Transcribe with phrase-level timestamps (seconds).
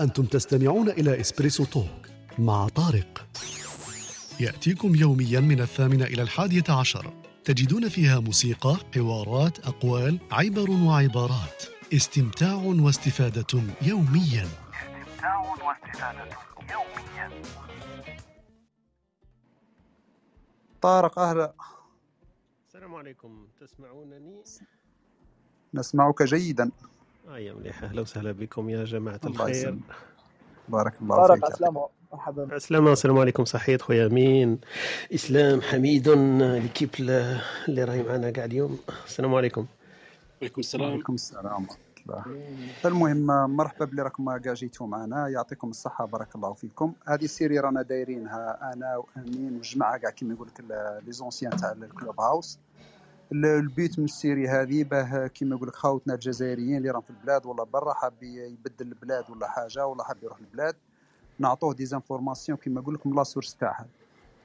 [0.00, 2.06] أنتم تستمعون إلى إسبريسو توك
[2.38, 3.26] مع طارق.
[4.40, 7.12] يأتيكم يوميا من الثامنة إلى الحادية عشر.
[7.44, 11.62] تجدون فيها موسيقى، حوارات، أقوال، عبر وعبارات.
[11.94, 14.48] استمتاع واستفادة يوميا.
[14.48, 16.28] استمتاع واستفادة
[16.70, 17.42] يوميا
[20.82, 21.54] طارق أهلا.
[22.68, 23.46] السلام عليكم.
[23.60, 24.42] تسمعونني؟
[25.74, 26.70] نسمعك جيدا.
[27.28, 27.82] آه يا مليح.
[27.82, 29.54] أهلا وسهلا بكم يا جماعة الله الخير.
[29.54, 29.80] يسلمك.
[30.68, 34.60] بارك الله فيك عسلامة مرحبا عسلامة السلام عليكم صحيت خويا أمين.
[35.14, 38.78] إسلام حميد ليكيب اللي راهي معنا كاع اليوم.
[39.06, 39.66] السلام عليكم.
[40.42, 40.88] عليكم السلام.
[40.88, 41.66] وعليكم السلام
[42.84, 45.28] المهم مرحبا بلي راكم كاع جيتوا معنا.
[45.28, 46.04] يعطيكم الصحة.
[46.06, 46.92] بارك الله فيكم.
[47.08, 50.64] هذه السيري رانا دايرينها أنا وأمين والجماعة كاع كيما يقول لك
[51.06, 52.58] les anciens تاع ال Clubhouse
[53.32, 57.10] le but من ال série هذه باه كيما يقول لك خاوتنا الجزائريين اللي راهم في
[57.10, 60.76] البلاد ولا برا حاب يبدل البلاد ولا حاجة ولا حاب يروح البلاد.
[61.38, 63.86] نعطوه des informations كيما نقول لك من la source تاعها.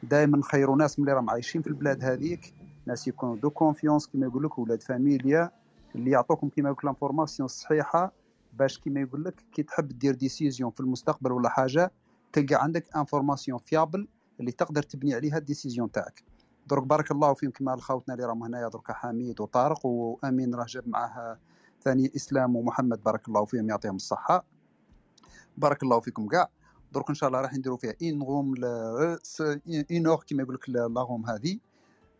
[0.04, 2.54] دائما نخيروا ناس اللي راهم عايشين في البلاد هذيك
[2.86, 5.52] ناس يكونوا de confiance كيما يقول لك ولاد فاميليا
[5.96, 8.12] اللي يعطوكم كيما يقول l'information الصحيحة
[8.54, 11.92] باش كيما يقول لك كي تحب دير décision في المستقبل ولا حاجة
[12.34, 14.08] تلقى عندك information fiable
[14.40, 16.24] اللي تقدر تبني عليها ال décision تاعك.
[16.68, 20.88] درك بارك الله فيهم كما الخوتنا اللي راهم هنايا درك حميد وطارق وأمين راه جاب
[20.90, 21.38] معاه
[21.84, 24.46] ثاني إسلام ومحمد بارك الله فيهم يعطيهم الصحة.
[25.58, 26.50] بارك الله فيكم كاع.
[26.92, 28.56] درك إن شاء الله راح نديروا فيها une room
[29.92, 31.60] une heure كيما يقول لك la room هذه.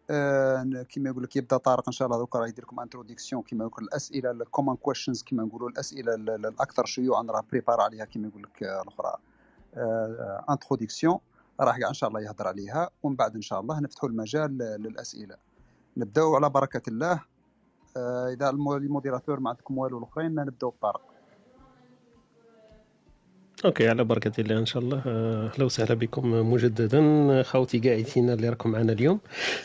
[0.10, 3.66] آه، كيما يقول لك يبدا طارق إن شاء الله دوكا راه يدير لكم introduction كيما
[3.66, 8.06] يقول الأسئلة ال common questions كيما نقولوا الأسئلة ال- ال- الأكثر شيوعا راه préparé عليها
[8.06, 9.16] كيما يقول لك آه، الاخرى
[10.50, 11.20] introduction
[11.62, 15.36] راح إن شاء الله يهضر عليها ومن بعد إن شاء الله نفتحوا المجال للأسئلة.
[15.98, 17.22] نبداو على بركة الله.
[17.98, 21.15] آه، إذا ال mo- ال modérateurs ما عندكم والو الأخرين نبداو بطارق.
[23.66, 25.02] okay على بركة الله إن شاء الله.
[25.08, 27.44] آه، أهلا وسهلا بكم مجددا.
[27.44, 29.20] خوتي قاعدين اللي راكم معنا اليوم.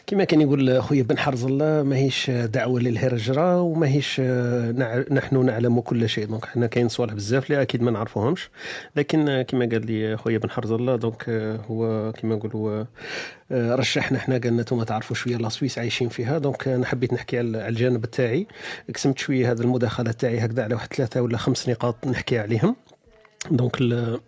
[0.06, 5.04] كما كان يقول خويا بن حرز الله ماهيش دعوة للهرجرة وماهيش آه،.
[5.10, 6.26] نحن نعلم كل شيء.
[6.26, 8.50] donc حنا كاين صوالح بزاف اللي أكيد ما نعرفوهمش.
[8.96, 11.28] لكن آه، كما قال لي خويا بن حرز الله donc
[11.70, 12.84] هو كما نقولوا
[13.52, 16.38] رشحنا حنا قال لنا أنتم تعرفوا شوية la Suisse عايشين فيها.
[16.38, 18.46] donc أنا حبيت نحكي على الجانب تاعي
[18.94, 22.76] قسمت شوية هذه المداخلة تاعي هكذا على واحد ثلاثة ولا خمس نقاط نحكي عليهم.
[23.50, 24.20] donc ال-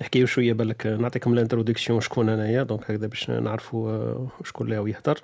[0.00, 2.62] نحكيو شوية بالك نعطيكم ال introduction شكون أنايا.
[2.62, 5.18] donc هكذا باش نعرفوا آه، شكون اللي يهضر.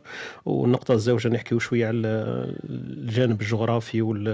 [0.45, 1.99] والنقطة الزوجة نحكيو شوية على
[2.71, 4.29] الجانب الجغرافي وال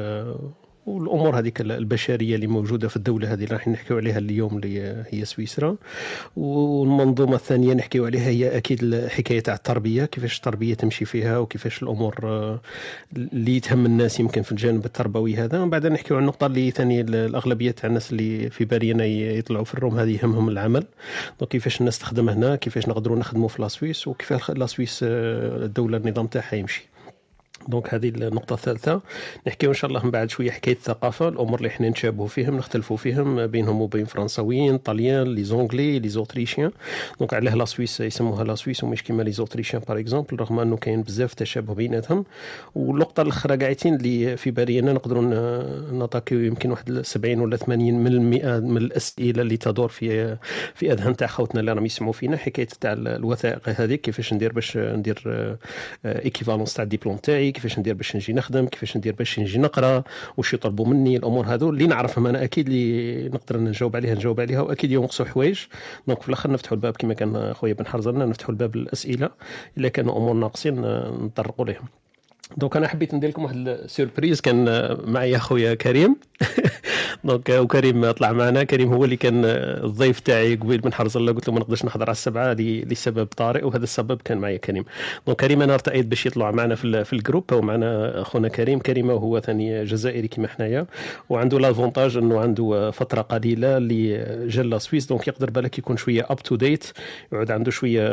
[0.87, 5.25] والأمور هذيك البشرية اللي موجودة في الدولة هذه اللي راح نحكيو عليها اليوم اللي هي
[5.25, 5.77] سويسرا.
[6.37, 12.15] والمنظومة الثانية نحكيو عليها هي أكيد الحكاية تاع التربية كيفاش التربية تمشي فيها وكيفاش الأمور
[12.25, 12.61] آه،
[13.17, 15.61] اللي تهم الناس يمكن في الجانب التربوي هذا.
[15.61, 19.75] ومن بعد نحكيو على النقطة اللي ثاني الأغلبية تاع الناس اللي في بالينا يطلعوا في
[19.75, 20.85] ال room هذه يهمهم العمل.
[21.41, 25.65] donc كيفاش الناس تخدم هنا كيفاش نقدروا نخدموا في la Suisse وكيفاش la Suisse آه،
[25.65, 26.89] الدولة النظام تاعها يمشي.
[27.69, 29.01] donc هذه النقطة الثالثة.
[29.47, 32.97] نحكيو إن شاء الله من بعد شوية حكاية الثقافة الأمور اللي إحنا نتشابهوا فيهم نختلفوا
[32.97, 36.71] فيهم بينهم وبين فرنساويين طليان les Anglais les Autrichiens.
[37.21, 40.77] donc علاه la Suisse يسموها la Suisse ومش كيما les Autrichiens par exemple رغم أنه
[40.77, 42.25] كاين بزاف تشابه بيناتهم.
[42.75, 47.95] والنقطة الأخرى قاعدين اللي في بالي أنا نقدروا ن- n'attaquيو يمكن واحد 70 ولا 80
[47.95, 48.31] من
[48.71, 50.37] من الأسئلة اللي تدور في
[50.75, 52.37] في أذهان تاع خوتنا اللي راهم يسمعوا فينا.
[52.37, 55.23] حكاية تاع الوثائق هذيك كيفاش ندير باش ندير
[56.07, 60.03] équivalence تاع الدبلوم تاعي كيفاش ندير باش نجي نخدم كيفاش ندير باش نجي نقرا
[60.37, 62.27] واش يطلبوا مني الأمور هذو اللي نعرفهم.
[62.27, 65.61] أنا أكيد اللي نقدر نجاوب عليها نجاوب عليها وأكيد ينقصوا حوايج
[66.07, 69.31] donc في الأخر نفتحوا الباب كما كان خويا بن حرز الله نفتحوا الباب للأسئلة.
[69.79, 70.81] إلا كانوا أمور ناقصين
[71.25, 71.85] نطرقوا لهم.
[72.57, 74.67] donc أنا حبيت ندير لكم واحد ال surprise كان
[75.05, 76.17] معايا خويا كريم.
[77.25, 81.49] donc وكريم طلع معنا كريم هو اللي كان الضيف تاعي قبيل من حرز الله قلت
[81.49, 84.85] له ما نقدرش نحضر على السبعة لسبب طارئ وهذا السبب كان معايا كريم.
[85.27, 88.79] donc كريم أنا ارتأيت باش يطلع معنا في في ال groupe ومعنا أخونا كريم.
[88.79, 90.87] كريم هو ثاني جزائري كما حنايا
[91.29, 94.19] وعنده l'avantage إنه عنده فترة قليلة اللي
[94.49, 96.85] جا la Suisse donc يقدر بالك يكون شوية up to date
[97.33, 98.07] يعود عنده شوية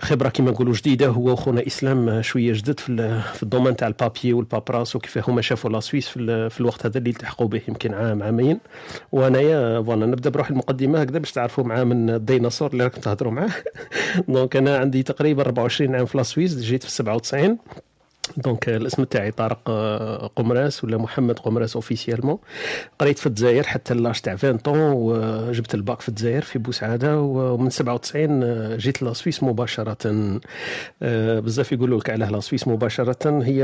[0.00, 3.88] خبرة كما نقولوا جديدة هو وخونا إسلام شوية جدد في ال- في ال domaine تاع
[3.88, 7.48] ال papiers وال paperasse وكيف هما شافوا la Suisse في, في الوقت هذا اللي التحقوا
[7.48, 8.60] به يمكن عام عامين.
[9.12, 13.50] وأنايا voilà نبدأ بروح المقدمة هكذا باش تعرفوا معاه من الديناصور اللي راكم تهضروا معاه.
[14.28, 17.58] donc أنا عندي تقريبا 24 عام في la Suisse جيت في 97
[18.36, 22.38] donc الاسم تاعي طارق آه، قمراس ولا محمد قمراس officiellement
[22.98, 27.70] قريت في الجزائر حتى لاش تاع 20 طون وجبت الباك في الجزائر في بوسعادة ومن
[27.70, 29.96] 97 آه، جيت la Suisse مباشرة.
[31.02, 33.60] آه، بزاف يقولوا لك علاه la Suisse مباشرة هي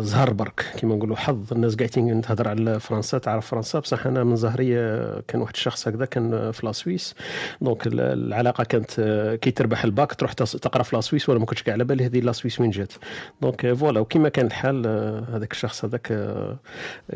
[0.00, 1.52] زهر برك كيما نقولوا حظ.
[1.52, 3.78] الناس قاعدين تهضر على فرنسا تعرف فرنسا.
[3.78, 7.14] بصح أنا من زهرية كان واحد الشخص هكذا كان في la Suisse
[7.60, 9.00] donc العلاقة كانت
[9.42, 12.20] كي تربح الباك تروح تقرا في la Suisse ولا ما كنتش كاع على بالي هذه
[12.20, 12.92] la Suisse وين جات.
[13.42, 13.99] donc voilà.
[14.00, 16.58] وكما كان الحال آه، هذاك الشخص هذاك آه،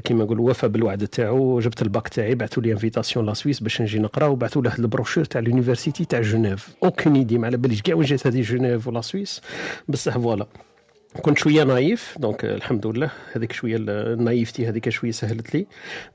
[0.04, 3.98] كما نقول وفى بالوعد تاعو جبت الباك تاعي بعثوا لي invitation la Suisse باش نجي
[3.98, 7.82] نقرا وبعثوا له البروشور تاع l'université تاع جنيف aucune idée ما على باليش.
[7.82, 9.40] كاع وين جات هذه جنيف و la Suisse؟
[9.88, 10.46] بصح voilà.
[11.22, 15.66] كنت شوية naïf donc الحمد لله هذيك شوية ال naïveté هذيك شوية سهلت لي.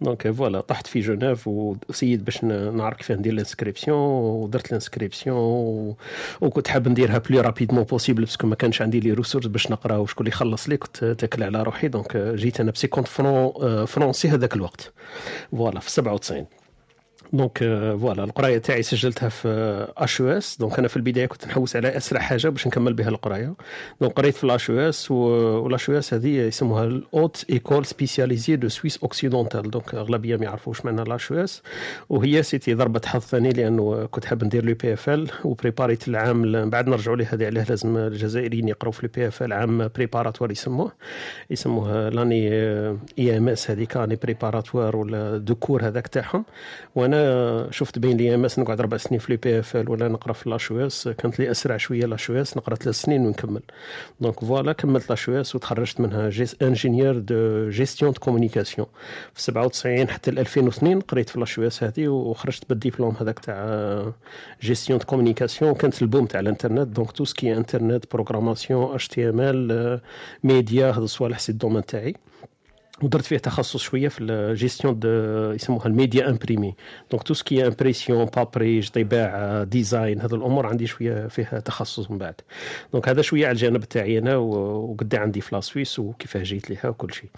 [0.01, 5.95] donc voilà طحت في جنيف وسيد باش نعرف كيف ندير ال inscription ودرت ال inscription
[6.41, 9.97] وكنت حاب نديرها plus rapidement possible parce que ما كانش عندي les ressources باش نقرا
[9.97, 11.87] وشكون اللي يخلص لي كنت تاكل على روحي.
[11.87, 14.93] donc جيت أنا ب cinquante francs français هذاك الوقت.
[15.51, 16.45] voilà في 97
[17.33, 17.57] donc
[18.01, 19.47] voilà القراية تاعي سجلتها في
[19.97, 23.53] HES donc أنا في البداية كنت نحوس على أسرع حاجة باش نكمل بها القراية.
[24.01, 28.97] donc قريت في ال HES وال HES هذه يسموها ال Haute école spécialisée de Suisse
[28.97, 31.61] occidentale donc أغلبية ما يعرفوش معنى ال HES
[32.09, 36.69] وهي سيتي ضربة حظ ثاني لأنه كنت حاب ندير لو بي اف ال وبريباريت العام
[36.69, 40.51] بعد نرجعوا ليه هذه عليه لازم الجزائريين يقراوا في لو بي اف ال عام بريباراتوار
[40.51, 40.91] يسموه.
[41.49, 42.49] يسموه لاني
[43.19, 46.45] اي ام اس هذيك اني بريباراتوار ولا دو هذاك تاعهم.
[46.95, 47.18] وأنا
[47.71, 50.33] شفت بين لي ام اس نقعد أربع سنين في لي بي إف إل ولا نقرأ
[50.33, 53.61] في لاشو اس كانت لي أسرع شوية لاشو اس نقرأ ثلاث سنين ونكمل.
[54.21, 56.31] دونك فوالا كملت لاشو اس وتخرجت منها.
[56.61, 58.87] انجينيور دو جيستيون دو كومونيكاسيون
[59.33, 64.11] في 97 حتى 2002 قريت في l'HES هذه وخرجت بالدبلوم هذاك تاع
[64.61, 69.99] gestion de communication كانت ال boom تاع الإنترنت donc tout ce qui Internet programmation HTML
[70.43, 72.15] média هذا الصوالح c'est ال domaine تاعي.
[73.03, 74.99] ودرت فيه تخصص شوية في الجيستيون
[75.55, 76.75] يسموها ال média imprimé
[77.11, 82.17] donc tout ce qui impression paperage طباعة design هذه الأمور عندي شوية فيها تخصص من
[82.17, 82.35] بعد.
[82.93, 86.89] donc هذا شوية على الجانب تاعي أنا وقد عندي في la Suisse وكيفاه جيت ليها
[86.89, 87.29] وكل شيء.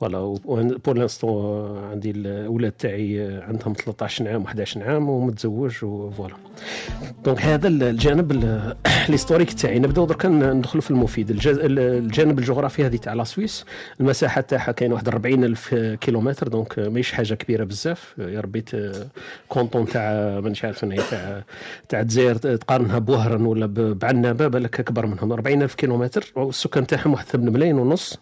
[0.00, 0.38] voilà
[0.84, 6.34] pour l'instant عندي الأولاد تاعي عندهم 13 عام و11 عام ومتزوج و voilà
[7.24, 9.78] donc هذا الجانب ال historique تاعي.
[9.78, 11.30] نبداو درك ندخلوا في المفيد.
[11.30, 13.64] الجانب الجغرافي هذه تاع la Suisse
[14.00, 18.14] المساحة تاعها كاين واحد 40 ألف كيلومتر donc ماهيش حاجة كبيرة بزاف.
[18.18, 18.64] يا ربي
[19.48, 21.42] canton تاع مانيش عارف تاع
[21.88, 25.32] تاع الجزائر تقارنها بوهران ولا بعنابة بالك أكبر منهم.
[25.32, 28.18] 40 ألف كيلومتر والسكان تاعهم واحد 8 ملايين ونص.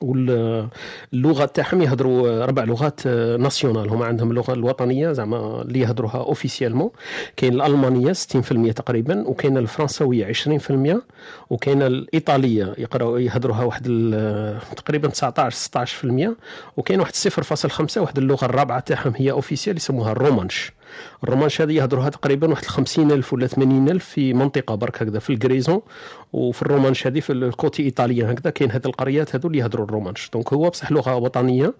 [0.00, 3.06] واللغة تاعهم يهضروا ربع لغات
[3.38, 3.88] nationales.
[3.90, 6.90] هما عندهم اللغة الوطنية زعما اللي يهضروها officiellement
[7.36, 10.96] كاين الألمانية 60% تقريبا وكاين الفرنسويه 20%
[11.50, 13.84] وكاين الإيطالية يقراو يهضروها واحد
[14.84, 16.30] تقريبا 19 16%
[16.76, 20.72] وكاين واحد 0.5 واحد اللغة الرابعة تاعهم هي officielle يسموها ال romanche
[21.24, 25.80] ال romanche هذه يهضروها تقريبا واحد 50000 ولا 80000 في منطقة برك هكذا في الكريزون
[26.32, 30.30] وفي الرومانش هذه في ال côté ايطاليا هكذا كاين هذه القريات هذو اللي يهضروا الرومانش.
[30.32, 31.74] donc هو بصح لغة وطنية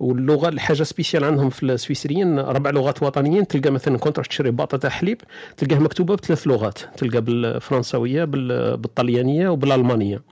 [0.00, 4.78] واللغة الحاجة spéciale عندهم في السويسريين ربع لغات وطنيين تلقى مثلا كنت تروح تشري باطه
[4.78, 5.20] تاع حليب
[5.56, 10.22] تلقاه مكتوبة بثلاث لغات تلقى بالفرنسويه بالطليانية وبالألمانية.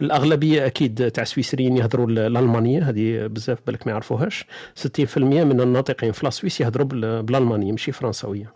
[0.00, 4.46] الأغلبية أكيد تاع السويسريين يهضروا الألمانية هذه بزاف بالك ما يعرفوهاش.
[4.74, 6.86] 60% من الناطقين في السويس يهضروا
[7.22, 7.72] بالألمانية.
[7.78, 8.52] ماشي فرنسويه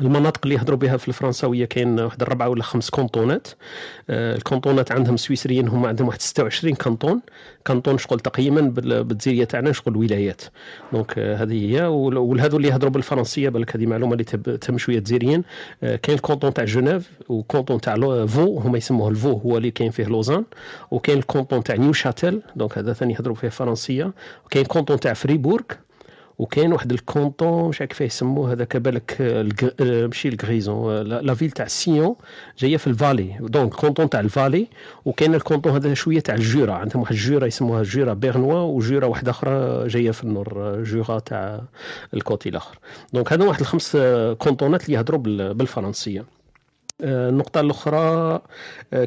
[0.00, 3.48] المناطق اللي يهضروا بها في الفرنسويه كاين واحد اربعه ولا خمس كونطونات
[4.10, 7.20] آه الكونطونات عندهم السويسريين هما عندهم واحد 26 canton
[7.64, 10.42] canton شغل تقييما بالجزيريه تاعنا شغل ولايات
[10.92, 11.82] donc آه هذه هي.
[11.86, 14.24] وهذو اللي يهضروا بالفرنسية بالك هذه معلومة اللي
[14.58, 15.44] تهم شوية جزائريين
[15.82, 19.70] آه كاين ال canton تاع جنيف و canton تاع فو هما يسموه الفو هو اللي
[19.70, 20.44] كاين فيه لوزان.
[20.90, 24.12] وكاين ال canton تاع نيوشاتيل donc هذا ثاني يهضروا فيه فرنسية.
[24.46, 25.64] وكاين ال canton تاع فريبورغ.
[26.40, 29.16] وكاين واحد ال canton مش عارف كيفاه يسموه هذاك بالك
[29.80, 32.16] ماشي الغريزون la ville تاع سيون
[32.58, 33.36] جاية في الفالي.
[33.40, 34.66] donc ال canton تاع الفالي
[35.04, 39.30] وكاين ال canton هذا شوية تاع الجورا عندهم واحد الجورا يسموها جورا بيرنوا وجورا واحدة
[39.30, 41.60] أخرى جاية في ال nord جورا تاع
[42.14, 42.78] ال côté الآخر.
[43.12, 43.96] donc هذو واحد الخمس
[44.38, 45.20] كونطونات اللي يهضروا
[45.52, 46.24] بالفرنسية.
[47.02, 48.40] النقطة الأخرى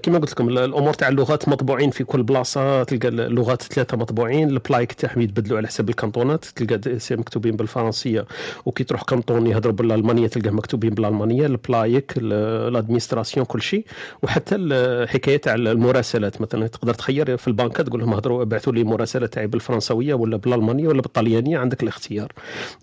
[0.03, 4.93] كما قلت لكم الأمور تاع اللغات مطبوعين في كل بلاصة تلقى اللغات ثلاثة مطبوعين البلايك
[4.93, 6.79] تاعهم يتبدلوا على حسب الكانطونات تلقى
[7.11, 8.25] مكتوبين بالفرنسية
[8.65, 13.85] وكي تروح canton يهضروا بالألمانية تلقاه مكتوبين بالألمانية البلايك ال administration كل شيء.
[14.23, 19.27] وحتى الحكاية تاع المراسلات مثلا تقدر تخير في البنكة تقول لهم هضروا ابعثوا لي مراسلة
[19.27, 22.31] تاعي بالفرنسوية ولا بالألمانية ولا بالطليانية عندك الاختيار.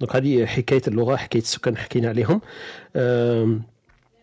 [0.01, 2.41] donc هذه حكاية اللغة حكاية السكان حكينا عليهم.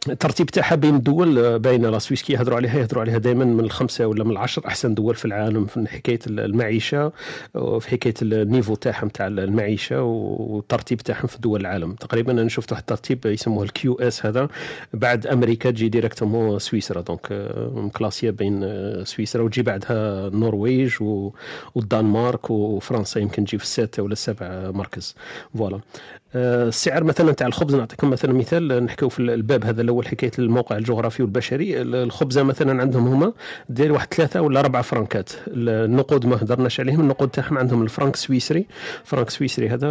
[0.10, 3.60] الترتيب تاعها بين الدول آه، بين la Suisse كي يهضروا عليها يهضروا عليها دائما من
[3.60, 7.12] الخمسة ولا من العشر أحسن دول في العالم في حكاية المعيشة
[7.56, 11.94] وفي حكاية ال niveau تاعهم تاع المعيشة والترتيب تاعهم في دول العالم.
[11.94, 14.48] تقريبا أنا شفت واحد الترتيب يسموه ال QS هذا
[14.94, 17.01] بعد أمريكا تجي directement سويسرا.
[17.01, 20.94] donc آه، مكلاسيه بين آه، سويسرا وتجي بعدها النرويج
[21.75, 25.16] والدنمارك وفرنسا يمكن تجي في السادسه ولا السابع مركز
[25.58, 25.79] voilà
[26.38, 31.24] السعر مثلا تاع الخبز نعطيكم مثلا مثال نحكيو في الباب هذا الأول حكاية الموقع الجغرافي
[31.24, 31.82] والبشري.
[31.82, 33.34] الخبزة مثلا عندهم هما
[33.70, 38.65] دير واحد ثلاثة ولا أربع فرانكات النقود ما هضرناش عليهم النقود تاعهم عندهم الفرنك سويسري.
[39.03, 39.88] فرنك سويسري هذا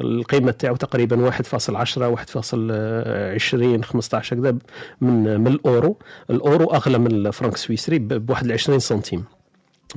[0.00, 4.56] القيمة تاعو تقريبا 1.10 1.20 15 هكذا
[5.00, 5.98] من من الأورو.
[6.30, 9.24] الأورو أغلى من الفرنك السويسري بواحد 20 سنتيم.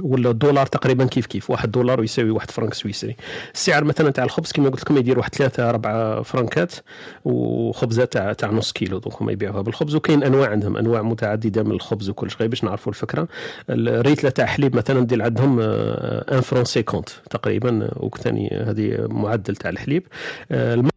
[0.04, 3.16] ولا الدولار تقريبا كيف كيف؟ واحد دولار يساوي واحد فرنك سويسري.
[3.54, 6.74] السعر مثلا تاع الخبز كما قلت لكم يدير واحد ثلاثة أربعة فرنكات
[7.25, 11.72] وخبزة تاع تاع نص كيلو donc هما يبيعوها بالخبز وكاين أنواع عندهم أنواع متعددة من
[11.72, 13.27] الخبز وكل شيء باش نعرفوا الفكرة.
[13.70, 20.04] الليترة تاع حليب مثلا دير عندهم un franc cinquante تقريبا وثاني هذه معدل تاع الحليب.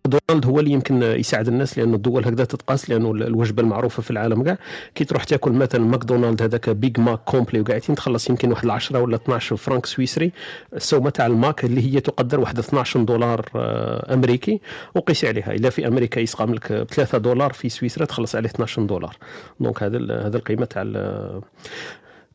[0.07, 4.43] الماكدونالد هو اللي يمكن يساعد الناس لأنه الدول هكذا تتقاس لأنه الوجبة المعروفة في العالم
[4.43, 4.59] كاع.
[4.95, 9.17] كي تروح تاكل مثلا ماكدونالد هذاك بيج ماك complet وقاعدين تخلص يمكن واحد 10 ولا
[9.17, 10.33] 12 فرنك سويسري
[10.77, 14.61] السومة تاع الماك اللي هي تقدر واحد 12 دولار آه، أمريكي
[14.95, 15.53] وقيس عليها.
[15.53, 19.17] اذا في أمريكا يسقام لك ب 3 دولار في سويسرا تخلص عليه 12 دولار.
[19.61, 20.83] donc هذا هذا القيمة تاع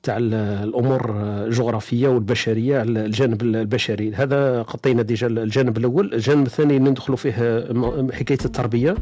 [0.05, 4.13] تاع الأمور الجغرافية والبشرية على الجانب البشري.
[4.13, 6.13] هذا غطينا déjà الجانب الأول.
[6.13, 7.31] الجانب الثاني ندخلوا فيه
[8.11, 8.95] حكاية التربية.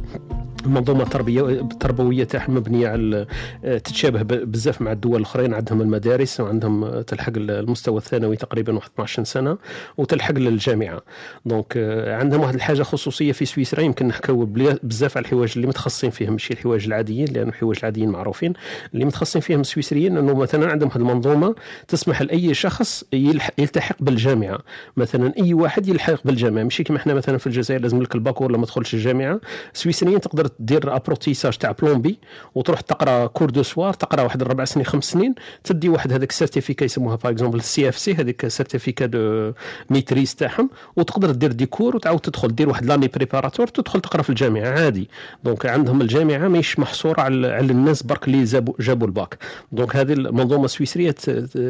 [0.66, 3.26] المنظومه التربيه التربويه تاعهم مبنية على
[3.64, 5.54] تتشابه بزاف مع الدول الأخرين.
[5.54, 9.58] عندهم المدارس وعندهم تلحق المستوى الثانوي تقريبا واحد 12 سنة
[9.98, 11.02] وتلحق للجامعه
[11.46, 13.82] donc عندهم واحد الحاجة خصوصية في سويسرا.
[13.82, 14.46] يمكن نحكيو
[14.84, 16.32] بزاف على الحوايج اللي متخصصين فيهم.
[16.32, 18.54] ماشي الحوايج العاديين لأن الحوايج العاديين معروفين.
[18.94, 21.56] اللي متخصصين فيهم السويسريين إنه مثلا عندهم هذه المنظومة
[21.88, 24.60] تسمح لأي شخص يلتحق بالجامعة.
[24.98, 26.64] مثلا أي واحد يلحق بالجامعة.
[26.64, 29.40] ماشي كما إحنا مثلا في الجزائر لازم لك الباكور ولا ما تدخلش الجامعة.
[29.74, 32.20] السويسريين تقدر دير apprentissage تاع plombier
[32.56, 35.36] وتروح تقرأ cours du soir تقرأ واحد ربع سنين خمس سنين.
[35.64, 39.52] تدي واحد هذاك ال certificat يسموها par exemple ال CFC هذيك ال certificat de
[39.90, 40.70] maîtrise تاعهم.
[40.96, 44.68] وتقدر دير des cours وتعاود تدخل دير واحد l'année préparatoire تدخل تقرأ في الجامعة.
[44.68, 45.10] عادي.
[45.44, 48.44] donc عندهم الجامعة ماهيش محصورة على, الناس برك اللي
[48.80, 49.38] جابوا ال bac.
[49.72, 50.68] donc هذه المنظومة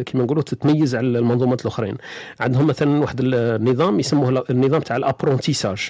[0.05, 1.98] كما نقولوا تتميز على المنظومات الأخرين.
[2.39, 5.89] عندهم مثلا واحد النظام يسموه النظام تاع ال apprentissage.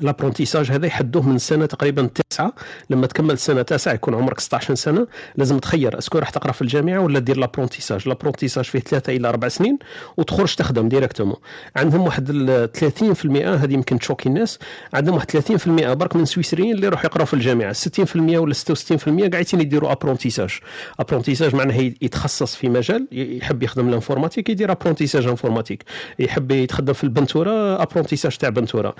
[0.00, 2.52] l'apprentissage هذا يحدوه من سنة تقريبا تسعة.
[2.90, 5.06] لما تكمل سنة تاسعة يكون عمرك 16 سنة.
[5.36, 9.28] لازم تخير est-ce que راح تقرأ في الجامعة ولا دير l'apprentissage l'apprentissage فيه ثلاثة إلى
[9.28, 9.78] أربع سنين
[10.16, 11.36] وتخرج تخدم directement
[11.76, 12.28] عندهم واحد
[12.78, 14.58] 30% هذه يمكن تشوكي الناس.
[14.94, 17.72] عندهم واحد 30% برك من سويسريين اللي يروحوا يقراوا في الجامعة.
[17.72, 20.50] 60% ولا 66% قاعدين يديروا apprentissage
[21.00, 25.84] apprentissage معناه يتخصص في مجال يحب يخدم ال informatique يدير apprentissage informatique.
[26.18, 28.94] يحب يتخدم في البنتورة apprentissage تاع بنتورة.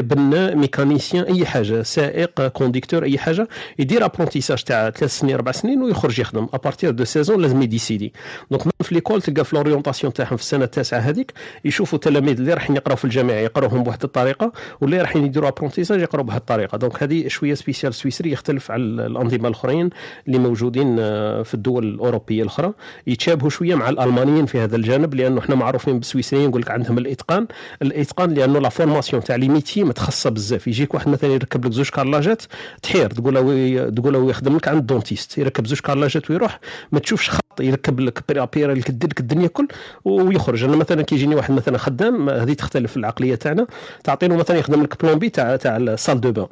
[0.00, 3.48] بناء mécanicien أي حاجة سائق conducteur أي حاجة
[3.78, 6.46] يدير apprentissage تاع ثلاث سنين أربع سنين ويخرج يخدم.
[6.54, 8.12] à partir de seize ans لازم يديسيدي
[8.50, 11.32] donc في l'école تلقى في l'orientation تاعهم في السنة التاسعة هذيك
[11.64, 16.24] يشوفوا التلاميذ اللي رايحين يقراوا في الجامعة يقراوهم بواحد الطريقة واللي رايحين يديروا apprentissage يقراوا
[16.24, 16.78] بهذه الطريقة.
[16.78, 19.90] donc هذه شوية spécial سويسري يختلف على الأنظمة الأخرين
[20.26, 22.72] اللي موجودين آه، في الدول الأوروبية الأخرى.
[23.06, 27.46] يتشابهوا شوية مع الألمانيين في هذا الجانب لأنه إحنا معروفين بالسويسريين نقول لك عندهم الإتقان.
[27.82, 30.68] الإتقان لأنه la formation تاع les métiers متخصصة بزاف.
[30.68, 32.42] يجيك واحد مثلا يركب لك زوج كارلاجات
[32.82, 36.60] تحير تقول له تقول له يخدم لك عند ال dentiste يركب زوج كارلاجات ويروح
[36.92, 39.68] ما تشوفش خط يركب لك بريابير لك لك الدنيا كل
[40.04, 40.64] ويخرج.
[40.64, 43.66] أنا مثلا كيجيني واحد مثلا خدام هذه تختلف العقلية تاعنا
[44.04, 46.46] تعطي له مثلا يخدم لك plomberie تاع تاع ال salle de bain.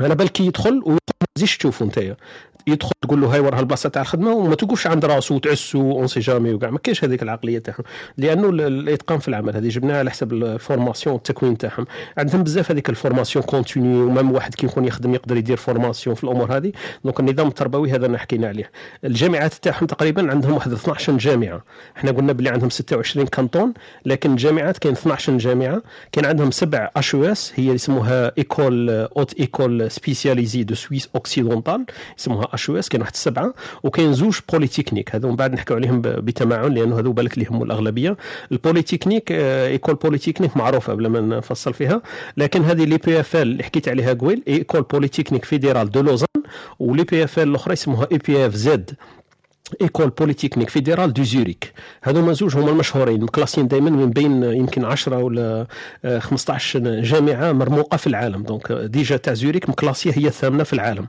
[0.00, 0.98] على بالك يدخل وما
[1.34, 2.16] تزيدش تشوفه انت
[2.66, 6.20] يدخل تقول له هاي وراه البلاصة تاع الخدمة وما توقفش عند راسه وتعسو on sait
[6.20, 6.70] jamais وكاع.
[6.70, 7.84] ما كاينش هذيك العقلية تاعهم.
[8.18, 11.86] لأنه الإتقان في العمل هذه جبناها على حسب ال formation والتكوين تاعهم.
[12.18, 16.16] عندهم بزاف هذيك ال formation continue و même واحد كي يكون يخدم يقدر يدير formation
[16.16, 16.72] في الأمور هذه.
[17.04, 18.70] donc النظام التربوي هذا اللي حكينا عليه.
[19.04, 21.64] الجامعات تاعهم تقريبا عندهم واحد 12 جامعة.
[21.96, 23.72] إحنا قلنا بلي عندهم 26 canton
[24.06, 25.82] لكن الجامعات كاين 12 جامعة.
[26.12, 31.84] كاين عندهم سبع HES هي يسموها école haute école spécialisée de Suisse occidentale
[32.18, 36.98] يسموها HES كاين واحد سبعه وكاين زوج polytechniques هذو من بعد نحكيو عليهم بتمعن لأنه
[36.98, 38.16] هذو بالك اللي يهموا الاغلبيه
[38.52, 42.02] ال polytechnique école polytechnique معروفة بلا ما نفصل فيها.
[42.36, 46.26] لكن هذه l'EPFL اللي حكيت عليها قويل école polytechnique fédérale de Lausanne و
[46.78, 48.90] l'EPFL الأخرى يسموها EPFZ.
[49.80, 51.72] école polytechnique fédérale de Zurich
[52.02, 55.66] هذوما زوج هما المشهورين مكلاسيين دائما من بين يمكن 10 ولا
[56.18, 61.06] 15 آه، جامعه مرموقه في العالم donc déjà تاع زوريك مكلاسيه هي الثامنه في العالم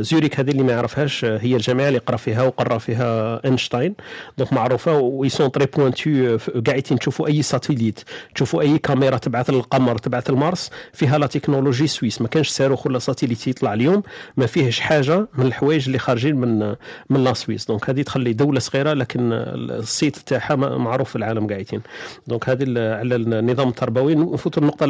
[0.00, 3.94] زوريك هذه اللي ما يعرفهاش هي الجامعة اللي قرا فيها وقرا فيها اينشتاين
[4.38, 8.00] donc معروفه و ils sont très pointus قاعدين تشوفوا أي satellite
[8.34, 12.98] تشوفوا أي كاميرا تبعث للقمر تبعث لمارس فيها la technologie suisse ما كانش صاروخ ولا
[12.98, 14.02] satellite يطلع اليوم
[14.36, 16.76] ما فيهش حاجة من الحوايج اللي خارجين من
[17.10, 21.82] من la Suisse donc هذه تخلي دولة صغيرة لكن الصيت تاعها معروف في العالم قاعدين.
[22.26, 22.62] donc هذه
[22.94, 24.14] على النظام التربوي.
[24.14, 24.86] نفوت النقطة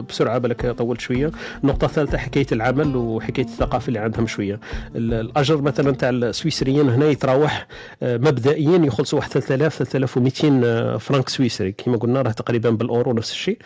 [0.00, 1.30] بسرعة بالك طولت شوية.
[1.64, 4.60] النقطة الثالثة حكاية العمل وحكاية الثقافة اللي عندهم شوية.
[4.96, 7.66] الأجر مثلا تاع السويسريين هنا يتراوح
[8.02, 11.72] آه، مبدئيا يخلصوا واحد 3000 3200 فرانك سويسري.
[11.72, 13.58] كما قلنا راه تقريبا بالأورو نفس الشيء.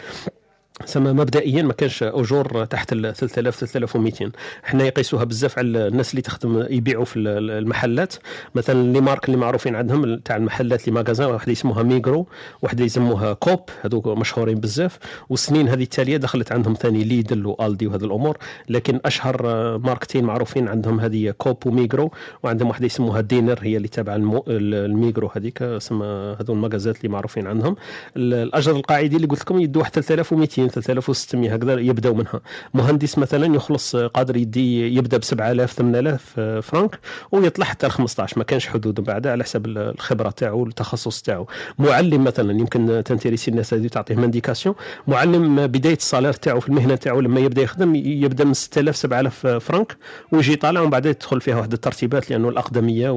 [0.85, 6.23] سما مبدئيا ما كانش أجور تحت ال 3000 3200 حنا يقيسوها بزاف على الناس اللي
[6.23, 8.15] تخدم يبيعوا في المحلات.
[8.55, 12.27] مثلا les marques اللي معروفين عندهم تاع المحلات les magasins واحد يسموها ميغرو
[12.63, 14.99] واحد يسموها كوب هذوك مشهورين بزاف.
[15.29, 18.39] والسنين هذه التالية دخلت عندهم ثاني ليدل وآلدي وهذه الأمور.
[18.69, 19.43] لكن أشهر
[19.79, 22.11] ماركتين معروفين عندهم هذه كوب وميغرو
[22.43, 24.45] وعندهم واحدة يسموها Denner هي اللي تابعة المو...
[24.49, 27.77] الميغرو هذيك سما هذو المغازات اللي معروفين عندهم.
[28.17, 32.41] الأجر القاعدي اللي قلت لكم يدوا 3200 3000 3600 هكذا يبداوا منها.
[32.75, 36.99] مهندس مثلا يخلص آه، قادر يدي يبدأ ب 7000 8000 فرانك
[37.33, 41.47] ويطلع حتى ل 15 ما كانش حدود من بعد على حسب الخبرة تاعو والتخصص تاعو.
[41.79, 44.75] معلم مثلا يمكن تانتيريسي الناس هذه تعطيه une indication
[45.09, 48.97] معلم آه، بداية ال salaire تاعو في المهنة تاعو لما يبدأ يخدم يبدأ من 6000
[48.97, 49.97] 7000 آه، فرانك
[50.33, 53.11] ويجي طالع ومن بعد يدخل فيها واحد الترتيبات لأنه الأقدمية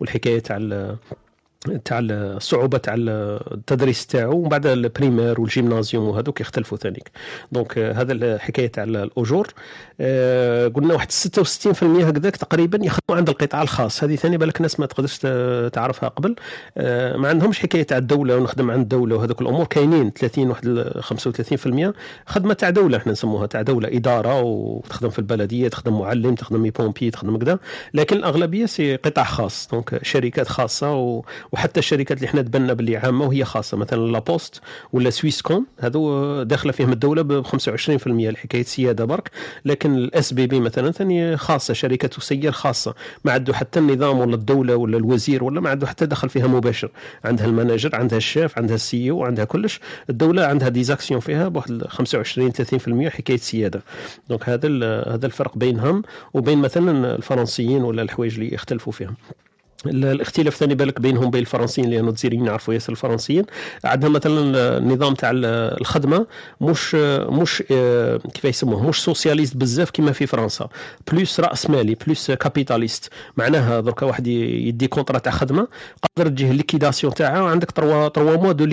[0.00, 0.56] والحكاية تاع
[1.84, 7.10] تاع الصعوبه تاع التدريس تاعو ومن بعد ال primaire وال gymnasium وهذوك يختلفوا ثانيك.
[7.52, 9.48] donc هذا الحكاية تاع الأجور.
[10.00, 14.04] آه، قلنا واحد 66% هكذاك تقريبا يخدموا عند القطاع الخاص.
[14.04, 15.18] هذه ثاني بالك الناس ما تقدرش
[15.72, 16.34] تعرفها قبل.
[16.78, 19.64] آه، ما عندهمش حكاية تاع الدولة ونخدم عند الدولة وهذوك الأمور.
[19.66, 21.94] كاينين 30 واحد 35%
[22.26, 27.10] خدمة تاع دولة إحنا نسموها تاع دولة إدارة وتخدم في البلدية تخدم معلم تخدم pompier
[27.10, 27.58] تخدم كذا.
[27.94, 29.68] لكن الأغلبية c'est قطاع خاص.
[29.72, 34.18] donc شركات خاصة و وحتى الشركات اللي حنا تبنى باللي عامة وهي خاصة مثلا La
[34.18, 34.60] Poste
[34.92, 39.30] ولا Swisscom هذو داخلة فيهم الدولة ب 25% الحكاية سيادة برك.
[39.64, 44.76] لكن ال SBB مثلا ثاني خاصة شركة تسير خاصة ما عنده حتى النظام ولا الدولة
[44.76, 46.90] ولا الوزير ولا ما عنده حتى دخل فيها مباشر.
[47.24, 49.80] عندها ال manager عندها الشيف عندها ال CEO عندها كلش.
[50.10, 53.82] الدولة عندها des actions فيها بواحد 25 30% حكاية سيادة.
[54.28, 54.68] donc هذا
[55.14, 56.02] هذا الفرق بينهم
[56.34, 59.14] وبين مثلا الفرنسيين ولا الحوايج اللي يختلفوا فيهم.
[59.86, 63.44] الاختلاف ثاني بالك بينهم بين الفرنسيين لأن الجزائريين يعرفوا ياسر الفرنسيين.
[63.84, 66.26] عندنا مثلا النظام تاع الخدمة
[66.60, 70.68] مش مش آه، كيف يسموه مش socialiste بزاف كما في فرنسا.
[71.12, 73.10] plus رأس مالي plus capitaliste.
[73.36, 75.68] معناها درك واحد يدي contrat تاع خدمة
[76.16, 77.40] قادر تجيه liquidation تاعها.
[77.42, 78.64] وعندك trois trois mois de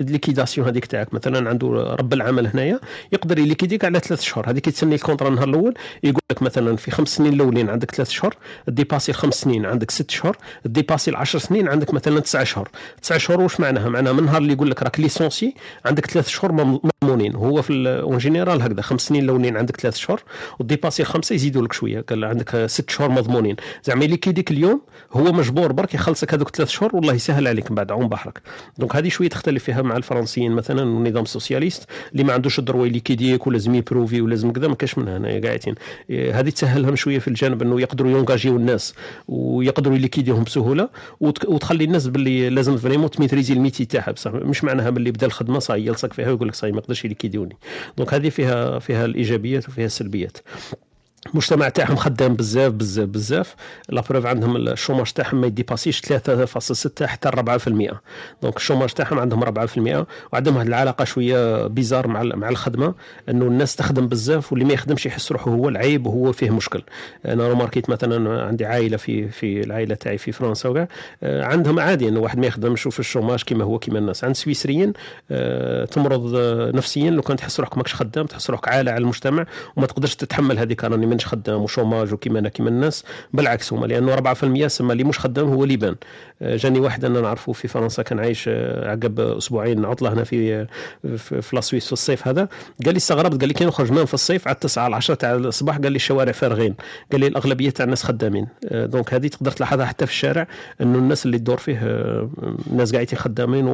[0.00, 1.14] liquidation هذيك تاعك.
[1.14, 1.68] مثلا عنده
[1.98, 2.80] رب العمل هنايا
[3.12, 4.50] يقدر يليكيديك على ثلاث شهور.
[4.50, 8.10] هذيك تسني ال contrat النهار الأول يقول لك مثلا في خمس سنين الأولين عندك ثلاث
[8.10, 8.34] شهور
[8.68, 10.36] ديباسي الخمس سنين عندك ست شهور.
[10.64, 12.68] ديباسي العشر سنين عندك مثلا تسع شهور.
[13.02, 16.80] تسع شهور واش معناها؟ معناها من نهار اللي يقول لك راك licencié عندك ثلاث شهور
[17.02, 17.34] مضمونين.
[17.34, 20.22] هو في en général هكذا خمس سنين الأولين عندك ثلاث شهور
[20.58, 22.00] وديباسي الخمسة يزيدوا لك شوية.
[22.00, 23.56] قال عندك ست شهور مضمونين.
[23.84, 24.80] زعما يليكيديك اليوم
[25.12, 28.42] هو مجبور برك يخلصك هذوك ثلاث شهور والله يسهل عليك من بعد عون بحرك.
[28.78, 31.82] donc هذه شوية تختلف فيها مع الفرنسيين مثلا النظام ال socialiste
[32.12, 35.74] اللي ما عندوش ال droit يليكيديك ولازم يبروفي ولازم كذا ما كاش من هنا قاعدين.
[36.10, 38.94] إيه، هذه تسهلهم شوية في الجانب إنه يقدروا يونجاجيو الناس
[39.28, 39.96] ويقدروا
[40.38, 40.88] يليكيديهم بسهولة
[41.20, 44.12] وتخلي الناس باللي لازم vraiment تميتريزي ال métier تاعها.
[44.12, 47.56] بصح مش معناها باللي بدا الخدمة صاي يلصق فيها ويقول لك صاي ما يقدرش يليكيديوني.
[47.96, 50.38] donc هذه فيها فيها الإيجابيات وفيها السلبيات.
[51.30, 53.54] المجتمع تاعهم خدام بزاف بزاف بزاف.
[53.88, 57.94] la preuve عندهم ال chômage تاعهم ما يديباسيش 3.6 حتى 4%
[58.42, 62.94] donc ال chômage تاعهم عندهم 4% وعندهم واحد العلاقة شوية bizarre مع مع الخدمة
[63.28, 66.82] إنه الناس تخدم بزاف واللي ما يخدمش يحس روحه هو العيب وهو فيه مشكل.
[67.26, 70.88] أنا ماركيت مثلا عندي عائلة في في العائلة تاعي في فرنسا وكاع.
[71.22, 74.24] آه، عندهم عادي إنه واحد ما يخدمش وفي ال chômage كما هو كما الناس.
[74.24, 74.92] عند سويسريين
[75.30, 76.36] آه، تمرض
[76.74, 80.58] نفسيا لو كان تحس روحك ماكش خدام تحس روحك عالة على المجتمع وما تقدرش تتحمل
[80.58, 84.92] هذيك راني مانيش خدام و chômage وكيما أنا كيما الناس بالعكس هما لأنه 4% سما
[84.92, 85.96] اللي مش خدام هو اللي بان آه،
[86.42, 90.66] جاني واحد أنا نعرفه في فرنسا كان عايش آه، عقب أسبوعين عطلة هنا في
[91.16, 92.48] في, في la Suisse في الصيف هذا.
[92.84, 95.34] قال لي استغربت قال لي كي نخرج من في الصيف على 9 على 10 تاع
[95.34, 96.74] الصباح قال لي الشوارع فارغين.
[97.12, 98.46] قال لي الأغلبية تاع الناس خدامين.
[98.68, 100.46] آه، donc هذه تقدر تلاحظها حتى في الشارع
[100.80, 101.78] إنه الناس اللي تدور فيه
[102.70, 103.66] الناس قاعدين خدامين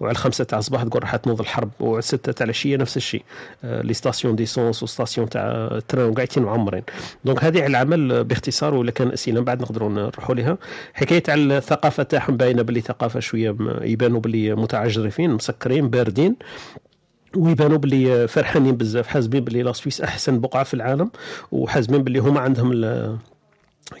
[0.00, 3.22] وعلى الخمسه تاع الصباح تقول راح تنوض الحرب وعلى السته تاع العشية نفس الشيء.
[3.64, 6.62] les stations d'essence و stations تاع ال train قاعدين معمرين.
[6.62, 6.82] عمرين
[7.24, 10.58] donc هذه على العمل باختصار ولا كان أسئلة بعد نقدروا نروحوا لها.
[10.94, 16.36] حكاية على الثقافة تاعهم باينه باللي ثقافة شوية يبانوا باللي متعجرفين مسكرين باردين
[17.36, 21.10] ويبانوا باللي فرحانين بزاف حاسبين باللي la Suisse أحسن بقعة في العالم
[21.52, 22.72] وحاسبين باللي هما عندهم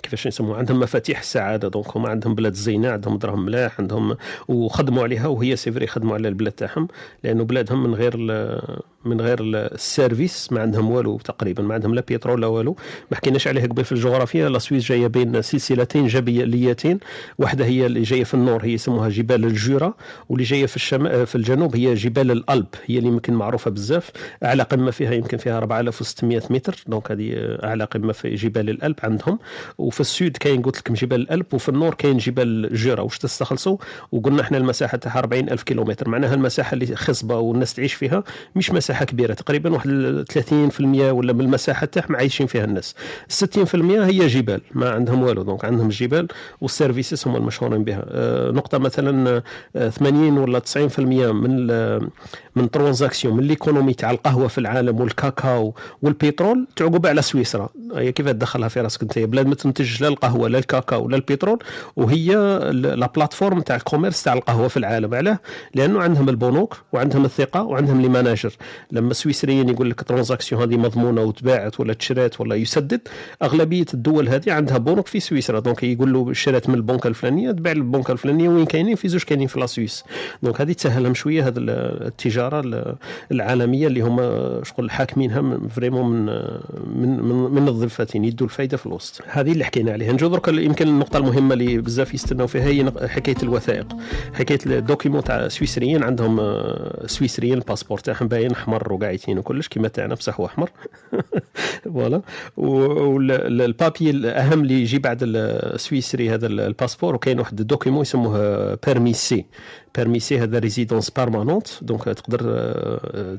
[0.02, 4.16] كيفاش نسموها عندهم مفاتيح السعادة donc هما عندهم بلاد زينة عندهم دراهم ملاح عندهم
[4.48, 6.88] وخدموا عليها وهي c'est vrai خدموا على البلاد تاعهم
[7.24, 8.16] لأنه بلادهم من غير
[9.04, 12.76] من غير ال services ما عندهم والو تقريبا ما عندهم لا بيترول لا والو.
[13.10, 16.98] ما حكيناش عليه قبل في الجغرافيا la Suisse جاية بين سلسلتين جبليتين.
[17.38, 19.94] واحدة هي اللي جاية في ال nord هي يسموها جبال ال Jura
[20.28, 24.10] واللي جاية في الشمال في الجنوب هي جبال الألب هي اللي يمكن معروفة بزاف.
[24.44, 27.32] أعلى قمة فيها يمكن فيها 4600 متر donc هذه
[27.64, 29.38] أعلى قمة في جبال الألب عندهم.
[29.78, 33.02] وفي ال sud كاين قلت لكم جبال الألب وفي ال nord كاين جبال ال Jura
[33.02, 33.76] واش تستخلصوا؟
[34.12, 36.08] وقلنا إحنا المساحة تاعها 40000 كيلومتر.
[36.08, 38.24] معناها المساحة اللي خصبة والناس تعيش فيها
[38.56, 40.80] مش مساحة مساحة كبيرة تقريبا واحد 30%
[41.12, 42.94] ولا من المساحه تاعهم عايشين فيها الناس.
[43.28, 46.28] 60% هي جبال ما عندهم والو donc عندهم الجبال
[46.60, 48.04] وال services هم المشهورين بها.
[48.08, 49.42] آه، نقطة مثلا
[49.90, 51.66] 80 آه، ولا 90% من
[52.56, 57.68] من transactions من l'économie تاع القهوة في العالم والكاكاو والبترول تعقب على سويسرا.
[57.94, 61.58] هي كيف تدخلها في راسك أنت؟ بلاد ما تنتج لا القهوة لا الكاكاو لا البترول
[61.96, 62.34] وهي
[62.72, 65.14] la plateforme تاع ال commerce تاع القهوة في العالم.
[65.14, 65.38] علاه؟
[65.74, 68.52] لأنه عندهم البنوك وعندهم الثقة وعندهم les managers
[68.90, 73.00] لما السويسريين يقول لك transaction هذه مضمونة وتباعت ولا تشرات ولا يسدد
[73.42, 75.60] أغلبية الدول هذه عندها بنوك في سويسرا.
[75.60, 79.46] donc يقول له شرات من البنكه الفلانية تباع البنكه الفلانية وين كاينين؟ في زوج كاينين
[79.46, 80.04] في la Suisse.
[80.42, 82.96] donc هذه تسهلهم شوية هذه التجارة
[83.32, 86.26] العالمية اللي هما شغل حاكمينها vraiment من
[87.02, 89.22] من من, من الضفتين يدوا الفائده في الوسط.
[89.26, 90.12] هذه اللي حكينا عليها.
[90.12, 93.96] نجو درك يمكن النقطة المهمة اللي بزاف يستناو فيها هي حكاية الوثائق.
[94.34, 99.68] حكاية ال documents تاع سويسريين عندهم آه، سويسريين ال passeport تاعهم باين أحمر وقاعدين وكلش
[99.68, 100.70] كيما تاعنا بصح هو أحمر.
[101.84, 102.22] voilà.
[102.56, 108.74] وال papier الاهم اللي يجي بعد السويسري هذا ال passeport وكاين واحد ال document يسموه
[108.86, 109.44] permis C
[109.96, 113.38] permis C هذا résidence permanente donc تقدر آه،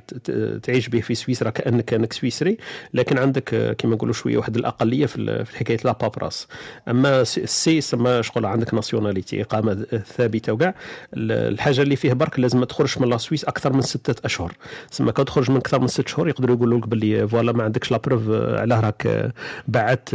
[0.63, 2.58] تعيش به في سويسرا كأنك كأنك سويسري.
[2.94, 6.48] لكن عندك آه، كما نقولوا شوية واحد الأقلية في حكاية la paperasse.
[6.88, 9.86] أما ال C سما شغل عندك nationalité إقامة
[10.18, 10.76] ثابتة وكاع
[11.13, 14.54] الحاجة اللي فيه برك لازم ما تخرجش من la Suisse أكثر من ستة أشهر.
[14.92, 17.98] سما كتخرج من أكثر من ست شهور يقدروا يقولوا لك باللي voilà ما عندكش la
[17.98, 19.32] preuve آه، علاه راك
[19.68, 20.10] بعت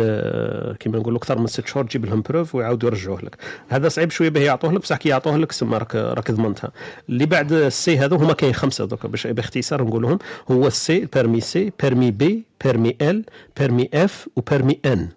[0.81, 3.37] كما نقولوا أكثر من ست شهور تجيب لهم preuve ويعاودوا يرجعوه لك.
[3.69, 6.71] هذا صعيب شوية به يعطوه لك بصح كي يعطوه لك سما راك راك ضمنتها
[7.09, 10.19] اللي بعد ال C هذو هما كاين خمسة دوك باش باختصار نقولهم.
[10.51, 13.25] هو ال
[13.61, 15.09] C permis C permis B permis L permis F و permis N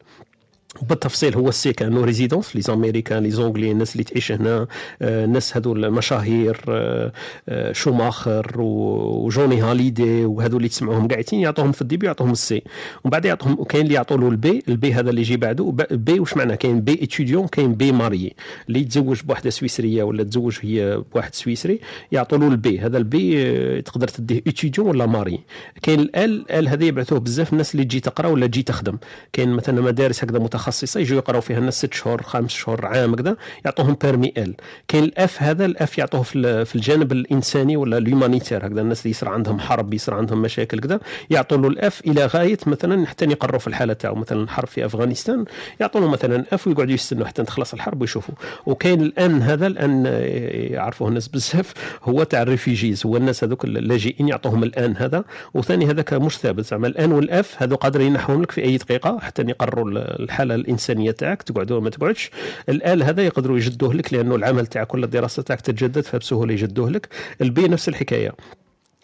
[0.82, 4.68] بالتفصيل هو ال C كانه résidence les Américains les Anglais الناس اللي تعيش هنا
[5.02, 7.12] آه، الناس هذو المشاهير آه،
[7.50, 12.64] آه، شوماخر وجوني هاليدي وهذو اللي تسمعوهم قاعدين يعطوهم في ال début يعطوهم ال C.
[13.04, 15.74] ومن بعد يعطوهم وكاين اللي يعطوا له ال B ال B هذا اللي يجي بعده
[15.92, 18.34] B واش معناه كاين B étudiant كاين B marié
[18.68, 21.80] اللي يتزوج بواحدة سويسرية ولا تزوج هي بواحد سويسري
[22.12, 22.80] يعطوا له ال B.
[22.80, 25.40] هذا ال B تقدر تديه étudiant ولا marié
[25.82, 28.98] كاين ال L هذا يبعثوه بزاف الناس اللي تجي تقرا ولا تجي تخدم.
[29.34, 33.38] كاين مثلا مدارس هكذا متخصصة يجوا يقراو فيها الناس ست شهور خمس شهور عام كذا
[33.66, 34.56] يعطوهم permis L
[34.88, 39.02] كاين ال F هذا ال F يعطوه في الجانب الإنساني ولا ال humanitaire هكذا الناس
[39.02, 43.08] اللي يصير عندهم حرب يصير عندهم مشاكل كذا يعطوا له ال F إلى غاية مثلا
[43.08, 45.46] حتى يقروا في الحالة تاعو مثلا الحرب في أفغانستان
[45.80, 48.36] يعطوا له مثلا F ويقعدوا يستنوا حتى تخلص الحرب ويشوفوا.
[48.66, 50.06] وكاين ال N هذا ال N
[50.74, 55.24] يعرفوه الناس بزاف هو تاع ال réfugiés هو الناس هذوك اللاجئين يعطوهم ال N هذا
[55.54, 58.78] وثاني هذاك مش ثابت زعما ال N وال F هذو قادرين ينحوهم لك في أي
[58.78, 62.32] دقيقة حتى يقرروا الحالة الإنسانية تاعك تقعد ولا ما تقعدش.
[62.70, 66.90] ال L هذا يقدروا يجدوه لك لأنه العمل تاعك ولا الدراسة تاعك تتجدد فبسهولة يجدوه
[66.90, 67.08] لك.
[67.42, 68.32] ال B نفس الحكاية.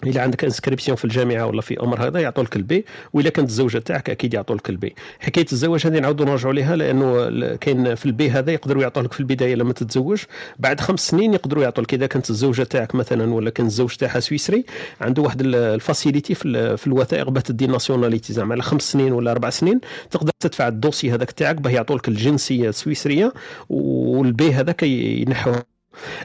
[0.04, 3.50] إلا عندك inscription في الجامعة ولا في أمر هذا يعطوا لك ال B وإلا كانت
[3.50, 7.96] الزوجة تاعك أكيد يعطوا لك ال B حكاية الزواج هذه نعاودوا نرجعوا لها لأنه كاين
[7.96, 10.24] في ال B هذا يقدروا يعطوا لك في البداية لما تتزوج.
[10.60, 14.20] بعد خمس سنين يقدروا يعطوا لك إذا كانت الزوجة تاعك مثلا ولا كان الزوج تاعها
[14.20, 14.66] سويسري
[15.02, 19.32] عنده واحد ال facilité في, في الوثائق باه تدي nationalité زعما على خمس سنين ولا
[19.32, 19.80] أربع سنين
[20.12, 23.34] تقدر تدفع ال dossier هذاك تاعك باه يعطوا لك الجنسية السويسرية
[23.70, 25.77] وال B هذاك ينحوه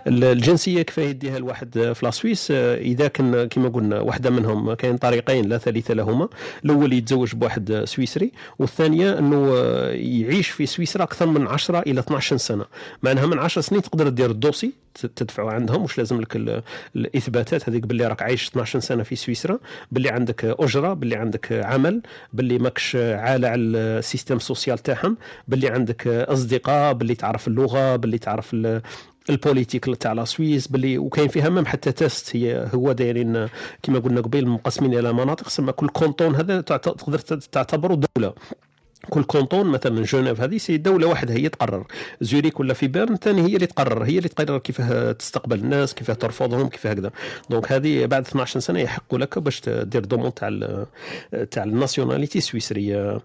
[0.07, 5.49] الجنسية كيف يديها الواحد في la Suisse إذا كان كما قلنا واحدة منهم كاين طريقين
[5.49, 6.29] لا ثالث لهما.
[6.65, 9.57] الأول يتزوج بواحد سويسري والثانية أنه
[9.89, 12.65] يعيش في سويسرا أكثر من 10 إلى 12 سنة.
[13.03, 14.73] معناها من 10 سنين تقدر دير ال dossier
[15.17, 16.63] تدفعوا عندهم واش لازم لك
[16.97, 19.59] الإثباتات؟ هذيك باللي راك عايش 12 سنة في سويسرا
[19.93, 25.17] باللي عندك أجرة باللي عندك عمل باللي ماكش عالة على ال système social تاعهم
[25.49, 28.57] باللي عندك أصدقاء باللي تعرف اللغة باللي تعرف
[29.31, 33.49] ال politique تاع la Suisse باللي وكاين فيها même حتى test هي هو دايرين
[33.83, 38.33] كما قلنا قبيل مقسمين إلى مناطق سما كل canton هذا تقدر تعتبره دولة.
[39.11, 41.87] كل canton مثلا جنيف هذه c'est دولة واحدة هي تقرر.
[42.21, 44.05] زوريك ولا في بيرن ثاني هي اللي تقرر.
[44.05, 47.11] هي اللي تقرر كيفاه تستقبل الناس كيفاه ترفضهم كيف هكذا.
[47.51, 50.49] donc هذه بعد 12 سنة يحق لك باش دير demande تاع
[51.51, 53.21] تاع ال nationalité السويسرية.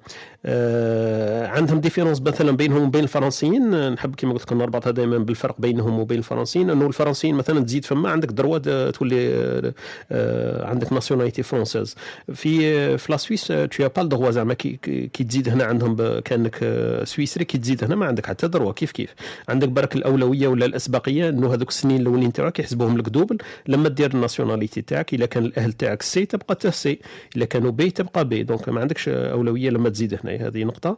[1.47, 3.91] عندهم différence مثلا بينهم وبين الفرنسيين.
[3.93, 6.69] نحب كما قلت لكم نربطها دائما بالفرق بينهم وبين الفرنسيين.
[6.69, 8.10] إنه الفرنسيين مثلا تزيد تما.
[8.10, 9.17] عندك droit تولي
[10.12, 11.95] آه عندك nationalité française
[12.33, 17.03] في في la Suisse t'as pas le droit زعما كي, تزيد هنا عندهم كأنك آه،
[17.03, 19.13] سويسري كي تزيد هنا ما عندك حتى droit كيف كيف؟
[19.49, 23.38] عندك برك الأولوية ولا الأسبقية إنه هذوك السنين الأولين تاعك يحسبوهم لك double.
[23.67, 26.99] لما دير ال nationalité تاعك اذا كان الأهل تاعك C تبقى تا C
[27.36, 30.97] اذا كانوا B تبقى B donc ما عندكش أولوية لما تزيد هنا هذه نقطة.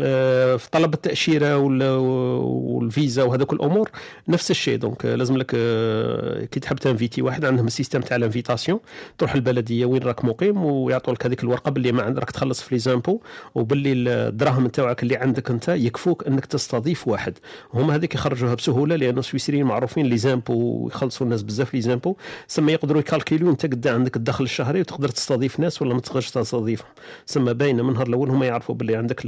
[0.00, 3.90] آه، في طلب التأشيرة والفيزا وهذوك الأمور
[4.28, 4.76] نفس الشيء.
[4.78, 8.80] donc لازم لك آه، كي تحب ت inviter واحد عندهم ال système تاع ال invitation
[9.18, 12.74] تروح البلديه وين راك مقيم ويعطوا لك هذيك الورقة باللي ما عندك راك تخلص في
[12.74, 13.20] les impôts
[13.54, 17.38] وباللي الدراهم نتاعك اللي عندك أنت يكفوك أنك تستضيف واحد.
[17.74, 22.16] هما هذيك يخرجوها بسهولة لأنه السويسريين معروفين les impôts ويخلصوا الناس بزاف les impôts
[22.48, 26.00] سما يقدروا ي calculer و أنت قد عندك الدخل الشهري وتقدر تستضيف ناس ولا ما
[26.00, 26.88] تقدرش تستضيفهم.
[27.26, 29.26] سما باينة من نهار الأول هما يعرفوا باللي عندك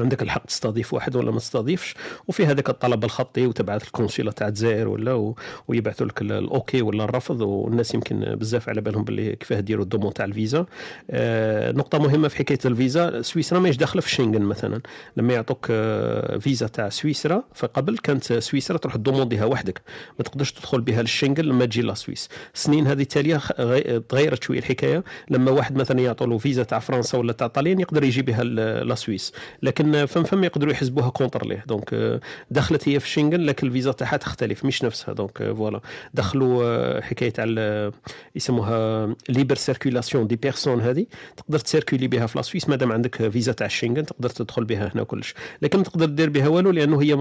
[0.00, 1.94] عندك الحق تستضيف واحد ولا ما تستضيفش
[2.28, 5.34] وفي هذاك الطلب الخطي وتبعث ال consulat تاع الجزائر ولا.
[5.68, 9.88] ويبعثوا لك ال OK ولا الرفض والناس يمكن بزاف على بالهم باللي كيفاه ديروا ال
[9.88, 10.66] demande تاع الفيزا.
[11.10, 14.80] آه نقطة مهمة في حكاية الفيزا سويسرا ماهيش داخلة في شنغن مثلا.
[15.16, 19.82] لما يعطوك آه فيزا تاع سويسرا فقبل كانت سويسرا تروح demander ها وحدك.
[20.18, 22.28] ما تقدرش تدخل بها للشنغن لما تجي la Suisse.
[22.54, 23.36] السنين هذه التالية
[23.98, 25.04] تغيرت شوية الحكاية.
[25.30, 28.44] لما واحد مثلا يعطوا له فيزا تاع فرنسا ولا تاع طاليان يقدر يجي بها
[28.84, 29.32] la Suisse.
[29.62, 31.64] لكن لكن فم فم يقدروا يحسبوها contre ليه.
[31.66, 35.14] donc euh, دخلت هي في شنغن لكن الفيزا تاعها تختلف مش نفسها.
[35.14, 35.82] donc voilà euh,
[36.14, 37.44] دخلوا euh, حكاية تاع
[38.36, 41.06] يسموها libre circulation des personnes هذه.
[41.36, 44.92] تقدر ت circuler بها في la Suisse مادام عندك فيزا تاع شنغن تقدر تدخل بها
[44.94, 45.34] هنا كلش.
[45.62, 47.16] لكن ما تقدر دير بها والو لأنه هي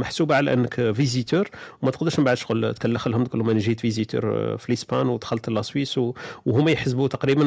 [0.00, 1.48] محسوبة على أنك visiteur
[1.82, 5.48] وما تقدرش من بعد شغل تكلخ لهم تقول لهم أنا جيت visiteur في الاسبان ودخلت
[5.48, 5.98] la Suisse
[6.46, 7.42] وهما يحسبوا تقريبا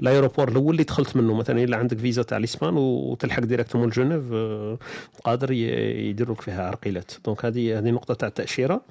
[0.00, 1.34] ال aéroport الأول اللي دخلت منه.
[1.34, 4.78] مثلا إلا عندك فيزا تاع الاسبان وتلحق directement جنيف آه،
[5.24, 7.12] قادر يديروك فيها عرقيلات.
[7.24, 8.82] donc هذه هذه نقطة تاع التأشيرة.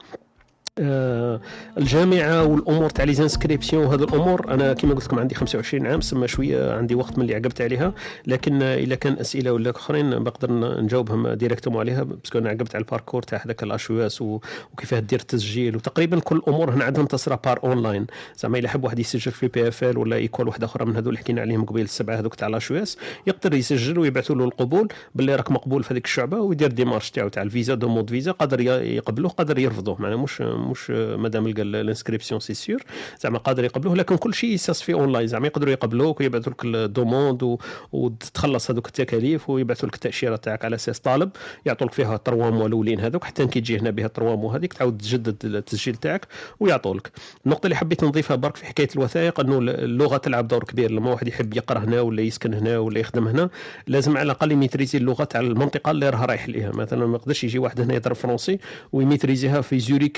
[0.80, 6.28] الجامعة والأمور تاع les inscriptions وهذه الأمور أنا كما قلت لكم عندي 25 عام سما
[6.28, 7.94] شوية عندي وقت من اللي عقبت عليها
[8.28, 12.84] لكن اذا كان أسئلة ولا أخرين بقدر نجاوبهم directement عليها parce que أنا عقبت على
[12.84, 17.40] ال parcours تاع هذاك ال HES وكيفاه دير التسجيل وتقريبا كل الأمور هنا عندهم تصرى
[17.46, 21.10] par online زعما إلا حب واحد يسجل في EPFL ولا école واحدة أخرى من هذو
[21.10, 25.36] اللي حكينا عليهم قبيل السبعة هذوك تاع ال HES يقدر يسجل ويبعثوا له القبول باللي
[25.36, 29.60] راك مقبول في هذيك الشعبة ويدير démarche تاعو تاع الفيزا demande visa قادر يقبلوه قادر
[29.60, 32.82] يرفضوه معناها مش مش مادام قال ال inscription c'est sûr.
[33.22, 35.28] زعما قادر يقبلوه لكن كل شيء في أونلاين.
[35.28, 37.58] زعما يقدروا يقبلوك ويبعثوا لك ال demande
[37.92, 41.30] وتخلص هذوك التكاليف ويبعثوا لك التأشيرة تاعك على أساس طالب
[41.66, 43.24] يعطوا لك فيها ال trois mois الاولين هذوك.
[43.24, 46.28] حتى كي تجي هنا بها ال trois mois هذيك تعاود تجدد التسجيل تاعك
[46.60, 47.12] ويعطوا لك
[47.46, 50.92] النقطة اللي حبيت نضيفها برك في حكاية الوثائق أنه اللغة تلعب دور كبير.
[50.92, 53.50] لما واحد يحب يقرأ هنا ولا يسكن هنا ولا يخدم هنا
[53.88, 56.72] لازم على الأقل ي maîtriser اللغة تاع المنطقة اللي راه رايح ليها.
[56.72, 58.60] مثلا ما يقدرش يجي واحد هنا يهضر français
[58.92, 60.18] وي maîtriser ها في زوريك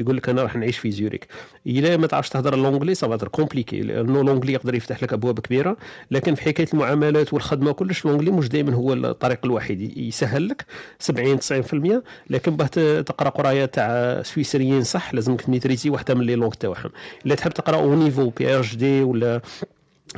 [0.00, 1.26] يقول لك أنا راح نعيش في عليك
[1.66, 5.40] إلا ما تعرفش تهضر l'anglais ça va être compliqué لأنه l'anglais يقدر يفتح لك أبواب
[5.40, 5.76] كبيرة
[6.10, 10.64] لكن في حكاية المعاملات والخدمة كلش l'anglais مش دائما هو الطريق الوحيد يسهل لك
[10.98, 12.66] 70 90% لكن باه
[13.00, 16.90] تقرأ قراية تاع سويسريين صح لازمك ت maîtriser واحدة من les langues تاعهم.
[17.26, 19.40] الا تحب تقرأ au niveau PhD ولا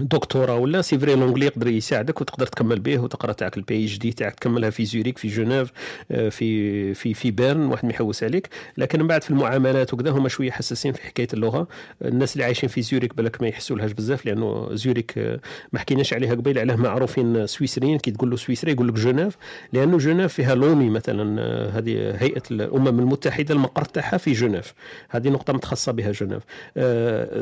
[0.00, 4.34] دكتوراه ولا c'est vrai l'anglais يقدر يساعدك وتقدر تكمل به وتقرأ تاعك ال PhD تاعك
[4.34, 5.72] تكملها في زوريك في جنيف
[6.10, 8.48] آه، في في في بيرن واحد ما يحوس عليك.
[8.78, 11.68] لكن من بعد في المعاملات وكذا هما شوية حساسين في حكاية اللغة.
[12.04, 15.40] الناس اللي عايشين في زوريك بالك ما يحسوا لهاش بزاف لأنه زوريك آه،
[15.72, 17.98] ما حكيناش عليها قبيل علاه معروفين سويسريين.
[17.98, 19.36] كي تقول له سويسري يقول لك جنيف
[19.72, 24.74] لأنه جنيف فيها l'ONU مثلا آه، هذه هيئة الأمم المتحدة المقر تاعها في جنيف.
[25.08, 26.42] هذه نقطة متخصصة بها جنيف.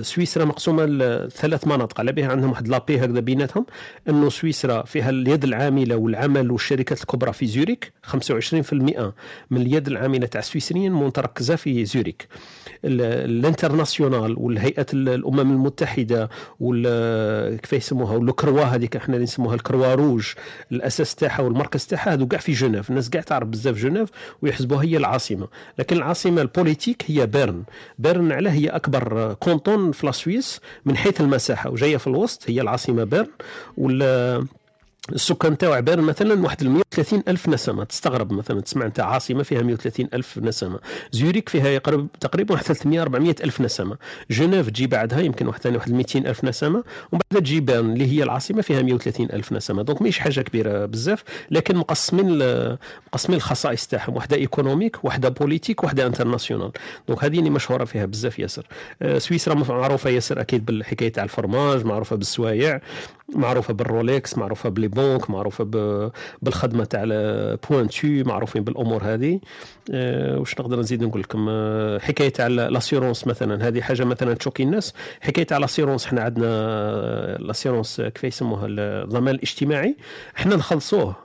[0.07, 3.67] سويسرا مقسومة لثلاث مناطق على بها عندهم واحد la paix هكذا بيناتهم
[4.09, 8.15] إنه سويسرا فيها اليد العاملة والعمل والشركات الكبرى في زوريك 25%
[9.51, 12.29] من اليد العاملة تاع السويسريين متركزه في زوريك
[12.85, 20.27] ال international والهيئة الأمم المتحدة وال كيف يسموها وال Croix هذيك إحنا نسموها ال Croix-Rouge
[20.73, 22.91] الأساس تاعها والمركز تاعها هذو كاع في جنيف.
[22.91, 24.09] الناس كاع تعرف بزاف جنيف
[24.43, 25.49] ويحسبوها هي العاصمة.
[25.79, 27.63] لكن العاصمة ال politique هي بيرن.
[27.99, 32.61] بيرن علاه هي أكبر canton في la Suisse من حيث المساحة وجاية في الوسط هي
[32.61, 33.29] العاصمة بيرن
[33.77, 34.03] وال
[35.11, 37.85] السكان تاعو عبارة مثلا واحد 130 ألف نسمة.
[37.85, 40.79] تستغرب مثلا تسمع أنت عاصمة فيها 130 ألف نسمة.
[41.13, 43.97] زيوريك فيها يقرب تقريبا واحد 300 400 ألف نسمة.
[44.31, 46.85] جنيف تجي بعدها يمكن واحد ثاني واحد 200 ألف نسمة.
[47.13, 49.83] ومن بعد تجي بيرن اللي هي العاصمة فيها 130 ألف نسمة.
[49.83, 52.39] donc ماهيش حاجة كبيرة بزاف لكن مقسمين
[53.07, 54.17] مقسمين الخصائص تاعهم.
[54.17, 56.73] واحدة économique واحدة politique واحدة internationale.
[57.09, 58.67] donc هذه اللي مشهورة فيها بزاف ياسر.
[59.03, 62.81] آه، سويسرا معروفة ياسر أكيد بالحكاية تاع الفرماج معروفة بالسوايع.
[63.29, 65.65] معروفة بال Rolex معروفة ب les banques معروفه
[66.43, 67.05] بالخدمة تاع
[67.71, 69.41] pointu معروفين بالأمور هذه.
[69.91, 73.69] أه واش نقدر نزيد نقول لكم؟ أه حكاية تاع l'assurance مثلا.
[73.69, 74.95] هذه حاجة مثلا ت choquer الناس.
[75.21, 79.97] حكاية تاع l'assurance حنا عندنا l'assurance كيف يسموها؟ الضمان الاجتماعي.
[80.35, 81.17] حنا نخلصوه.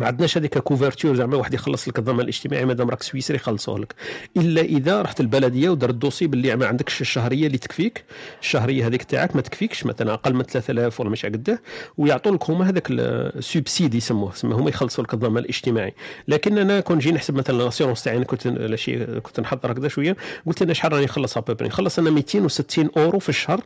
[0.00, 3.94] ما عندناش هذيك couverture زعما واحد يخلص لك الضمان الاجتماعي مادام راك سويسري يخلصوه لك.
[4.36, 8.04] إلا إذا رحت البلدية ودرت dossier باللي ما عندكش الشهرية اللي تكفيك
[8.42, 11.58] الشهرية هذيك تاعك ما تكفيكش مثلا أقل من 3000 ولا مش قداه
[11.98, 14.32] ويعطوا لك هما هذاك ال subside يسموه.
[14.44, 15.94] هما يخلصوا لك الضمان الاجتماعي.
[16.28, 20.62] لكن أنا كون نجي نحسب مثلا l'assurance تاعي كنت شيء كنت نحضر هكذا شوية قلت
[20.62, 23.60] أنا شحال راني نخلص à peu près نخلص أنا 260 أورو في الشهر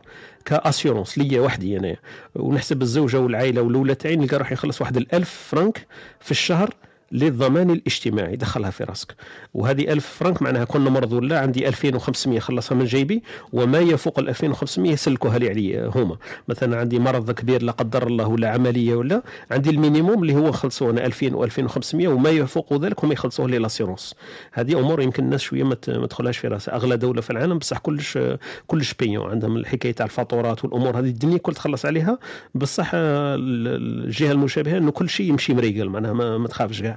[0.45, 1.95] ك assurance ليا وحدي أنا
[2.35, 5.87] ونحسب الزوجة والعائلة والأولاد تاعي نلقى روحي نخلص واحد الألف فرنك
[6.19, 6.73] في الشهر
[7.11, 9.15] للضمان الاجتماعي دخلها في راسك.
[9.53, 14.29] وهذه 1000 فرنك معناها كل مرض ولا عندي 2500 خلصها من جيبي وما يفوق ال
[14.29, 16.17] 2500 يسلكوها لي علي هما.
[16.47, 20.51] مثلا عندي مرض كبير لا قدر الله ولا عملية ولا عندي ال minimum اللي هو
[20.51, 24.15] خلصوا أنا 2000 و 2500 وما يفوق ذلك هم يخلصوه لي l'assurance.
[24.51, 26.75] هذه أمور يمكن الناس شوية ما تدخلهاش في راسها.
[26.75, 28.19] أغلى دولة في العالم بصح كلش
[28.67, 32.19] كلش بيون عندهم الحكاية تاع الفاتورات والأمور هذه الدنيا كل تخلص عليها.
[32.55, 36.96] بصح الجهة المشابهة إنه كل شيء يمشي مريقل معناها ما تخافش كاع.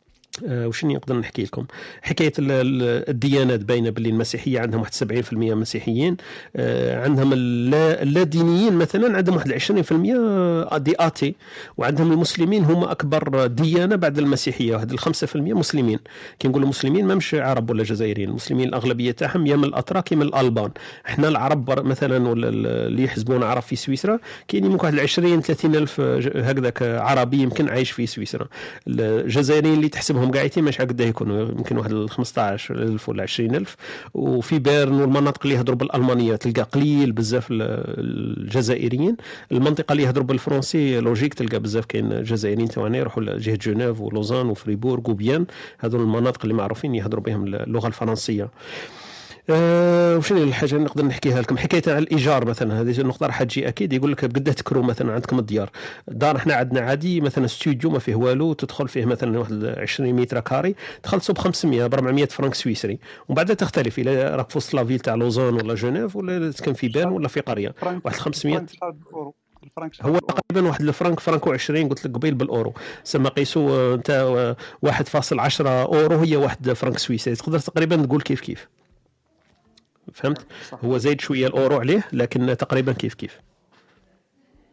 [0.47, 1.65] آه، وش نقدر نحكي لكم؟
[2.01, 6.17] حكاية الديانات باينه باللي المسيحية عندهم واحد 70% مسيحيين
[6.55, 11.35] آه، عندهم اللا دينيين مثلا عندهم واحد 20% دي آتي
[11.77, 15.99] وعندهم المسلمين هم أكبر ديانة بعد المسيحية واحد 5% مسلمين.
[16.39, 20.17] كي نقولوا مسلمين ما مش عرب ولا جزائريين المسلمين الأغلبية تاعهم يا من الأتراك يا
[20.17, 20.71] من الألبان.
[21.07, 26.01] إحنا العرب مثلا ولا اللي يحسبون عرب في سويسرا كاين يمكن واحد 20 30 ألف
[26.35, 28.47] هكذاك عربي يمكن عايش في سويسرا.
[28.87, 33.75] الجزائريين اللي تحسبهم هم قاعدين مش هكذا يكونوا يمكن واحد 15000 ولا 20000
[34.13, 39.17] وفي بيرن والمناطق اللي يهضروا بالألمانية تلقى قليل بزاف الجزائريين.
[39.51, 45.09] المنطقة اللي يهضروا بالفرنسي logique تلقى بزاف كاين جزائريين تاعنا يروحوا لجهه جنيف ولوزان وفريبورغ
[45.11, 45.45] وبيان.
[45.79, 48.49] هذول المناطق اللي معروفين يهضروا بهم اللغة الفرنسية.
[49.49, 53.67] أه وشنو الحاجة اللي نقدر نحكيها لكم؟ حكاية على الإيجار مثلا هذه النقطه راح تجي
[53.67, 55.69] أكيد يقول لك بقدر تكرو مثلا عندكم الديار.
[56.07, 60.39] دار إحنا عندنا عادي مثلا استوديو ما فيه والو تدخل فيه مثلا واحد 20 متر
[60.39, 62.99] carré تخلصوا ب 500 ب 400 فرنك سويسري.
[63.27, 66.73] ومن بعد تختلف إلى راك في وسط la ville تاع لوزان ولا جنيف ولا تسكن
[66.73, 67.75] في بيرن ولا في قرية.
[68.05, 68.65] واحد 500
[70.01, 72.73] هو تقريبا واحد الفرنك فرنك و20 قلت لك قبيل بالأورو.
[73.03, 77.35] سما قيسوا انت 1.10 أورو هي واحد فرنك سويسري.
[77.35, 78.67] تقدر تقريبا تقول كيف كيف.
[80.13, 80.45] فهمت؟
[80.85, 83.39] هو زايد شوية الأورو عليه لكن تقريبا كيف كيف.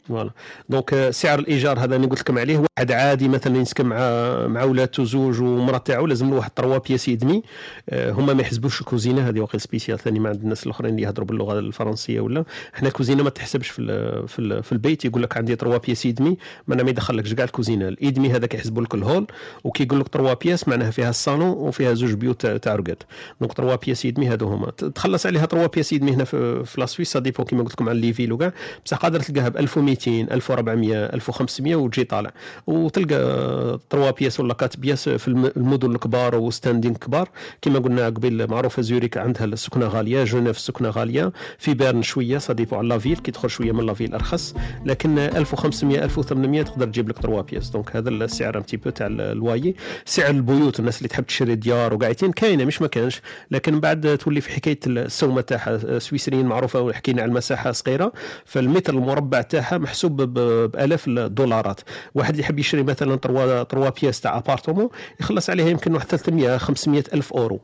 [0.09, 0.31] voilà.
[0.68, 3.99] donc euh, سعر الإيجار هذا اللي قلت لكم عليه واحد عادي مثلا يسكن مع
[4.47, 7.42] مع ولادته زوج ومرأة تاعو لازم له واحد 3 pièces et demie.
[7.88, 11.59] آه، هما ما يحسبوش الكوزينه هذه واقع spécial ثاني مع الناس الأخرين اللي يهضروا باللغة
[11.59, 12.44] الفرنسية ولا.
[12.73, 13.83] حنا الكوزينه ما تحسبش في
[14.29, 15.05] في, في البيت.
[15.05, 16.37] يقول لك عندي 3 pièces et demie
[16.68, 17.88] معناها ما يدخلكش كاع الكوزينة.
[17.88, 19.27] ال et demie هذاك يحسبوا لك ال hall
[19.64, 23.03] وكي يقول لك 3 pièces معناها فيها الصالون وفيها زوج بيوت تاع رقاد.
[23.40, 24.71] donc 3 pièces et demie هذو هما.
[24.71, 27.88] تخلص عليها 3 pièces et demie هنا في, في la Suisse dépend كيما قلت لكم
[27.88, 28.53] على les villes وكاع
[28.85, 32.31] بصح قادر تلقاها ب 1200 1400 1500 وتجي طالع.
[32.67, 37.29] وتلقى 3 pièces ولا 4 pièces في المدن الكبار و standing كبار.
[37.63, 41.33] كما قلنا قبل معروفة زوريك عندها السكنة غالية جنيف السكنة غالية.
[41.59, 44.55] في بيرن شوية ça dépend على la ville كي تدخل شوية من la ville أرخص.
[44.85, 49.75] لكن 1500 1800 تقدر تجيب لك 3 pièces donc هذا السعر un peu تاع الواي
[50.05, 53.21] سعر البيوت الناس اللي تحب تشري ديار وقاعدين كاينة مش ما كانش.
[53.51, 58.13] لكن بعد تولي في حكاية السومة تاعها سويسريين معروفة وحكينا على المساحة صغيرة.
[58.45, 61.81] فالمتر المربع تاعها محسوب بالاف الدولارات
[62.14, 64.88] واحد يحب يشري مثلا 3 pièces تاع appartement
[65.20, 67.61] يخلص عليها يمكن واحد 300 500 ألف أورو.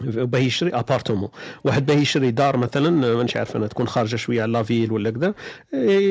[0.00, 1.28] باه يشري appartement
[1.64, 5.34] واحد باه يشري دار مثلا مانيش عارف أنا تكون خارجة شوية على لافيل ولا كذا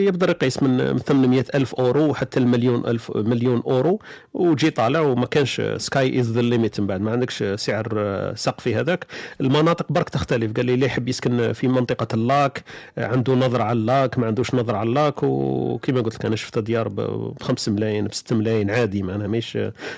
[0.06, 4.00] يقدر يقيس من 800 ألف أورو حتى المليون ألف مليون أورو
[4.34, 9.06] وجي طالع وما كانش sky is the limit من بعد ما عندكش سعر سقفي هذاك.
[9.42, 12.64] المناطق برك تختلف قال لي اللي يحب يسكن في منطقة ال lac
[12.98, 16.36] عنده نظره على ال lac ما عندوش نظره على ال lac وكما قلت لك أنا
[16.36, 19.58] شفت ديار ب 5 ملايين ب 6 ملايين عادي معناها مش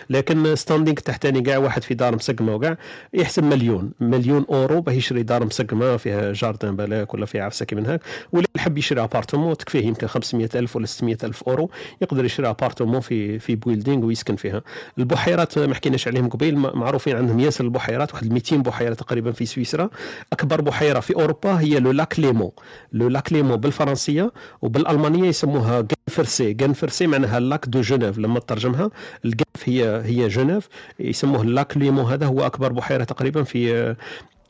[0.10, 2.78] لكن standing تحتاني كاع واحد في دار مسقمة وكاع
[3.14, 3.73] يحسب مليون.
[3.74, 7.94] مليون مليون أورو باه يشري دار مسقمه فيها garden ب lac ولا فيها عفسه كيما
[7.94, 8.02] هاك
[8.32, 11.70] ولا حب يشري appartement تكفيه يمكن 500 ألف ولا 600 ألف أورو.
[12.02, 14.62] يقدر يشري appartement في في building ويسكن فيها.
[14.98, 19.90] البحيرات ما حكيناش عليهم قبيل معروفين عندهم ياسر البحيرات واحد 200 بحيرة تقريبا في سويسرا.
[20.34, 22.54] أكبر بحيرة في أوروبا هي le lac Léman.
[22.94, 28.92] le lac Léman بالفرنسية وبالألمانية يسموها Genfersee Genfersee معناها lac de Genève لما ترجمها
[29.26, 33.96] ال Genf هي هي جنيف يسموه ال lac Léman هذا هو أكبر بحيرة تقريبا في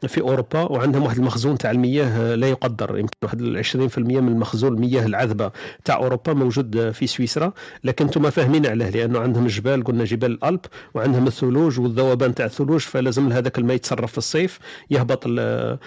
[0.08, 2.98] في أوروبا وعندهم واحد المخزون تاع المياه لا يقدر.
[2.98, 5.52] يمكن واحد 20% من المخزون المياه العذبة
[5.86, 7.54] تاع أوروبا موجود في سويسرا.
[7.84, 10.60] لكن أنتم فاهمين عليه لأنه عندهم جبال قلنا جبال الالب
[10.94, 14.60] وعندهم الثلوج والذوبان تاع الثلوج فلازم هذاك الماء يتصرف في الصيف
[14.92, 15.80] يهبط ال ال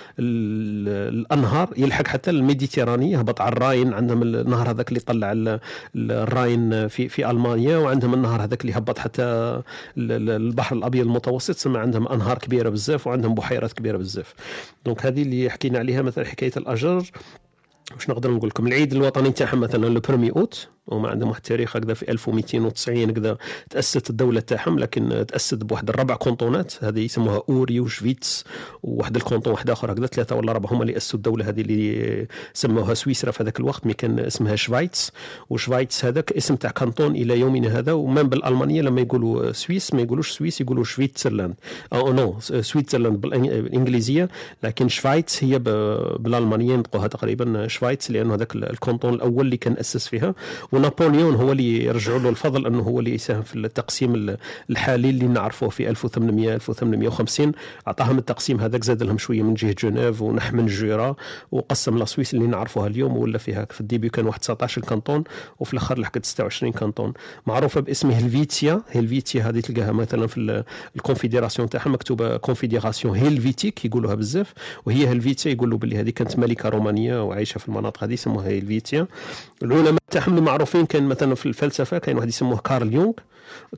[1.14, 3.92] الأنهار يلحق حتى ال Méditerranée يهبط على الراين.
[3.94, 5.58] عندهم النهر هذاك اللي يطلع
[5.96, 9.60] الراين في في ألمانيا وعندهم النهر هذاك اللي يهبط حتى
[9.98, 11.56] البحر الأبيض المتوسط.
[11.56, 14.05] سما عندهم أنهار كبيرة بزاف وعندهم بحيرات كبيرة بزاف.
[14.06, 14.34] بزاف.
[14.84, 17.10] donc هذه اللي حكينا عليها مثلا حكاية الأجر.
[17.94, 20.68] واش نقدر نقول لكم؟ العيد الوطني تاعهم مثلا le premier août.
[20.86, 23.36] وما عندهم واحد التاريخ هكذا في 1290 هكذا
[23.70, 28.44] تأسست الدولة تاعهم لكن تأسست بواحد الربع كونطونات هذه يسموها أوري وشفيتس
[28.82, 32.26] وواحد ال canton واحد آخر هكذا ثلاثة ولا اربعه هما اللي أسسوا الدولة هذه اللي
[32.54, 35.12] سموها سويسرا في هذاك الوقت mais كان اسمها شفايتس
[35.50, 40.30] وشفايتس هذاك اسم تاع canton إلى يومنا هذا ومن بالألمانية لما يقولوا Suisse ما يقولوش
[40.30, 41.54] Suisse يقولوا Schweizerland.
[41.92, 44.28] أو نو Switzerland بالإنجليزية
[44.62, 45.58] لكن شفايتس هي
[46.18, 50.34] بالألمانية ينطقوها تقريبا شفايتس لأنه هذاك ال canton الأول اللي كان أسس فيها.
[50.76, 54.36] ونابليون هو اللي يرجعوا له الفضل أنه هو اللي يساهم في التقسيم
[54.70, 57.52] الحالي اللي نعرفوه في 1800 1850
[57.88, 61.16] أعطاهم التقسيم هذاك زاد لهم شوية من جهة جنيف ونح من جيرا.
[61.52, 63.66] وقسم la Suisse اللي نعرفوها اليوم ولا فيها.
[63.70, 65.24] في ال début كان واحد 19 canton
[65.60, 67.12] وفي الأخر لحقت 26 canton.
[67.46, 70.64] معروفة باسم هلفيتيا هلفيتيا هذه تلقاها مثلا في
[70.96, 74.52] ال confédération تاعها مكتوبة Confédération helvétique يقولوها بزاف.
[74.86, 79.06] وهي هلفيتيا يقولوا باللي هذه كانت ملكة رومانية وعايشة في المناطق هذه يسموها هيلفيتيا.
[79.62, 80.36] العلماء تاعهم
[80.66, 83.12] معروفين كان مثلا في الفلسفة كاين واحد يسموه كارل يونغ.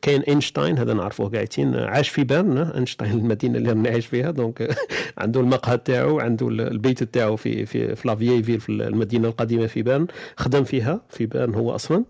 [0.02, 4.76] كاين إينشتاين هذا نعرفوه قاعدين عاش في بيرن إينشتاين المدينة اللي راني عايش فيها donc
[5.18, 9.82] عنده المقهى تاعو عنده البيت تاعو في في في la vieille في المدينة القديمة في
[9.82, 12.04] بيرن خدم فيها في بيرن هو أصلا.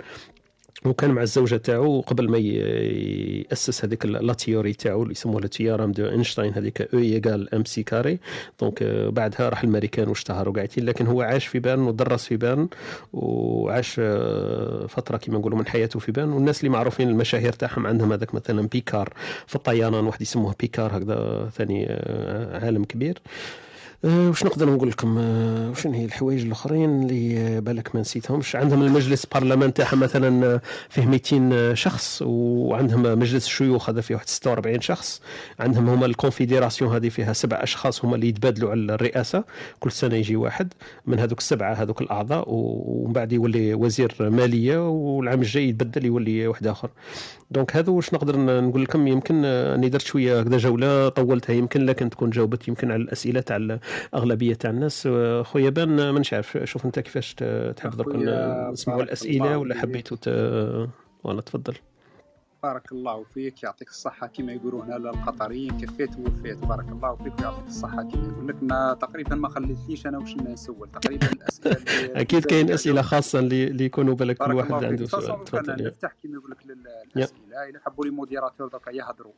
[0.85, 6.55] وكان مع الزوجة تاعو قبل ما يأسس هذيك la théorie تاعو اللي يسموها théorème d'Einstein
[6.55, 8.19] هذيك E égale m c carré
[8.61, 8.83] donc
[9.13, 10.85] بعدها راح الماريكان واشتهر وقاعدين.
[10.85, 12.69] لكن هو عاش في بيرن ودرس في بيرن
[13.13, 16.33] وعاش آه، فترة كما نقولوا من حياته في بيرن.
[16.33, 19.13] والناس اللي معروفين المشاهير تاعهم عندهم هذاك مثلا بيكار
[19.47, 23.19] في الطيران واحد يسموه بيكار هكذا ثاني آه، عالم كبير.
[24.05, 29.25] أه واش نقدر نقول لكم؟ أه هي الحوايج الآخرين اللي بالك ما نسيتهمش؟ عندهم المجلس
[29.25, 35.21] البرلمان تاعهم مثلا آه، فيه 200 شخص وعندهم مجلس الشيوخ هذا فيه واحد 46 شخص.
[35.61, 39.45] عندهم هما ال confédération هذه فيها سبع أشخاص هما اللي يتبادلوا على الرئاسة.
[39.81, 40.73] كل سنة يجي واحد
[41.07, 46.67] من هذوك السبعة هذوك الأعضاء ومن بعد يولي وزير مالية والعام الجاي يتبدل يولي واحد
[46.67, 46.91] آخر.
[47.51, 52.11] donc هذا واش نقدر نقول لكم؟ يمكن أني درت شوية هكذا جولة طولتها يمكن لكن
[52.11, 53.79] تكون جاوبت يمكن على الأسئلة تاع
[54.15, 55.09] الاغلبيه تاع الناس.
[55.43, 57.35] خويا bon مانيش عارف شوف أنت كيفاش
[57.77, 58.15] تحب درك
[58.73, 60.29] نسمعوا الأسئلة ولا حبيتوا ت...
[61.25, 61.75] ولا تفضل.
[62.63, 63.63] بارك الله فيك.
[63.63, 66.59] يعطيك الصحة كما يقولوا هنا القطريين كفيت ووفيت.
[66.59, 70.91] بارك الله فيك ويعطيك الصحة كما يقول لك ما تقريبا ما خليتليش أنا واش نسول.
[70.91, 71.77] تقريبا الأسئلة
[72.21, 75.45] أكيد كاين أسئلة خاصة اللي, يكونوا بالك كل واحد عنده سؤال.
[75.45, 76.59] تفضل نفتح كما يقول لك
[77.17, 77.69] الأسئلة.
[77.69, 79.33] إذا حبوا les modérateurs دوكا يهضروا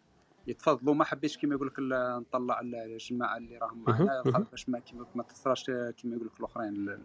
[0.47, 1.75] يتفضلوا ما حبيتش كما يقول لك
[2.21, 6.99] نطلع الجماعة اللي راهم معنا باش ما كما ما تثراش كما يقول لك الاخرين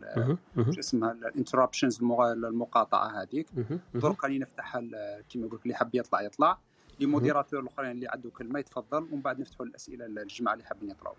[0.74, 3.48] شو اسمها ال interruptions المقاطعة هذيك.
[3.94, 6.58] درك راني نفتحها كما يقول لك اللي حب يطلع يطلع.
[7.00, 9.04] les modérateurs الأخرين اللي عنده كلمة يتفضل.
[9.04, 11.16] ومن بعد نفتحوا الأسئلة للجماعة اللي حابين يطلعوا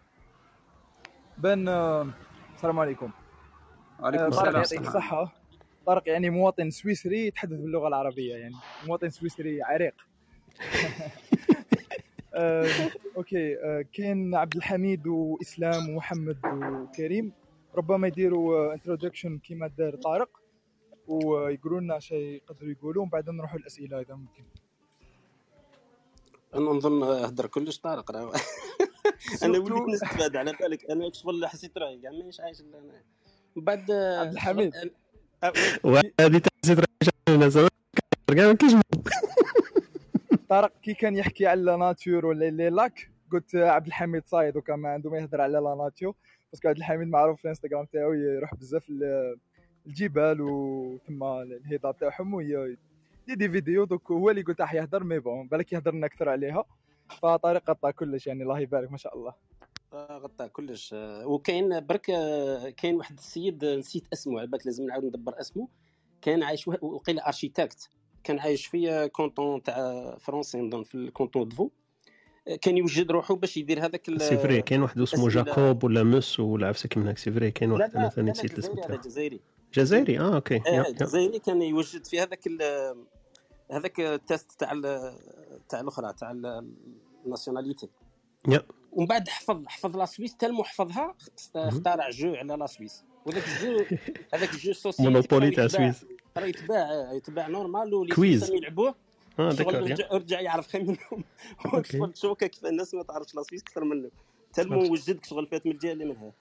[1.39, 1.68] bon
[2.55, 3.11] السلام عليكم.
[4.01, 4.55] وعليكم آه، السلام.
[4.57, 5.33] يعطيك الصحه
[5.87, 8.55] طارق يعني مواطن سويسري يتحدث باللغة العربية يعني
[8.87, 9.95] مواطن سويسري عريق.
[12.37, 17.32] آه، okay آه، كاين عبد الحميد وإسلام ومحمد وكريم.
[17.74, 20.41] ربما يديروا introduction كيما دار طارق
[21.07, 24.45] ويقولوا لنا شيء يقدروا يقولوا ومن بعد نروحوا الاسئله إذا ممكن.
[26.55, 28.32] أنا نظن هدر كلش طارق راه.
[29.43, 33.03] أنا وليت نستفاد على بالك أنا شغل حسيت روحي كاع مانيش عايش إلا أنا.
[33.57, 34.74] من بعد عبد الحميد
[35.84, 37.11] وهذه حسيت روحي
[38.34, 38.74] كاع ما كاينش
[40.49, 44.78] طارق كي كان يحكي على la nature ولا les lacs قلت عبد الحميد صايد وكان
[44.78, 46.14] ما عنده ما يهضر على la nature.
[46.53, 48.92] parce que عبد الحميد معروف في الانستغرام تاعو يروح بزاف
[49.86, 52.76] الجبال وتما الهضاب تاعهم وهي
[53.28, 56.64] دي فيديو دوك هو اللي قلت راح يهضر مي بون بالك يهضر لنا أكثر عليها.
[57.09, 59.34] فطارق قطع كلش يعني الله يبارك ما شاء الله.
[59.94, 60.94] غطى كلش.
[61.24, 62.07] وكاين برك
[62.76, 65.68] كاين واحد السيد نسيت اسمه على بالك لازم نعاود ندبر اسمه.
[66.22, 67.90] كان عايش وقيل أرشيتكت.
[68.27, 71.70] كان عايش في كونتون تاع فرنسي نظن في الكونتون دفو
[72.62, 76.68] كان يوجد روحه باش يدير هذاك سي فري كاين واحد اسمه جاكوب ولا موس ولا
[76.68, 78.97] عفسك من هاك سي فري كاين واحد أنا ثاني نسيت الاسم تاعو.
[79.01, 79.41] جزائري.
[79.74, 80.57] جزائري؟ آه أوكي.
[80.57, 82.49] آه جزائري كان يوجد في هذاك
[83.70, 84.72] هذاك التيست تاع
[85.68, 86.31] تاع الأخرى تاع
[87.24, 87.89] الناسيوناليتي.
[88.49, 88.62] يا.
[88.93, 91.14] ومن بعد حفظ حفظ لا سويس تلمو حفظها
[91.57, 93.05] اخترع جو على لا سويس.
[93.27, 93.85] وذاك الجو
[94.35, 96.05] هذاك الجو سوسيتي مونوبولي تاع سويس.
[96.39, 98.51] راه يتباع يتباع نورمال كويز.
[98.51, 98.95] يلعبوه
[99.39, 101.24] آه شغل رجع يعرف خير منهم.
[101.93, 104.11] شغل شوكه كيف الناس ما تعرفش لا سويس أكثر منه
[104.53, 106.32] تلمو وجدك شغل فات من الجهة اللي منها.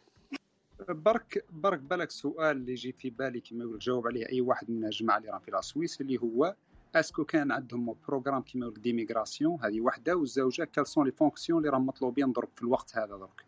[0.89, 4.85] برك برك بالك سؤال اللي يجي في بالي كما يقول جاوب عليه أي واحد من
[4.85, 6.55] الجماعة اللي راهم في la Suisse اللي هو
[6.95, 11.59] est-ce que كان عندهم programme كيما يقول d'immigration هذه وحدة والزوجة quelles sont les fonctions
[11.59, 13.45] اللي راهم مطلوبين درك في الوقت هذا درك؟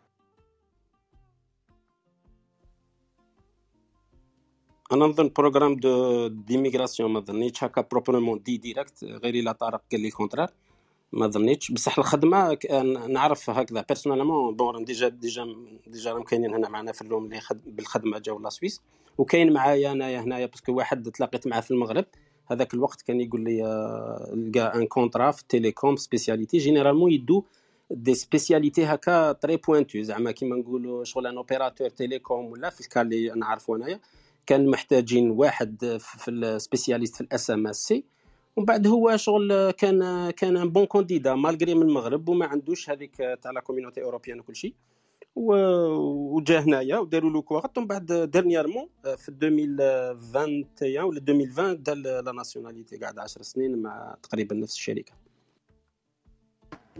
[4.92, 10.00] أنا نظن programme de d'immigration ما ظنيتش هكا proprement dit direct غير إلا طارق قال
[10.00, 10.50] le contraire
[11.12, 11.72] ما ظنيتش.
[11.72, 12.58] بصح الخدمة
[13.08, 17.40] نعرف هكذا personnellement bon déjà déjà déjà راهم كاينين هنا معنا في ال room اللي
[17.66, 18.80] بالخدمة جاو la Suisse.
[19.18, 22.04] وكاين معايا انايا هنايا parce que واحد تلاقيت معاه في المغرب.
[22.50, 27.44] هذاك الوقت كان يقول لي آه، لقى un contrat في télécom spécialité généralement
[27.90, 32.46] il y a des spécialités هكا très pointues زعما كيما نقولوا شغل un opérateur télécom
[32.46, 34.00] ولا في lequel اللي نعرفو انايا
[34.48, 38.04] كان محتاجين واحد في ال spécialiste في ال SMSC.
[38.56, 43.50] ومن بعد هو شغل كان كان bon candidat malgré من المغرب وما عندوش هذيك تاع
[43.50, 44.74] la communauté européenne وكل شيء.
[45.36, 52.96] وجا هنايا وداروا له كوارت ومن بعد dernièrement في 2021 ولا 2020 دار la nationalité
[52.96, 55.12] قاعد 10 سنين مع تقريبا نفس الشركة.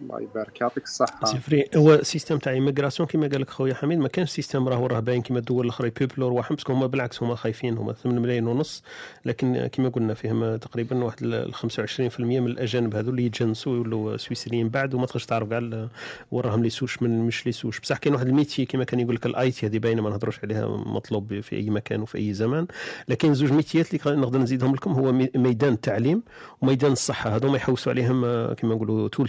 [0.03, 1.27] الله يبارك يعطيك الصحة.
[1.27, 4.87] c'est vrai هو système تاع immigration كما قال لك خويا حميد ما كانش système راهو
[4.87, 8.21] راه باين كما الدول الأخرى بيبلور واحد parce que هما بالعكس هما خايفين هما 8
[8.21, 8.83] ملايين ونص
[9.25, 14.95] لكن كما قلنا فيهم تقريبا واحد 25% من الأجانب هذو اللي يتجنسوا يولوا سويسريين بعد
[14.95, 15.89] وما تقدرش تعرف كاع
[16.31, 17.81] وراهم les souches من مش les souches.
[17.81, 20.45] بصح كاين واحد ال métier كما كان يقول لك ال IT هذه باينة ما نهضروش
[20.45, 22.67] عليها مطلوب في أي مكان وفي أي زمان
[23.09, 26.23] لكن زوج ميتيات اللي نقدر نزيدهم لكم هو ميدان التعليم
[26.63, 27.37] وميدان الصحة.
[27.37, 28.21] هذو ما يحوسوا عليهم
[28.55, 29.29] كما نقولوا طول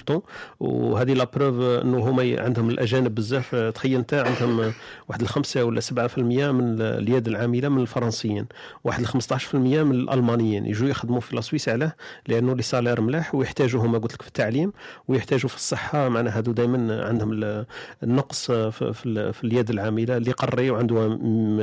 [0.60, 3.56] وهذه la preuve إنه هما عندهم الأجانب بزاف.
[3.56, 4.74] تخيل انت عندهم
[5.10, 6.18] واحد الخمسة ولا 7%
[6.52, 8.46] من اليد العاملة من الفرنسيين
[8.84, 11.94] واحد 15% من الألمانيين يجوا يخدموا في la Suisse علاه
[12.28, 14.74] لأنه les salaires ملاح ويحتاجوا هما قلت لك في التعليم
[15.08, 16.10] ويحتاجوا في الصحة.
[16.10, 17.66] معنا هذو دائما عندهم
[18.04, 18.94] النقص في,
[19.34, 20.18] في, اليد العاملة.
[20.18, 20.96] اللي قري وعنده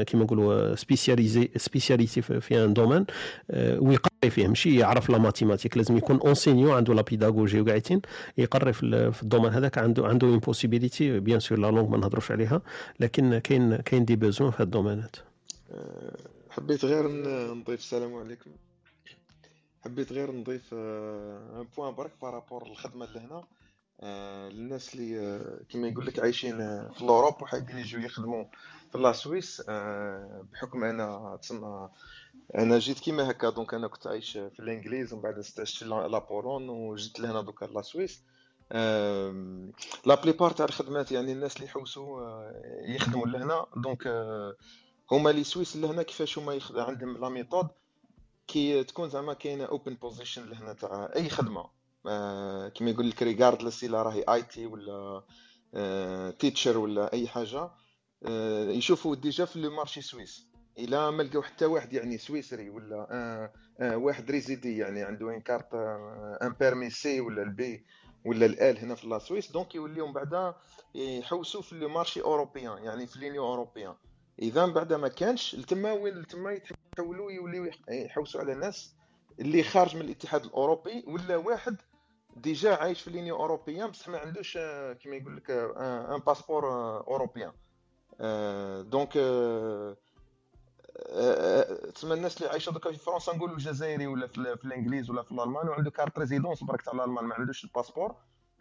[0.06, 3.06] كما نقولوا spécialisé spécialité في un domaine
[3.56, 8.02] ويقري فيه ماشي يعرف la mathématique لازم يكون enseignant عنده la pédagogie وقاعدين.
[8.38, 9.78] يقري في ال domaine هذاك.
[9.78, 12.62] عنده عنده une possibilité bien sûr la langue ما نهضروش عليها
[13.00, 15.16] لكن كاين كاين des besoins في هاد الدومينات
[15.70, 16.16] أه،
[16.50, 17.08] حبيت غير
[17.54, 18.50] نضيف السلام عليكم.
[19.84, 23.44] حبيت غير نضيف ان أه، point برك par rapport للخدمة اللي هنا.
[24.00, 26.56] أه، الناس اللي كما يقول لك عايشين
[26.92, 28.44] في الأوروب وحابين يجوا يخدموا
[28.92, 29.62] في la Suisse
[30.52, 31.88] بحكم أنا تسمى
[32.54, 36.68] أنا جيت كيما هكا donc أنا كنت عايش في الإنجليز ومن بعد استعشت la Pologne
[36.68, 38.22] وجيت لهنا دوكا la Suisse.
[40.06, 43.66] la plupart تاع الخدمات يعني الناس اللي يحوسوا آه، يخدموا لهنا.
[43.76, 44.56] donc آه،
[45.12, 47.68] هما les Suisses لهنا كيفاش هما عندهم la méthode
[48.46, 51.70] كي تكون زعما كاينة open position لهنا تاع أي خدمة.
[52.06, 55.22] آه، كيما يقول لك regardless إلا راهي IT ولا
[56.38, 57.70] teacher ولا أي حاجة
[58.68, 60.45] يشوفوا déjà في le marché suisse.
[60.78, 65.40] الا ما لقاو حتى واحد يعني سويسري ولا آه آه واحد résidé يعني عنده une
[65.40, 65.74] carte
[66.42, 67.84] un permis C ولا ال B
[68.24, 69.52] ولا ال L هنا في la Suisse.
[69.52, 70.54] donc يوليو بعدا
[70.94, 73.94] يحوسوا في le marché européen يعني في l'union européenne.
[74.42, 78.94] إذا بعدا ما كانش لتما وين لتما يتحولوا يوليو يحوسوا على ناس
[79.40, 81.76] اللي خارج من الاتحاد الأوروبي ولا واحد
[82.36, 83.90] déjà عايش في l'union européenne.
[83.90, 86.64] بصح ما عندوش آه، كيما يقول لك un passeport
[87.00, 87.52] européen.
[88.90, 89.12] donc
[91.94, 95.32] تسمى الناس اللي عايشه دوكا في فرنسا نقولوا جزائري ولا في, في الإنجليز ولا في
[95.32, 98.14] الالمان وعنده carte résidence برك تاع الألمان ما عندوش ال passeport.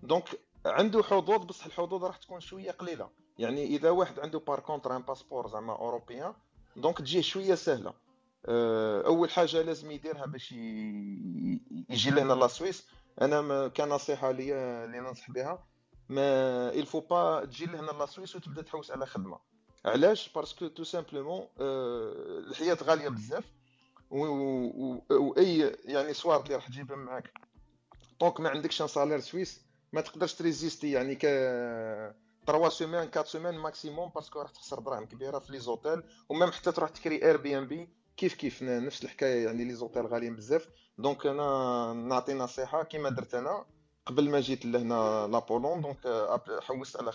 [0.03, 3.09] donc عنده حظوظ بصح الحظوظ راح تكون شوية قليلة.
[3.39, 6.33] يعني إذا واحد عنده par contre un passeport زعما européen
[6.75, 7.93] donc تجيه شوية سهلة.
[8.45, 12.87] آه، أول حاجة لازم يديرها باش يجي لهنا la Suisse.
[13.21, 15.63] أنا كنصيحه ليا اللي ننصح بها.
[16.09, 19.39] mais il faut pas تجي لهنا la Suisse وتبدأ تحوس على خدمة.
[19.85, 23.43] علاش؟ parce que tout simplement الحياة غالية بزاف.
[24.09, 27.33] واي يعني سوارد اللي راح تجيبها معاك.
[28.19, 29.61] donc ما عندكش un salaire suisse
[29.93, 31.21] ما تقدرش ت résister يعني ك
[32.47, 36.34] 3 semaines 4 semaines maximum parce que راح تخسر دراهم كبيرة في les hôtels و
[36.34, 40.67] même حتى تروح تكري Airbnb كيف؟ كيف نفس الحكاية يعني les hôtels غاليين بزاف.
[40.97, 43.65] donc أنا نعطي نصيحة كيما درت أنا.
[44.05, 46.29] قبل ما جيت لهنا la Pologne donc
[46.61, 47.11] حوست على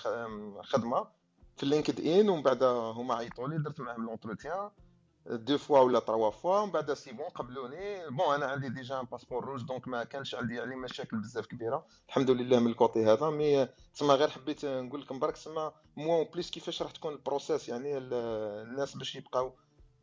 [0.62, 1.19] خدمة.
[1.60, 4.70] في LinkedIn ومن بعد هما عيطوا لي درت معاهم l'entretien
[5.26, 8.08] deux fois ولا trois fois ومن بعد c'est bon قبلوني.
[8.08, 11.86] bon أنا عندي déjà un passeport rouge donc ما كانش عندي يعني مشاكل بزاف كبيرة.
[12.08, 16.24] الحمد لله من ال côté هذا mais تسمى غير حبيت نقول لكم برك تسمى مو
[16.24, 19.52] بليس كيفاش راح تكون ال process يعني الناس باش يبقاو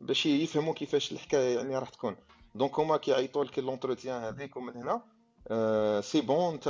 [0.00, 2.16] باش يفهموا كيفاش الحكاية يعني راح تكون.
[2.54, 5.02] donc هما كيعيطوا لك l'entretien هذيك ومن هنا.
[6.00, 6.68] c'est bon انت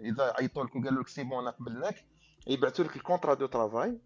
[0.00, 2.04] إذا عيطوا لك وقالوا لك c'est bon قبلناك.
[2.46, 3.98] يبعثوا لك ال contrat de travail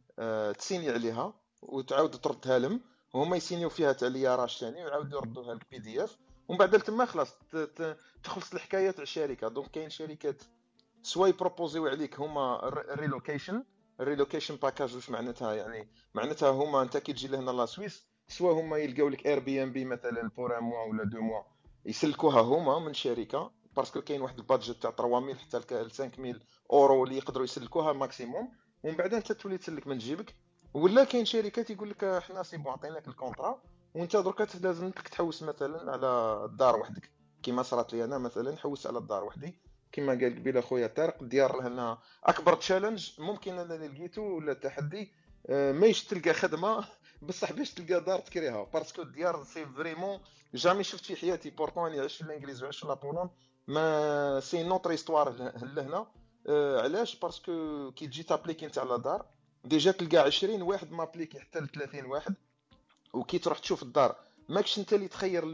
[0.52, 2.80] تسيني عليها وتعاود تردها لهم.
[3.14, 6.18] وهما يسينيو فيها تاع les RH ثاني ويعاودوا يردوها ال PDF
[6.48, 7.34] ومن بعد تما خلاص
[8.22, 9.48] تخلص الحكاية تاع الشركة.
[9.48, 10.42] donc كاين شركات
[11.02, 13.64] soit يبروبوزيو عليك هما ال relocation
[14.00, 18.52] ال relocation package واش معناتها يعني؟ معناتها هما انت كي تجي لهنا la Suisse soit
[18.52, 21.42] هما يلقاو لك Airbnb مثلا pour un mois ولا deux mois
[21.86, 23.50] يسلكوها هما من شركة.
[23.76, 26.36] parce que كاين واحد ال budget تاع 3000 حتى ل 5000
[26.72, 28.52] أورو اللي يقدروا يسلكوها maximum.
[28.82, 30.34] ومن بعد انت تولي تسلك من جيبك.
[30.74, 33.62] ولا كاين شركات يقول لك إحنا c'est bon عطيناك ال contrat.
[33.94, 37.10] وانت دركا لازم لك تحوس مثلا على الدار وحدك.
[37.42, 39.58] كيما صرات لي أنا مثلا حوس على الدار وحدي.
[39.92, 45.12] كيما قال قبيله خويا طارق الديار لهنا أكبر challenge ممكن أنا اللي لقيته ولا تحدي.
[45.46, 46.84] آه، مايش تلقى خدمة.
[47.22, 48.64] بصح باش تلقى دار تكريها.
[48.64, 50.20] parce que الديار c'est vraiment
[50.54, 51.50] jamais شفت في حياتي.
[51.50, 53.30] pourtant اني عشت في الإنجليز وعشت في la Pologne
[53.68, 56.06] mais c'est une autre histoire لهنا.
[56.46, 59.26] آه، علاش؟ parce que كي تجي ت appliquer انت على دار
[59.64, 62.34] déjà تلقى 20 واحد م appliqué حتى ل 30 واحد
[63.12, 64.16] وكي تروح تشوف الدار
[64.48, 65.44] ماكش انت اللي تخير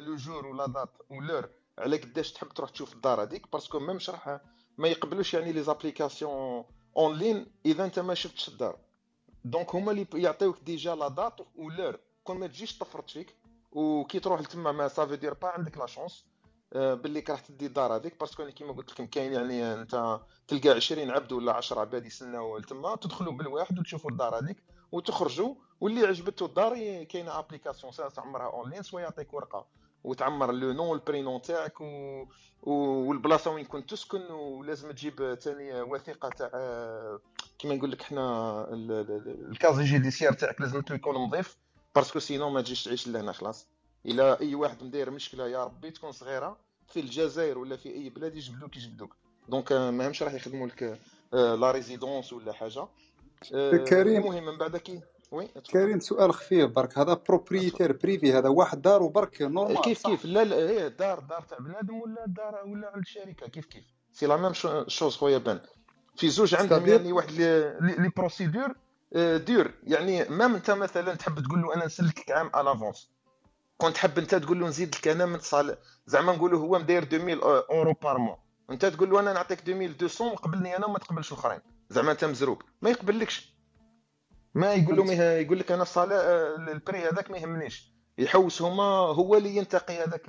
[0.00, 1.48] le jour و la date و l'heure
[1.78, 4.40] على قداش تحب تروح تشوف الدار هذيك؟ parce que même شرح
[4.78, 6.64] ما يقبلوش يعني les applications
[6.96, 8.78] en ligne إذا أنت ما شفتش الدار.
[9.44, 13.34] donc هما اللي يعطيوك déjà la date و l'heure كون ما تجيش تفرط فيك
[13.72, 16.37] وكي تروح لتما mais ça veut dire pas عندك la chance آه،
[16.72, 21.10] باللي راح تدي الدار هذيك parce que كيما قلت لكم كاين يعني أنت تلقى 20
[21.10, 24.62] عبد ولا 10 عباد يسناو تما تدخلوا بالواحد وتشوفوا الدار هذيك
[24.92, 29.66] وتخرجوا واللي عجبته الدار كاينة application تعمرها en ligne soit يعطيك ورقة
[30.04, 32.24] وتعمر le nom وال prénom تاعك و...
[32.62, 36.50] والبلاصة وين كنت تسكن ولازم تجيب ثاني وثيقة تاع
[37.58, 41.56] كيما نقول لك حنا ال casier judiciaire تاعك لازم يكون نظيف
[41.94, 43.68] parce que sinon ما تجيش تعيش لهنا خلاص.
[44.06, 46.56] إلى أي واحد مداير مشكلة يا ربي تكون صغيرة
[46.88, 49.16] في الجزائر ولا في أي بلاد يجبدوك يجبدوك.
[49.48, 50.98] donc ماهمش راح يخدموا لك
[51.32, 52.88] la résidence ولا حاجة.
[53.88, 54.22] كريم.
[54.22, 56.98] المهم من بعد كي وي كريم سؤال خفيف برك.
[56.98, 61.42] هذا propriétaire privé هذا واحد دار وبرك normal كيف كيف؟ لا لا هي دار دار
[61.42, 64.52] تاع بنادم ولا دار ولا الشركة كيف كيف؟ c'est la même
[64.86, 65.60] chose خويا ben
[66.16, 68.74] في زوج عندهم يعني واحد les procédures
[69.36, 73.10] دور يعني même انت مثلا تحب تقول له أنا نسلكك عام à l'avance
[73.78, 75.76] كنت تحب انت تقول له نزيد لك أنا mensuel
[76.06, 78.38] زعما نقولوا هو مداير 2000 أورو par mois
[78.70, 81.60] انت تقول له أنا نعطيك 2200 وقبلني أنا وما تقبلش الآخرين.
[81.90, 83.54] زعما أنت مزروب ما يقبلكش.
[84.54, 87.92] ما يقول له يقول لك أنا الصلاه آه، ال prix هذاك ما يهمنيش.
[88.18, 90.26] يحوس هما هو اللي ينتقي هذاك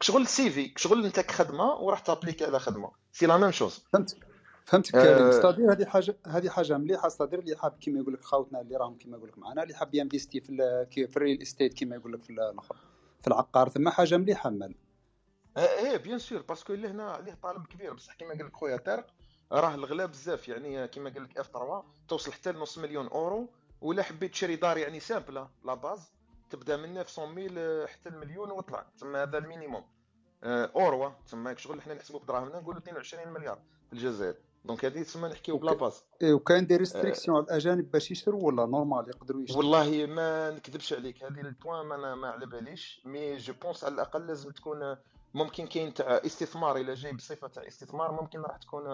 [0.00, 2.90] شغل ال CV شغل أنت كخدمة وراح ت appliquer على خدمة.
[3.12, 4.27] c'est la même chose فهمت.
[4.68, 7.08] فهمتك كريم c'est-à-dire هذه حاجة هذه حاجة مليحة.
[7.08, 9.94] c'est-à-dire اللي حاب كيما يقول لك خاوتنا اللي راهم كيما يقول لك معنا اللي حاب
[9.94, 12.76] ي investir في في ال real estate كيما يقول لك في الأخر
[13.20, 14.74] في العقار ثم حاجة مليحة مال.
[15.56, 18.76] إيه bien sûr parce que اللي هنا عليه طالب كبير بصح كيما قال لك خويا
[18.76, 19.06] طارق
[19.52, 23.50] راه الغلا بزاف يعني كيما قال لك F3 توصل حتى لنص مليون أورو
[23.80, 26.12] ولا حبيت تشري دار يعني simple la base
[26.50, 29.84] تبدا من 900 mille حتى المليون وطلع تما هذا ال minimum.
[30.44, 34.34] آه، أوروا تما شغل حنا نحسبوا بدراهمنا نقولوا 22 مليار في الجزائر.
[34.64, 36.04] donc هذه تسمى نحكيو ب la base.
[36.22, 40.92] إيه وكاين des restrictions على الأجانب باش يشروا ولا normal يقدروا يشروا؟ والله ما نكذبش
[40.92, 44.50] عليك هذه ال point ما أنا ما على باليش mais je pense على الأقل لازم
[44.50, 44.96] تكون
[45.34, 48.84] ممكن كاين تاع استثمار إلا جاي بصفة تاع استثمار ممكن راح تكون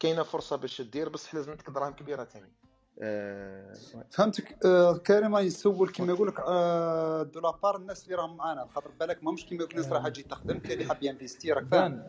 [0.00, 2.52] كاينة فرصة باش دير بصح لازم دراهم كبيرة ثاني
[2.98, 3.74] أه
[4.10, 4.66] فهمتك.
[4.66, 8.90] أه كريم يسول كيما يقول لك أه de la part الناس اللي راهم معانا خاطر
[9.00, 12.02] بالك ماهمش كيما يقول الناس راح تجي تخدم كاين اللي حاب ي investir راك فاهم.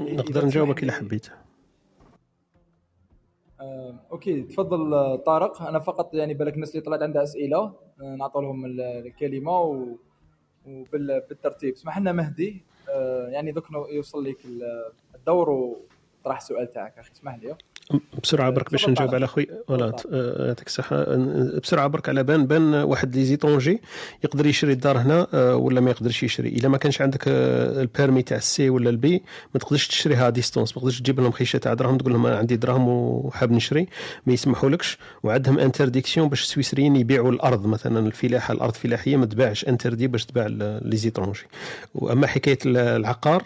[0.00, 1.28] نقدر نجاوبك إلى حبيت.
[1.28, 1.43] آه،
[4.12, 5.62] OK تفضل طارق.
[5.62, 7.58] أنا فقط يعني بالك الناس اللي طلعت عندها أسئلة
[8.02, 9.96] آه، نعطوا لهم الكلمة و...
[10.66, 14.38] وبالترتيب اسمح لنا مهدي آه، يعني دوك يوصل لك
[15.14, 17.12] الدور وطرح السؤال تاعك أخي.
[17.12, 17.56] اسمح لي.
[18.22, 19.14] بسرعة برك باش نجاوب.
[19.14, 20.10] على خويا ولا تفضل.
[20.14, 21.04] آه، يعطيك الصحة.
[21.62, 22.46] بسرعة برك على ben.
[22.46, 23.80] ben واحد les étrangers
[24.24, 27.88] يقدر يشري الدار هنا آه، ولا ما يقدرش يشري؟ إلا ما كانش عندك آه، ال
[27.88, 29.22] permis تاع ال C ولا ال B
[29.54, 30.76] ما تقدرش تشريها résidence.
[30.76, 33.86] ما تقدرش تجيب لهم خيشة تاع دراهم تقول لهم عندي دراهم وحاب نشري
[34.26, 34.98] ما يسمحولكش.
[35.22, 37.66] وعندهم interdiction باش السويسريين يبيعوا الأرض.
[37.66, 39.64] مثلا الفلاحة الأرض فلاحيه ما تباعش.
[39.64, 40.46] interdit باش تباع
[40.82, 41.40] les étrangers.
[41.94, 43.42] وأما حكاية ال- العقار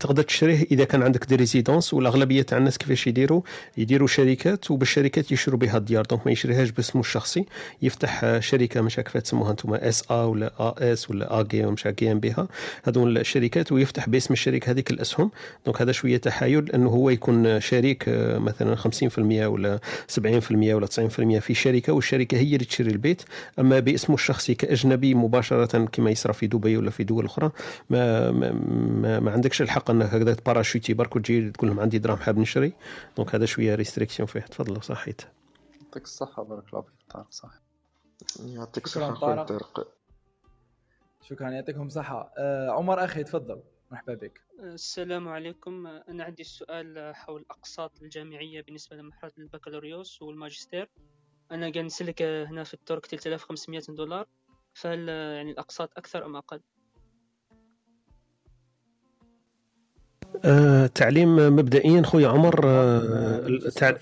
[0.00, 3.42] تقدر تشريه إذا كان عندك des résidences والأغلبية تاع الناس كيفاش يديروا؟
[3.76, 6.04] يديروا شركات وبالشركات يشروا بها الديار.
[6.04, 7.44] donc ما يشريهاش باسمه الشخصي.
[7.82, 12.48] يفتح شركة مش عارف تسموها أنتم SA ولا AS ولا AG مش عارف قايم بها
[12.84, 15.30] هذو الشركات ويفتح باسم الشركة هذيك الأسهم.
[15.66, 21.38] donc هذا شوية تحايل انه هو يكون شريك آه، مثلا 50% ولا 70% ولا 90%
[21.38, 23.22] في شركة والشركة هي اللي تشري البيت.
[23.58, 27.50] أما باسمه الشخصي كأجنبي مباشرة كما يصرى في دبي ولا في دول أخرى
[27.90, 32.18] ما, ما, ما عندكش الحق أنك هكذا ت parachuter برك وتجي تقول لهم عندي دراهم
[32.18, 32.72] حاب نشري.
[33.16, 34.40] donc هذا شوية restriction فيه.
[34.40, 35.22] تفضل صحيت.
[35.82, 37.60] يعطيك الصحة بارك الله فيك طارق صح
[38.46, 39.94] يعطيك خويا طارق.
[41.22, 43.62] شكرا يعطيكم صحه آه، عمر أخي تفضل.
[43.90, 44.40] مرحبا بك.
[44.60, 45.86] السلام عليكم.
[45.86, 50.90] أنا عندي سؤال حول الأقساط الجامعية بالنسبة لمرحلة البكالوريوس والماجستير.
[51.50, 54.26] أنا قاعد نسلك هنا في الترك 3500 دولار.
[54.74, 56.60] فهل يعني الأقساط أكثر أم أقل؟
[60.44, 63.92] آه تعليم مبدئيا خويا عمر آه التع...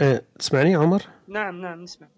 [0.00, 2.08] آه تسمعني عمر؟ نعم نعم نسمع.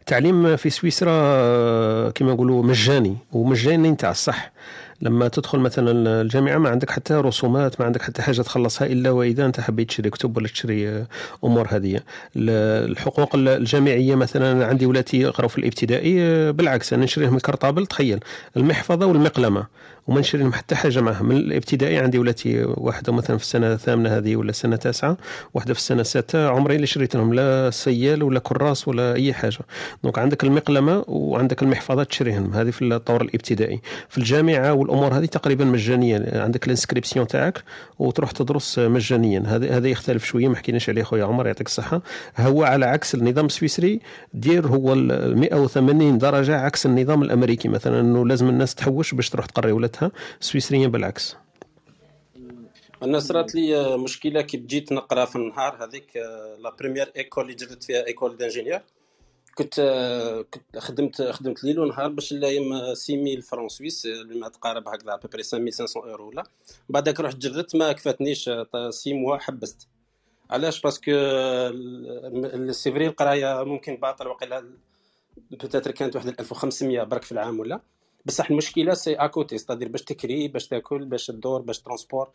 [0.00, 4.52] التعليم في سويسرا آه، كما نقولوا مجاني ومجاني تاع الصح.
[5.02, 9.46] لما تدخل مثلا الجامعة ما عندك حتى رسومات ما عندك حتى حاجة تخلصها إلا وإذا
[9.46, 11.06] أنت حبيت تشري كتب ولا تشري آه،
[11.44, 11.96] أمور هذه.
[12.36, 17.42] ال- الحقوق الجامعية مثلا عندي ولاتي يقرأوا في الابتدائي آه، بالعكس أنا نشري لهم ال
[17.42, 18.20] cartable تخيل.
[18.56, 19.66] المحفظة والمقلمة
[20.06, 21.26] وما نشري لهم حتى حاجة معهم.
[21.28, 25.16] من الابتدائي عندي ولاتي واحدة مثلا في السنة الثامنة هذه ولا السنة التاسعة
[25.54, 29.58] واحدة في السنة السادسه عمري اللي شريت لهم لا سيال ولا كراس ولا أي حاجة.
[30.04, 33.80] donc عندك المقلمة وعندك المحفظة تشريهم هذه في الطور الابتدائي.
[34.08, 37.64] في الجامعة والامور هذه تقريبا مجانيه عندك ال inscription تاعك
[37.98, 39.42] وتروح تدرس مجانيا.
[39.46, 40.48] هذا هذا يختلف شوية.
[40.48, 42.02] ما حكيناش عليه خويا عمر يعطيك الصحة.
[42.38, 44.00] هو على عكس النظام السويسري
[44.34, 47.68] دير هو ال 180 درجة عكس النظام الأمريكي.
[47.68, 51.36] مثلا إنه لازم الناس تحوش باش تروح تقري ولادها السويسريين بالعكس.
[53.02, 55.84] أنا صرات لي مشكلة كي بديت نقرا في النهار.
[55.84, 56.16] هذيك
[56.64, 58.80] la première école اللي جربت فيها école d'ingénieurs
[59.58, 59.80] كنت
[60.54, 65.29] كنت خدمت خدمت ليل ونهار باش نلايم 6000 francs suisses ما تقارب هكذا à peu
[65.29, 66.44] près 5500 اورو ولا
[66.88, 68.50] بعدك رحت جربت ما كفاتنيش
[68.90, 69.88] 6 mois حبست.
[70.50, 71.10] علاش؟ parce que
[72.72, 74.70] c'est vrai القراية ممكن باطل وقيلا
[75.50, 77.80] peut-être كانت واحد 1500 برك في العام ولا.
[78.26, 82.30] بصح المشكلة c'est à côté c'est-à-dire باش تكري باش تاكل باش تدور باش transport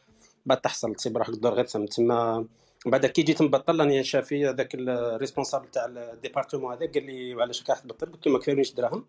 [0.45, 2.45] بعد تحصل تسيب روحك تدور غير تما
[2.85, 7.41] بعد كي جيت نبطل راني شافي هذاك ال responsable تاع ال département هذاك قال لي
[7.41, 9.05] علاش راك تبطل؟ قلت له ما كفاونيش دراهم.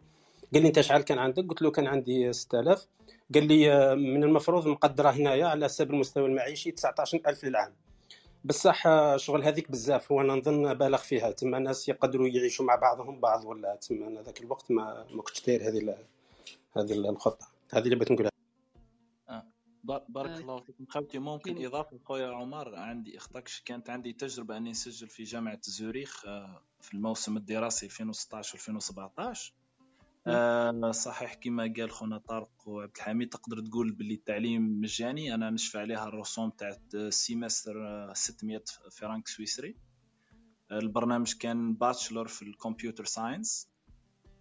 [0.55, 2.87] قال لي أنت شحال كان عندك؟ قلت له كان عندي 6000
[3.35, 7.73] قال لي آه، من المفروض مقدرة هنايا على حساب المستوى المعيشي 19000 للعام.
[8.45, 11.31] بصح آه، شغل هذيك بزاف وأنا نظن بالغ فيها.
[11.31, 15.47] تما الناس يقدروا يعيشوا مع بعضهم بعض ولا تما أنا ذاك الوقت ما ما كنتش
[15.47, 15.97] داير هذه
[16.77, 17.47] هذه الخطة.
[17.73, 18.38] هذه اللي بغيت نقولها.
[20.09, 20.87] بارك آه، الله فيكم.
[20.89, 26.27] خوتي ممكن إضافة خويا عمر عندي اختكش كانت عندي تجربة أني نسجل في جامعة زوريخ
[26.27, 29.55] آه، في الموسم الدراسي 2016 2017
[30.27, 35.81] آه، صحيح كما قال خونا طارق وعبد الحميد تقدر تقول باللي التعليم مجاني أنا نشفع
[35.81, 38.63] عليها الرسوم تاع ال semester آه، 600
[38.93, 39.77] فرنك سويسري.
[40.73, 43.69] البرنامج كان bachelor في ال computer science.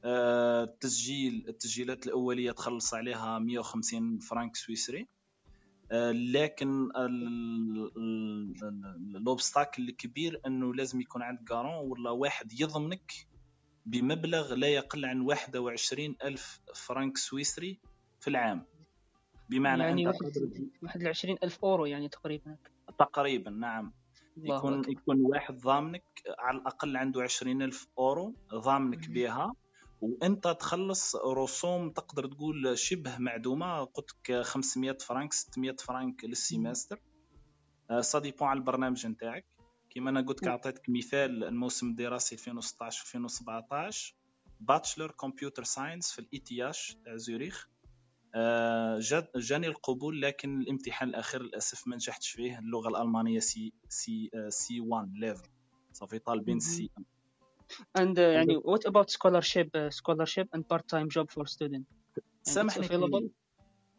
[0.05, 5.07] التسجيل التسجيلات الأولية تخلص عليها 150 فرنك سويسري.
[6.33, 13.11] لكن ال- ال- ال obstacle الكبير إنه لازم يكون عندك garant ولا واحد يضمنك
[13.85, 17.79] بمبلغ لا يقل عن 21 ألف فرنك سويسري
[18.19, 18.65] في العام.
[19.49, 22.57] بمعنى يعني أنت واحد قادر- واحد العشرين ألف أورو يعني تقريبا.
[22.99, 23.93] تقريبا نعم.
[24.37, 24.91] يكون أكبر.
[24.91, 26.03] يكون واحد ضامنك
[26.39, 29.09] على الأقل عنده 20 ألف أورو ضامنك.
[29.09, 29.53] بها.
[30.01, 36.99] وانت تخلص رسوم تقدر تقول شبه معدومة قلت لك 500 فرنك 600 فرنك لل semestre
[37.91, 39.45] آه، ça dépend على البرنامج نتاعك.
[39.89, 44.15] كيما أنا قلت لك أعطيتك مثال الموسم الدراسي 2016 2017
[44.59, 47.69] bachelor computer science في ال ETH تاع زوريخ
[48.35, 54.29] آه، جا- جاني القبول لكن الامتحان الأخير للأسف ما نجحتش فيه اللغة الألمانية C C
[54.35, 55.47] آه، C1 level
[55.93, 56.59] صافي طالبين.
[56.59, 56.89] سي
[57.99, 61.83] and uh, يعني what about scholarship uh, scholarship and part-time job for student
[62.43, 63.29] سامحني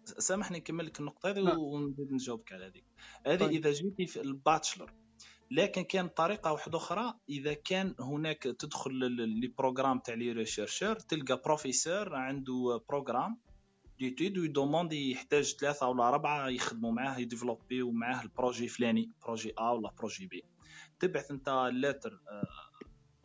[0.04, 1.58] سامحني نكمل لك النقطة هذه نعم.
[1.58, 2.84] ونزيد نجاوبك على هذيك
[3.26, 3.50] هذه طيب.
[3.50, 4.92] إذا جيتي في ال bachelor
[5.50, 11.42] لكن كان طريقة واحدة أخرى إذا كان هناك تدخل les programmes تاع les chercheurs تلقى
[11.44, 13.38] بروفيسور عنده programme
[13.98, 19.70] d'étude ويدوموندي يحتاج ثلاثة ولا اربعه يخدموا معاه يديفلوبيو معاه ال projet فلاني projet A
[19.70, 20.44] ولا projet B
[21.00, 22.20] تبعث أنت ال lettre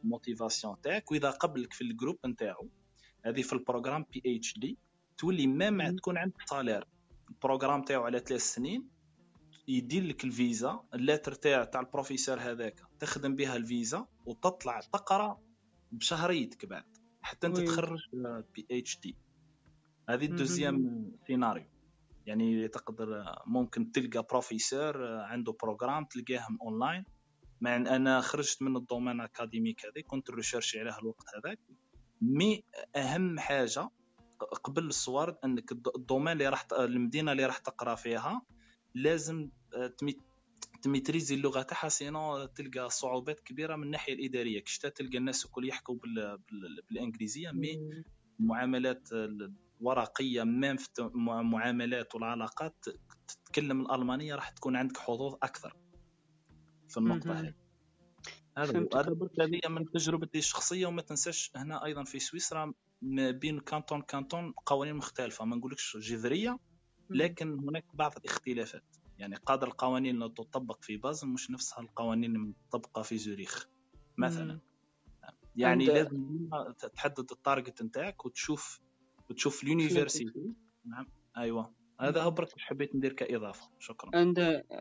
[0.03, 2.69] motivation تاعك وإذا قبلك في ال groupe نتاعو
[3.25, 4.77] هذه في ال programme PhD
[5.17, 6.87] تولي même تكون عندك salaire
[7.29, 8.87] ال programme تاعو على ثلاث سنين
[9.67, 15.39] يدير لك الفيزا ال lettre تاع تاع البروفيسور هذاك تخدم بها الفيزا وتطلع تقرأ
[15.91, 16.83] بشهريتك بعد
[17.21, 17.99] حتى أنت تخرج
[18.55, 19.15] PhD
[20.09, 21.65] هذه ال deuxième scénario
[22.25, 27.05] يعني تقدر ممكن تلقى بروفيسور عنده programme تلقاهم اونلاين
[27.63, 31.59] مع ان أنا خرجت من ال domaine académique هذا كنت ريشيرشي عليه الوقت هذاك.
[32.21, 32.63] mais
[32.95, 33.89] أهم حاجة
[34.63, 38.41] قبل الصور أنك ال domaine اللي راح المدينة اللي راح تقرأ فيها
[38.95, 39.93] لازم آه،
[40.81, 44.59] تميتريزي اللغة تاعها sinon تلقى صعوبات كبيرة من الناحية الإدارية.
[44.63, 45.95] كشتا تلقى الناس الكل يحكوا
[46.89, 48.03] بالإنجليزية mais
[48.39, 49.09] المعاملات
[49.81, 52.85] الورقية même في المعاملات والعلاقات
[53.27, 55.82] تتكلم الألمانية راح تكون عندك حظوظ أكثر.
[56.93, 57.53] في النقطة هذه.
[58.57, 63.59] هذا هذا برك هذه من تجربتي الشخصية وما تنساش هنا أيضا في سويسرا ما بين
[63.59, 66.59] canton canton قوانين مختلفة ما نقولكش جذرية
[67.09, 68.83] لكن هناك بعض الاختلافات.
[69.17, 73.67] يعني قادر القوانين اللي تطبق في بازل مش نفسها القوانين المطبقة في زوريخ
[74.17, 74.59] مثلا.
[75.55, 76.49] يعني لازم
[76.95, 78.81] تحدد ال target نتاعك وتشوف
[79.29, 80.53] وتشوف ال université
[80.85, 81.07] نعم.
[81.37, 81.73] أيوه.
[81.99, 83.69] هذا هو برك حبيت ندير كإضافة.
[83.79, 84.09] شكرا.
[84.11, 84.77] And uh,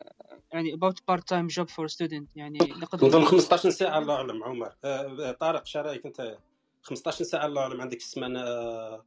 [0.52, 2.26] يعني about part time job for student.
[2.36, 2.58] يعني
[2.94, 4.72] نظن 15 ساعة الله أعلم عمر.
[4.84, 6.38] آه طارق إيش رايك أنت؟
[6.82, 9.04] 15 ساعة الله أعلم عندك السمانه آه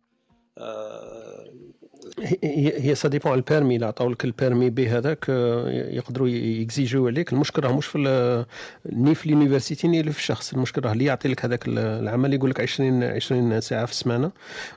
[2.44, 7.08] هي هي سا ديبون البيرمي اللي عطاو لك ال permis به هذاك آه، يقدروا يكزيجيو
[7.08, 7.34] عليك.
[7.34, 8.46] المشكل راه مش في
[8.86, 10.54] ni في ال université ni في الشخص.
[10.54, 14.32] المشكل راه اللي يعطي لك هذاك العمل يقول لك 20 20 ساعة في السمانة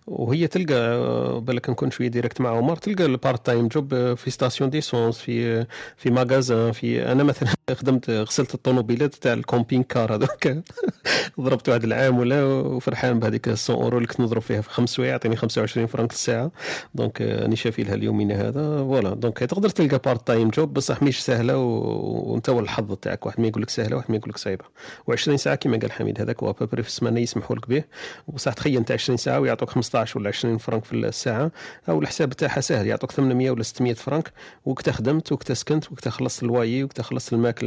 [0.07, 4.31] وهي تلقى آه، بالك نكون شوية direct مع عمر تلقى ال part time job في
[4.31, 5.67] station d'essence في
[5.97, 10.49] في magasin في أنا مثلا خدمت غسلت الطوموبيلات تاع ال camping-car هذوك.
[11.41, 15.11] ضربت واحد العام ولا وفرحان بهذيك 100 أورو اللي كنت نضرب فيها في خمس سوايع
[15.11, 16.51] يعطيني 25 فرنك الساعة.
[16.95, 18.79] donc راني شافي لها اليومين هذا.
[18.79, 19.15] voilà.
[19.15, 23.27] donc تقدر تلقى part time job بصح مش سهلة وانت والحظ تاعك.
[23.27, 24.65] واحد ما يقول لك سهلة واحد ما يقول لك صعيبة.
[25.11, 27.85] و20 ساعة كما قال حميد هذاك هو في السمانة يسمحوا لك به.
[28.29, 31.51] بصح تخيل انت 20 ساعة ويعطوك 15 ولا 20 فرنك في الساعة.
[31.89, 34.33] أو الحساب تاعها سهل يعطوك 800 ولا 600 فرنك
[34.65, 37.58] وقت خدمت وقت سكنت وقت خلصت الوايي وقت خلصت الماكلة.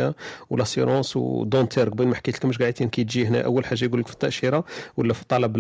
[0.50, 1.90] وال assurance و dentaire.
[1.90, 4.64] قبل ما حكيت لكم قاعدين كي تجي هنا أول حاجة يقول لك في التأشيرة
[4.98, 5.58] ولا في طلب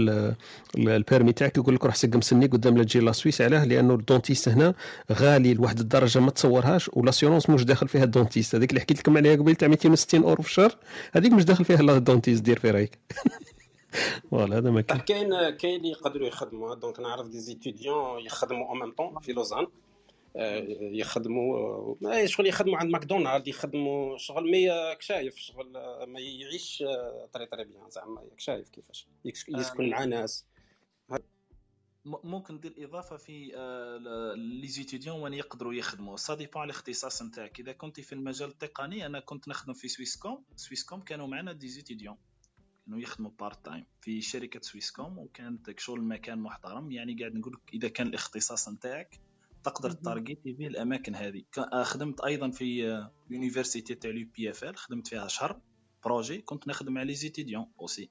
[0.77, 3.93] ال permis تاعك يقول لك روح سقم سنيك قدام لا تجي la Suisse علاه لأنه
[3.93, 4.73] ال dentiste هنا
[5.11, 8.55] غالي لواحد الدرجة ما تصورهاش و l'assurance مش داخل فيها ال dentiste.
[8.55, 10.75] هذيك اللي حكيت لكم عليها قبل تاع 260 أورو في الشهر
[11.13, 12.97] هذيك مش داخل فيها لا ال dentiste دير في رأيك.
[14.31, 15.01] voilà هذا ما كاين.
[15.01, 19.67] كاين اللي يقدروا يخدموا donc نعرف des étudiants يخدموا en même temps في لوزان
[20.35, 26.83] يخدموا آه، شغل يخدموا عند ماكدونالد يخدموا شغل mais شايف شغل آه، ما يعيش
[27.33, 29.07] طري طري bien زعما شايف كيفاش.
[29.25, 30.45] يسكن مع ناس.
[32.05, 33.51] ممكن ندير إضافة في
[34.35, 36.17] les étudiants وين يقدروا يخدموا.
[36.17, 37.59] ça dépend على الاختصاص نتاعك.
[37.59, 40.43] إذا كنت في المجال التقني أنا كنت نخدم في سويسكوم.
[40.55, 42.17] سويسكوم كانوا معنا des étudiants.
[42.85, 46.91] كانوا يخدموا part time في شركة سويسكوم وكانت شغل مكان محترم.
[46.91, 49.19] يعني قاعد نقول إذا كان الاختصاص نتاعك
[49.63, 51.43] تقدر تارجيتي به الأماكن هذه.
[51.83, 52.99] خدمت أيضا في
[53.29, 55.61] université تاع l'EPFL خدمت فيها شهر.
[56.05, 58.09] projet كنت نخدم على les étudiants aussi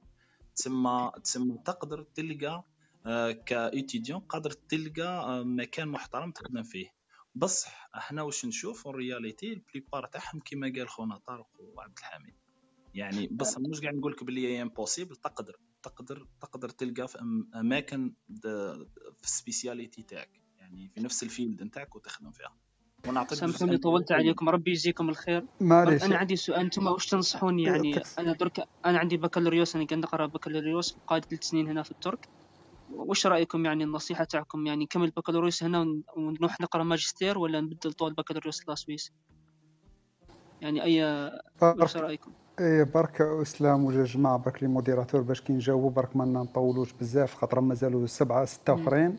[0.56, 2.64] تسمى تسمى تقدر تلقى
[3.06, 6.94] آه، ك étudiant قادر تلقى آه، مكان محترم تخدم فيه.
[7.34, 12.34] بصح إحنا واش نشوف ال réalité ال plupart تاعهم كيما قال خونا طارق وعبد الحميد.
[12.94, 17.18] يعني بصح مش قاعد نقول لك بلي impossible تقدر تقدر تقدر تلقى في
[17.54, 18.14] أماكن
[19.16, 20.39] في ال spécialité تاعك.
[20.72, 22.52] يعني في نفس ال field نتاعك وتخدم فيها.
[23.26, 24.48] سامحوني طولت عليكم.
[24.48, 25.46] ربي يجزيكم الخير.
[25.60, 26.04] معليش.
[26.04, 26.60] أنا عندي سؤال.
[26.60, 29.76] أنتم واش تنصحوني؟ يعني أنا درك أنا عندي بكالوريوس.
[29.76, 32.28] أنا قاعد نقرأ بكالوريوس قاعد ثلاث سنين هنا في الترك.
[32.90, 38.08] وش رأيكم؟ يعني النصيحة تاعكم يعني نكمل البكالوريوس هنا ونروح نقرأ ماجستير ولا نبدل طول
[38.08, 39.12] البكالوريوس la Suisse
[40.60, 41.30] يعني أي
[41.62, 46.24] وش رأيكم؟ إيه برك أسلام ولا جماعة برك les modérateurs باش كي نجاوبوا برك ما
[46.24, 49.18] نطولوش بزاف خاطر مازالوا سبعة ستة أخرين.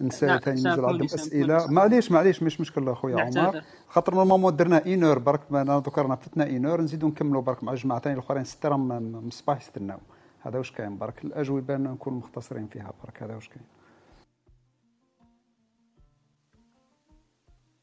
[0.00, 1.66] نساء ثاني مازال عندهم أسئلة.
[1.70, 3.62] معليش معليش مش مشكل أخويا عمر.
[3.88, 7.72] خاطر normalement درنا une heure برك دوكا رانا فتنا une heure نزيدو نكملوا برك مع
[7.72, 9.98] الجماعة ثاني الأخرين ستة راهم من الصباح يستناو.
[10.40, 12.92] هذا واش كاين؟ برك الأجوبة نكون مختصرين فيها.
[13.04, 13.64] برك هذا واش كاين؟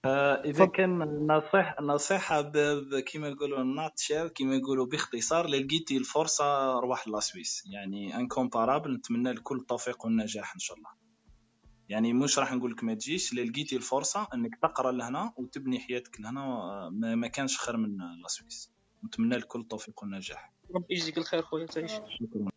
[0.05, 0.97] آه إذا كان
[1.27, 2.51] نصيحة نصيحه
[3.05, 9.31] كيما يقولوا نات شير كيما يقولوا باختصار لقيتي الفرصة روح la Suisse يعني incomparable نتمنى
[9.31, 11.00] لك كل التوفيق والنجاح إن شاء الله.
[11.91, 16.41] يعني مش راح نقول لك ما تجيش لقيتي الفرصة إنك تقرأ لهنا وتبني حياتك لهنا
[16.91, 18.71] ما, ما كانش خير من la Suisse
[19.05, 20.53] نتمنى لك كل التوفيق والنجاح.
[20.75, 21.91] ربي يجزيك الخير خويا تعيش.
[21.91, 22.49] شكرا.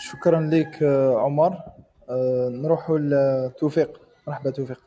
[0.00, 0.82] شكرا لك
[1.16, 1.52] عمر.
[2.10, 4.00] آه، نروحوا لتوفيق.
[4.26, 4.80] مرحبا توفيق.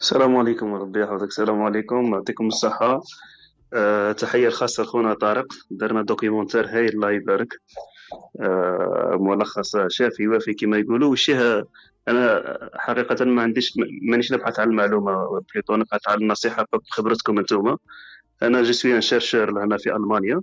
[0.00, 1.28] السلام عليكم وربي يحفظك.
[1.28, 3.02] السلام عليكم يعطيكم الصحة.
[3.72, 5.46] أه تحية خاصة لخونا طارق.
[5.70, 7.48] درنا documentaire هايل الله يبارك
[9.20, 11.10] ملخص شافي وافي كما يقولوا.
[11.10, 11.64] والشيء
[12.08, 17.76] أنا حقيقة ما عنديش مانيش نبحث على المعلومة plutôt نبحث على النصيحة بخبرتكم أنتم.
[18.42, 20.40] أنا je suis un chercheur لهنا في ألمانيا.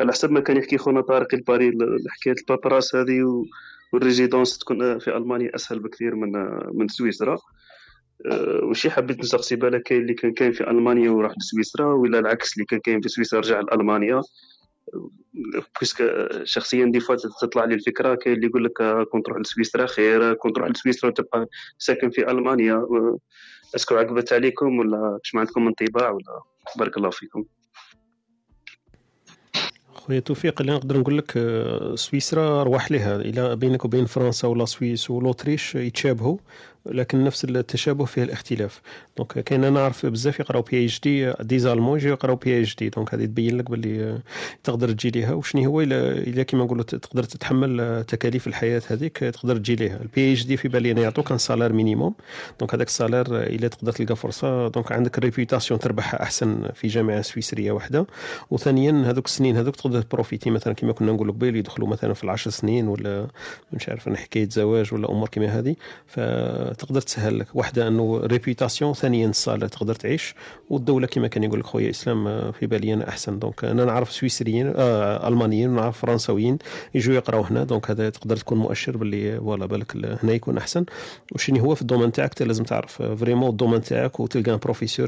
[0.00, 1.72] على حسب ما كان يحكي خونا طارق الباري
[2.08, 3.44] حكاية ال paperasse هذه
[3.92, 6.32] وال résidence تكون في ألمانيا أسهل بكثير من
[6.78, 7.38] من سويسرا.
[8.26, 12.54] أه، وشي حبيت نسقسي بالك كاين اللي كان كاين في ألمانيا وراح لسويسرا ولا العكس
[12.54, 14.22] اللي كان كاين في سويسرا رجع لألمانيا.
[15.76, 20.34] puisque شخصيا des fois تطلع لي الفكرة كاين اللي يقول لك كون تروح لسويسرا خير
[20.34, 22.86] كون تروح لسويسرا وتبقى ساكن في ألمانيا.
[23.74, 26.42] est-ce que عقبت عليكم ولا كش عندكم انطباع ولا؟
[26.78, 27.44] بارك الله فيكم.
[29.94, 34.53] خويا توفيق اللي نقدر نقول لك آه، سويسرا رواح لها إلى بينك وبين فرنسا و
[34.53, 36.38] la Suisse و l'Autriche يتشابهوا.
[36.86, 38.80] لكن نفس التشابه فيه الاختلاف.
[39.16, 43.58] donc كاين أنا نعرف بزاف يقراو PhD des Allemands يجيو يقراو PhD donc هذه تبين
[43.58, 44.18] لك باللي
[44.64, 45.32] تقدر تجي ليها.
[45.32, 49.96] وشنو هو؟ الا كيما نقولوا تقدر تتحمل تكاليف الحياة هذيك تقدر تجي ليها.
[50.02, 52.14] ال PhD في بالي أنا يعطوك un salaire minimum
[52.60, 57.22] donc هذاك ال salaire إلا تقدر تلقى فرصة donc عندك réputation تربحها أحسن في جامعة
[57.22, 58.06] سويسرية واحدة
[58.50, 62.50] وثانيا هذوك السنين هذوك تقدر تبروفيتي مثلا كما كنا نقولوا قبيل يدخلوا مثلا في العشر
[62.50, 63.26] سنين ولا
[63.72, 65.76] مش عارف حكايه زواج ولا أمور كما هذه.
[66.74, 67.46] فتقدر تسهل لك.
[67.54, 70.34] واحدة أنه réputation ثانيا ال salaire تقدر تعيش.
[70.70, 73.38] والدولة كما كان يقول لك خويا إسلام آه، في بالي أنا أحسن.
[73.38, 76.58] donc أنا نعرف سويسريين آه ألمانيين ونعرف فرنساويين
[76.94, 77.64] يجوا يقراو هنا.
[77.64, 80.84] donc هذا تقدر تكون مؤشر باللي voilà بالك هنا يكون أحسن.
[81.32, 83.02] وشني هو في ال domaine تاعك؟ لازم تعرف.
[83.02, 85.06] vraiment ال domaine تاعك وتلقى un professeur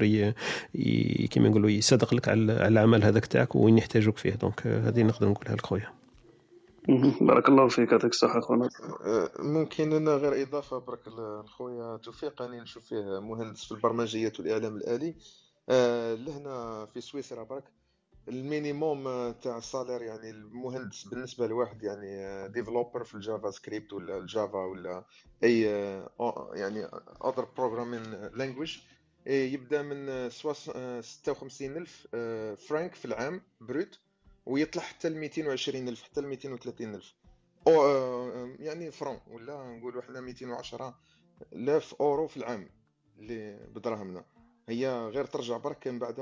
[1.30, 4.34] كيما نقولوا يصدق لك على العمل هذاك تاعك وين يحتاجوك فيه.
[4.34, 6.05] donc هذه نقدر نقولها لك خويا.
[7.20, 8.70] بارك الله فيك يعطيك الصحة خونا
[9.05, 14.76] أه، ممكن أنا غير إضافة برك لخويا توفيق أني نشوف فيه مهندس في البرمجيات والإعلام
[14.76, 15.14] الآلي.
[15.68, 17.64] أه، لهنا في سويسرا برك
[18.28, 24.18] ال minimum تاع ال salaire يعني المهندس بالنسبة لواحد يعني developer في ال JavaScript ولا
[24.18, 25.05] ال Java ولا
[25.45, 25.61] أي
[26.55, 26.84] يعني
[27.24, 28.78] other programming language
[29.26, 32.07] يبدأ من 56 ألف
[32.68, 33.98] فرانك في العام brut
[34.47, 37.14] ويطلع حتى ل 220 ألف حتى ل 230 ألف.
[37.66, 40.99] أو آه، يعني francs ولا نقولوا حنا 210
[41.53, 42.68] الاف أورو في العام
[43.18, 44.24] اللي بدراهمنا
[44.68, 46.20] هي غير ترجع برك من بعد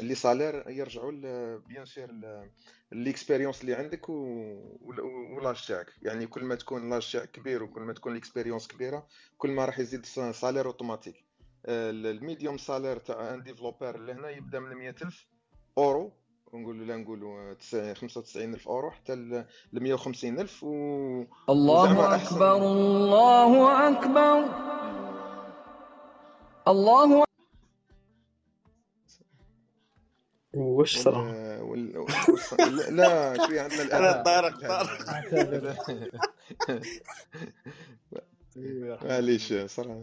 [0.00, 1.10] les salaires يرجعوا
[1.56, 2.10] bien sûr
[2.92, 5.92] l'expérience اللي عندك و l'âge تاعك.
[6.02, 9.06] يعني كل ما تكون l'âge تاعك كبير وكل ما تكون l'expérience كبيرة
[9.38, 11.24] كل ما راح يزيد salaire automatique.
[11.68, 15.26] ال médium salaire تاع un developer لهنا يبدأ من 100000
[15.78, 16.12] أورو
[16.54, 17.54] نقولوا لا نقولوا
[17.94, 24.44] 95 ألف أورو حتى ل 150 ألف و الله أكبر الله أكبر.
[26.68, 27.24] الله
[30.54, 32.06] واش صرا وال...
[32.90, 34.98] لا شوية عندنا الان طارق طارق
[39.04, 40.02] معليش صراحة.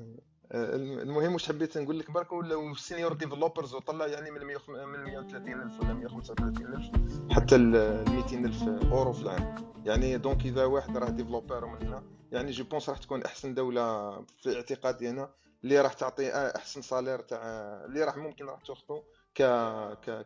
[0.54, 5.80] المهم واش حبيت نقول لك برك ولاو ال senior developers وطلع يعني من 130 ألف
[5.80, 6.92] ولا 135 ألف
[7.32, 7.72] حتى ل
[8.10, 9.56] 200 ألف اورو في العام.
[9.86, 14.12] يعني donc إذا واحد راه developer من هنا يعني je pense راح تكون أحسن دولة
[14.42, 15.30] في اعتقادي أنا
[15.64, 17.42] اللي راح تعطي أحسن salaire تاع
[17.86, 19.04] اللي راح ممكن راح تاخذه
[19.36, 19.44] ك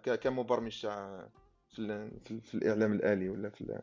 [0.03, 1.28] ك كمبرمج تاع
[1.76, 3.82] في, في, في الإعلام الآلي ولا في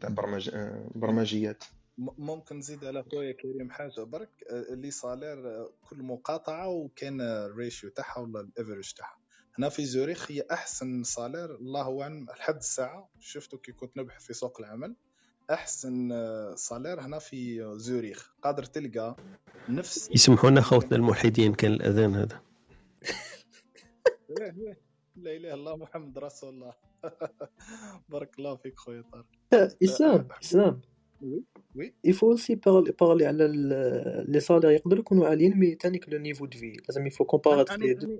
[0.00, 0.50] تاع برمج
[0.94, 1.64] برمجيات.
[1.98, 8.18] ممكن نزيد على خويا كريم حاجة برك اللي salaire كل مقاطعة وكان ال ratio تاعها
[8.18, 9.18] ولا ال average تاعها.
[9.58, 14.32] هنا في زوريخ هي أحسن salaire الله أعلم لحد الساعة شفتو كي كنت نبحث في
[14.32, 14.96] سوق العمل.
[15.50, 16.10] أحسن
[16.56, 19.16] صالير هنا في زوريخ قادر تلقى
[19.68, 22.42] نفس يسمحوا لنا خوتنا الملحدين كان الأذان هذا.
[25.16, 26.74] لا إله إلا الله محمد رسول الله.
[28.08, 29.26] بارك الله فيك خويا طارق.
[29.82, 30.80] إسلام إسلام.
[31.24, 33.48] وي il faut aussi parler على
[34.28, 37.24] لي صالير يقدروا يكونوا عاليين مي تانيك لو نيفو دو في لازم يفو
[37.92, 38.18] دو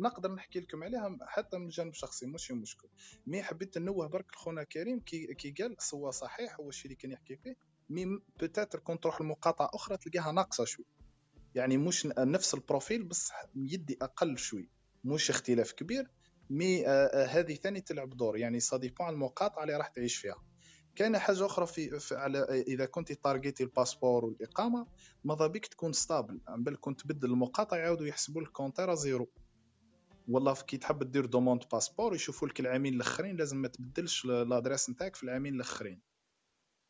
[0.00, 2.88] نقدر نحكي لكم عليها حتى من جانب شخصي ماشي مشكل.
[3.26, 7.12] mais حبيت ننوه برك لخونا كريم كي كي قال هو صحيح هو الشيء اللي كان
[7.12, 7.56] يحكي فيه.
[7.90, 10.84] mais peut-être كون تروح لمقاطعة أخرى تلقاها ناقصة شوي.
[11.54, 14.70] يعني مش نفس ال profil بس يدي أقل شوي.
[15.04, 16.10] مش اختلاف كبير.
[16.50, 18.36] مي آه، آه، هذه ثاني تلعب دور.
[18.36, 20.49] يعني ça dépend المقاطعة اللي راح تعيش فيها.
[20.96, 22.38] كاينة حاجة أخرى في, في على
[22.68, 24.86] إذا كنت تارجيتي ال passeport والإقامة
[25.24, 29.28] ماذا بك تكون stable بل كنت تبدل المقاطعه يعاودوا يحسبوا لك compteur à zéro.
[30.28, 35.16] والله كي تحب دير demande passeport يشوفوا لك العامين الأخرين لازم ما تبدلش l'adresse نتاعك
[35.16, 36.00] في العامين الأخرين.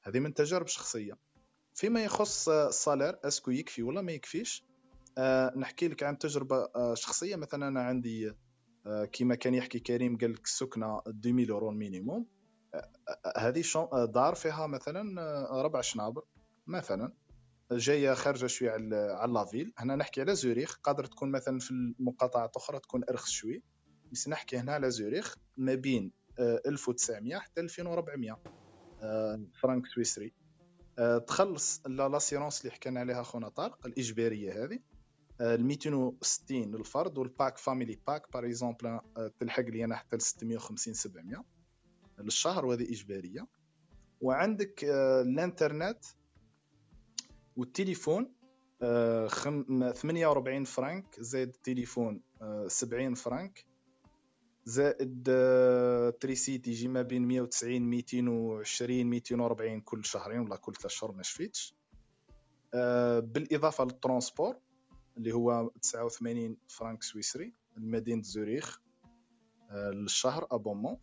[0.03, 1.19] هذه من تجارب شخصية.
[1.75, 4.65] فيما يخص ال salaire est-ce que يكفي ولا ما يكفيش؟
[5.19, 7.37] أه نحكي لك عن تجربة آه، شخصية.
[7.37, 8.33] مثلا أنا عندي
[8.87, 12.27] أه كيما كان يحكي كريم قال لك السكنة 2000 يورو minimum
[13.37, 13.63] هذه
[14.07, 16.25] دار فيها مثلا آه، ربع chambres
[16.67, 17.13] مثلا.
[17.73, 20.79] جاية خارجة شوية على la ville هنا نحكي على زوريخ.
[20.83, 23.63] قادر تكون مثلا في المقاطعات أخرى تكون أرخص شوي.
[24.13, 28.39] بس نحكي هنا على زوريخ ما بين 1900 حتى 2400
[29.63, 30.33] فرانك سويسري.
[30.99, 34.79] آه، تخلص l'assurance اللي حكينا عليها خونا طارق الإجبارية هذه.
[35.41, 39.01] آه، ال 260 للفرد وال pack family pack par exemple
[39.41, 41.45] تلحق لي أنا حتى ل 650 700
[42.23, 43.47] للشهر وهذه إجبارية.
[44.21, 46.05] وعندك آه، الانترنت
[47.57, 48.35] والتليفون
[48.81, 52.23] 48 فرانك زائد التليفون
[52.69, 53.65] 70 فرانك
[54.65, 55.23] زائد
[56.21, 61.75] électricité يجي ما بين 190 220 240 كل شهرين ولا كل ثلاث شهور ما شفيتش
[62.75, 64.57] آه، بالإضافة لل transport
[65.17, 68.81] اللي هو 89 فرانك سويسري لمدينه زوريخ
[69.71, 70.97] آه، للشهر abonnement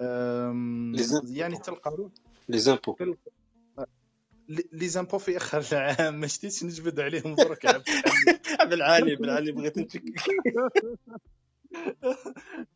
[0.00, 2.10] يعني تلقى
[2.48, 2.96] les impôts
[4.48, 6.20] les impôts في آخر العام.
[6.20, 7.66] ما شتيش نجبد عليهم برك
[8.60, 10.16] عبد العالي بالعالي بغيت نشكك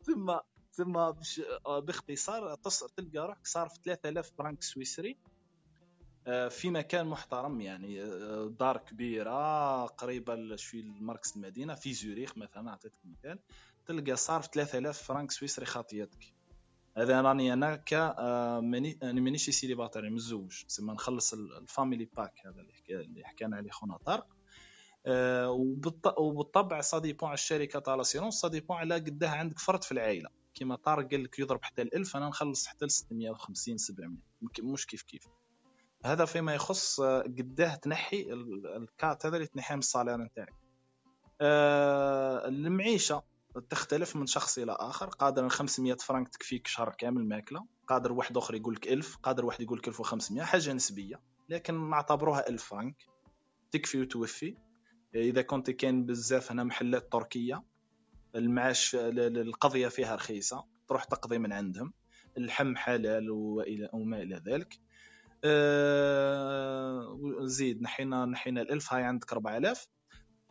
[0.05, 0.37] ثم
[0.71, 2.55] ثم آه، باختصار
[2.97, 5.17] تلقى روحك صارف 3000 فرانك سويسري.
[6.27, 12.69] آه، في مكان محترم يعني آه، دار كبيرة قريبة لشوي لمركز المدينة في زوريخ مثلا
[12.69, 13.39] أعطيتك مثال.
[13.85, 16.33] تلقى صارف 3000 فرانك سويسري خاطيتك.
[16.97, 17.93] هذا راني أنا ك
[18.63, 23.97] ماني أنا مانيش célibataire متزوج تسمى نخلص ال family pack هذا اللي حكينا عليه خونا
[23.97, 24.27] طارق.
[25.05, 25.51] آه،
[26.17, 30.29] وبالطبع ça dépend على الشركة تاع l'assurance ça dépend على قداه عندك فرد في العائلة.
[30.53, 34.17] كيما طارق قال لك يضرب حتى ال1000 أنا نخلص حتى ل 650 700
[34.61, 35.27] مش كيف كيف.
[36.05, 38.33] هذا فيما يخص آه، قداه تنحي
[38.77, 40.53] الكات هذا اللي تنحيه من ال salaire نتاعك.
[41.41, 43.30] آه، المعيشة.
[43.69, 45.09] تختلف من شخص إلى آخر.
[45.09, 47.65] قادر 500 فرنك تكفيك شهر كامل ماكلة.
[47.87, 51.21] قادر واحد أخر يقول لك 1000 قادر واحد يقول لك 1500 حاجة نسبية.
[51.49, 52.95] لكن نعتبروها 1000 فرنك
[53.71, 54.57] تكفي وتوفي.
[55.15, 57.63] إذا كنت كاين بزاف هنا محلات تركية
[58.35, 60.65] المعاش القضية فيها رخيصة.
[60.87, 61.93] تروح تقضي من عندهم.
[62.37, 64.79] اللحم حلال والى وما إلى ذلك.
[65.43, 68.93] أه زيد نحينا نحينا الألف.
[68.93, 69.87] هاي عندك 4000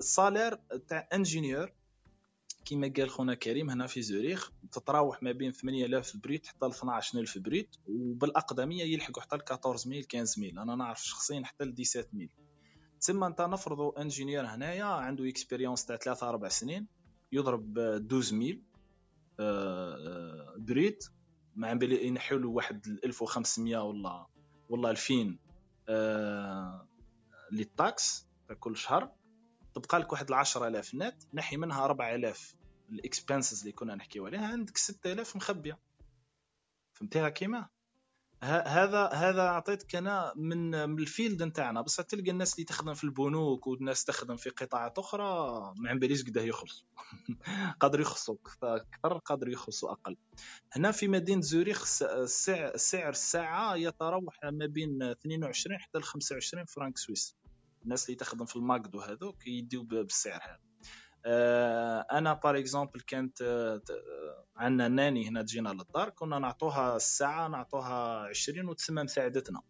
[0.01, 0.55] ال salaire
[0.89, 1.73] تاع ingénieur
[2.71, 7.39] كما قال خونا كريم هنا في زوريخ تتراوح ما بين 8000 brut حتى ل 12000
[7.39, 12.31] brut وبالأقدمية يلحقوا حتى ل 14000 15000 أنا نعرف شخصيا حتى ل 17000
[13.01, 16.87] تسمى أنت نفرضوا ingénieur هنايا عنده expérience تاع 3 4 سنين
[17.33, 18.59] يضرب 12000
[20.59, 21.05] brut
[21.57, 24.27] مع بالي ينحيو له واحد 1500 ولا
[24.69, 25.39] ولا 2000
[25.89, 26.87] آه
[27.53, 28.27] لل taxes
[28.61, 29.13] كل شهر
[29.75, 32.55] تبقى لك واحد 10000 نت نحي منها 4000
[32.91, 35.79] ال expenses اللي كنا نحكيو عليها عندك 6000 مخبية.
[36.93, 37.69] فهمتيها كيما؟
[38.43, 41.81] هذا هذا عطيتك أنا من من ال field نتاعنا.
[41.81, 45.25] بس تلقى الناس اللي تخدم في البنوك والناس تخدم في قطاعات أخرى
[45.77, 46.87] ما باليش قداه يخلصوا
[47.81, 48.37] قادر يخلصوا.
[48.63, 50.17] أكثر قادر يخلصوا أقل.
[50.73, 51.85] هنا في مدينة زوريخ
[52.25, 57.37] سعر سعر الساعة يتراوح ما بين 22 حتى ل 25 franc suisse.
[57.83, 60.70] الناس اللي تخدم في الماكدو هذوك يديو بالسعر هذا.
[61.27, 63.83] أنا par exemple كانت آه،
[64.57, 69.63] عندنا nanny هنا تجينا للدار كنا نعطوها الساعة نعطوها 20 وتسمى مساعدتنا.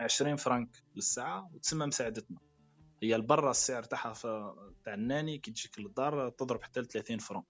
[0.00, 2.38] 20 فرانك للساعة وتسمى مساعدتنا.
[3.02, 4.14] هي البرة السعر تاعها
[4.84, 7.42] تاع ال nanny كي تجيك للدار تضرب حتى ل 30 francs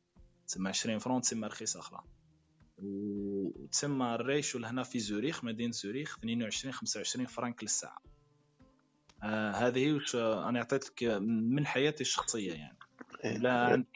[0.46, 2.02] تسمى 20 francs تسمى رخيصة أخرى.
[2.78, 7.98] وتسمى ال ratio لهنا في زوريخ مدينة زوريخ 22 25 فرانك للساعة.
[9.22, 12.78] آه هذه وش أنا أعطيتك من حياتي الشخصية يعني.
[13.24, 13.38] إيه.
[13.38, 13.86] لا عندك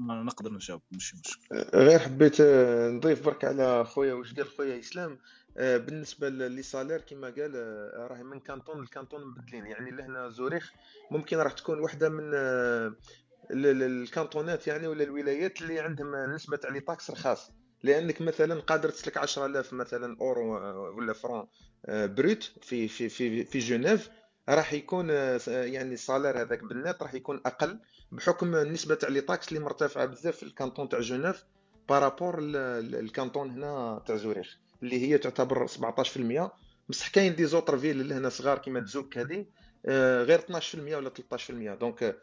[0.00, 1.56] نقدر نجاوب مش مشكل.
[1.74, 5.18] غير حبيت آه، نضيف برك على خويا واش قال خويا إسلام
[5.56, 9.66] آه، بالنسبة les salaires كما قال آه، راهي من canton ل canton مبدلين.
[9.66, 10.72] يعني لهنا زوريخ
[11.10, 12.30] ممكن راح تكون واحدة من
[13.50, 17.50] الكانتونات يعني ولا الولايات اللي عندهم نسبة تاع les taxes رخاص.
[17.82, 20.54] لأنك مثلا قادر تسلك 10000 مثلا أورو
[20.96, 21.46] ولا francs
[21.88, 24.10] brut في في في في جنيف
[24.48, 27.80] راح يكون يعني ال salaire هذاك بالنت راح يكون أقل.
[28.12, 31.44] بحكم النسبة تاع les taxes اللي مرتفعة بزاف في ال canton تاع جنيف
[31.88, 36.50] par rapport ال canton هنا تاع زوريخ اللي هي تعتبر 17%
[36.88, 39.46] بصح كاين des autres villes هنا صغار كيما تزوك هذه
[39.86, 42.16] آه، غير 12% ولا 13% donc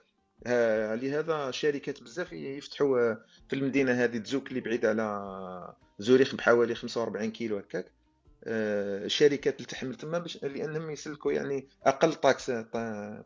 [0.47, 3.14] آه، لهذا شركات بزاف يفتحوا
[3.49, 7.91] في المدينة هذه تزوك اللي بعيدة على زوريخ بحوالي 45 كيلو هكاك.
[8.45, 12.51] الشركات اللي تحمل تما باش لانهم يسلكوا يعني أقل taxes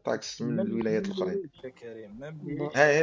[0.06, 1.50] taxes من الولايات الأخرين.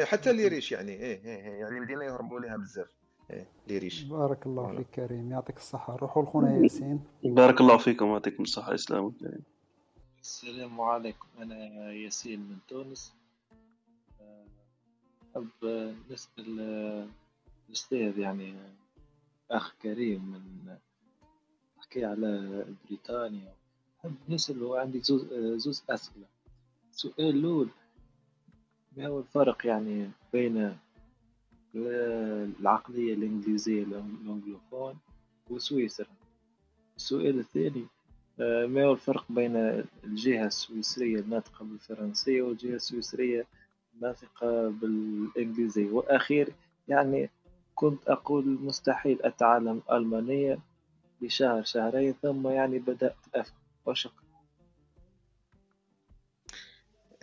[0.04, 2.90] حتى les riches يعني إيه إيه, إيه يعني المدينة يهربوا لها بزاف.
[3.30, 5.94] إيه les riches بارك الله فيك كريم يعطيك الصحة.
[5.94, 7.00] نروحوا لخونا ياسين.
[7.24, 9.14] بارك الله فيكم ويعطيكم الصحة إسلام
[10.20, 11.26] السلام عليكم.
[11.38, 13.14] أنا ياسين من تونس.
[15.34, 15.48] حب
[16.10, 16.60] نسأل
[17.68, 18.54] الأستاذ يعني
[19.50, 20.76] أخ كريم من
[21.94, 23.52] نحكي على بريطانيا.
[23.98, 25.24] نحب نسأله عندي زوز,
[25.56, 26.26] زوز أسئلة.
[26.90, 27.68] السؤال الأول
[28.96, 30.76] ما هو الفرق يعني بين
[31.74, 34.94] العقلية الإنجليزية الأنجلوفون
[35.50, 36.06] وسويسرا؟
[36.96, 37.86] السؤال الثاني
[38.38, 39.56] ما هو الفرق بين
[40.04, 43.46] الجهة السويسرية الناطقة بالفرنسية والجهة السويسرية
[43.94, 46.48] الناطقة بالإنجليزية؟ وأخير
[46.88, 47.30] يعني
[47.74, 50.58] كنت أقول مستحيل أتعلم ألمانية
[51.26, 53.54] لشهر شهرين ثم يعني بدأت أفهم.
[53.86, 54.24] وشكرا.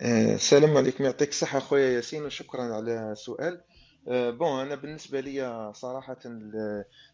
[0.00, 1.04] آه، السلام عليكم.
[1.04, 3.60] يعطيك الصحة خويا ياسين وشكرا على السؤال
[4.08, 6.18] آه، بون أنا بالنسبة لي صراحة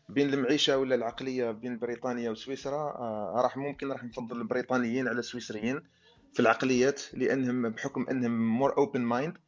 [0.08, 5.80] بين المعيشة ولا العقلية بين بريطانيا وسويسرا آه، راح ممكن راح نفضل البريطانيين على السويسريين
[6.32, 9.38] في العقليات لأنهم بحكم أنهم more open mind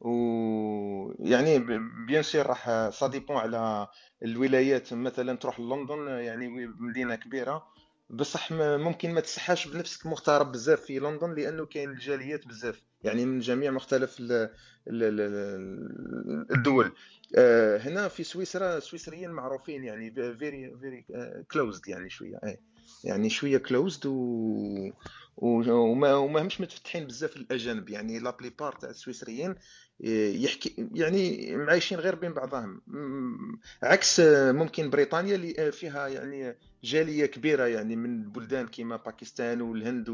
[0.00, 1.58] ويعني
[2.06, 3.88] bien sûr راح ça dépend على
[4.22, 4.92] الولايات.
[4.92, 6.48] مثلا تروح لندن يعني
[6.78, 7.66] مدينة كبيرة
[8.10, 13.40] بصح ممكن ما تحسش بنفسك مغترب بزاف في لندن لأنه كاين الجاليات بزاف يعني من
[13.40, 14.16] جميع مختلف
[16.50, 16.92] الدول.
[17.36, 21.06] آه، هنا في سويسرا السويسريين معروفين يعني very very
[21.52, 22.38] closed يعني شوية
[23.04, 24.92] يعني شوية closed و
[25.36, 27.88] وما وما همش متفتحين بزاف الأجانب.
[27.88, 29.54] يعني la plupart تاع السويسريين
[30.00, 32.82] يحكي يعني معايشين غير بين بعضهم.
[33.82, 40.08] عكس ممكن بريطانيا اللي فيها يعني جالية كبيرة يعني من بلدان كيما باكستان والهند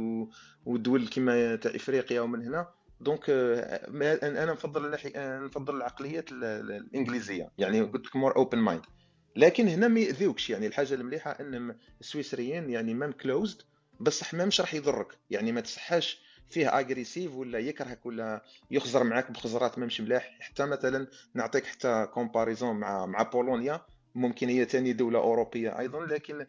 [0.66, 2.68] ودول كيما تاع إفريقيا ومن هنا.
[3.00, 7.50] donc أنا نفضل نفضل العقليات الإنجليزية.
[7.58, 8.82] يعني قلت لك more open mind
[9.36, 10.50] لكن هنا ما يأذيوكش.
[10.50, 13.62] يعني الحاجة المليحة أن السويسريين يعني même closed
[14.00, 15.18] بصح ما مش راح يضرك.
[15.30, 20.36] يعني ما تحسش فيه agressif ولا يكرهك ولا يخزر معاك بخزرات ما مش ملاح.
[20.40, 23.80] حتى مثلا نعطيك حتى comparaison مع مع بولونيا.
[24.14, 26.06] ممكن هي ثاني دولة أوروبية أيضا.
[26.06, 26.46] لكن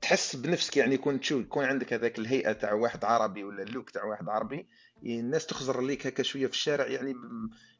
[0.00, 3.90] تحس بنفسك يعني كون تشوف يكون عندك هذاك الهيئة تاع واحد عربي ولا ال look
[3.90, 4.66] تاع واحد عربي.
[5.04, 7.14] الناس تخزر ليك هكا شوية في الشارع يعني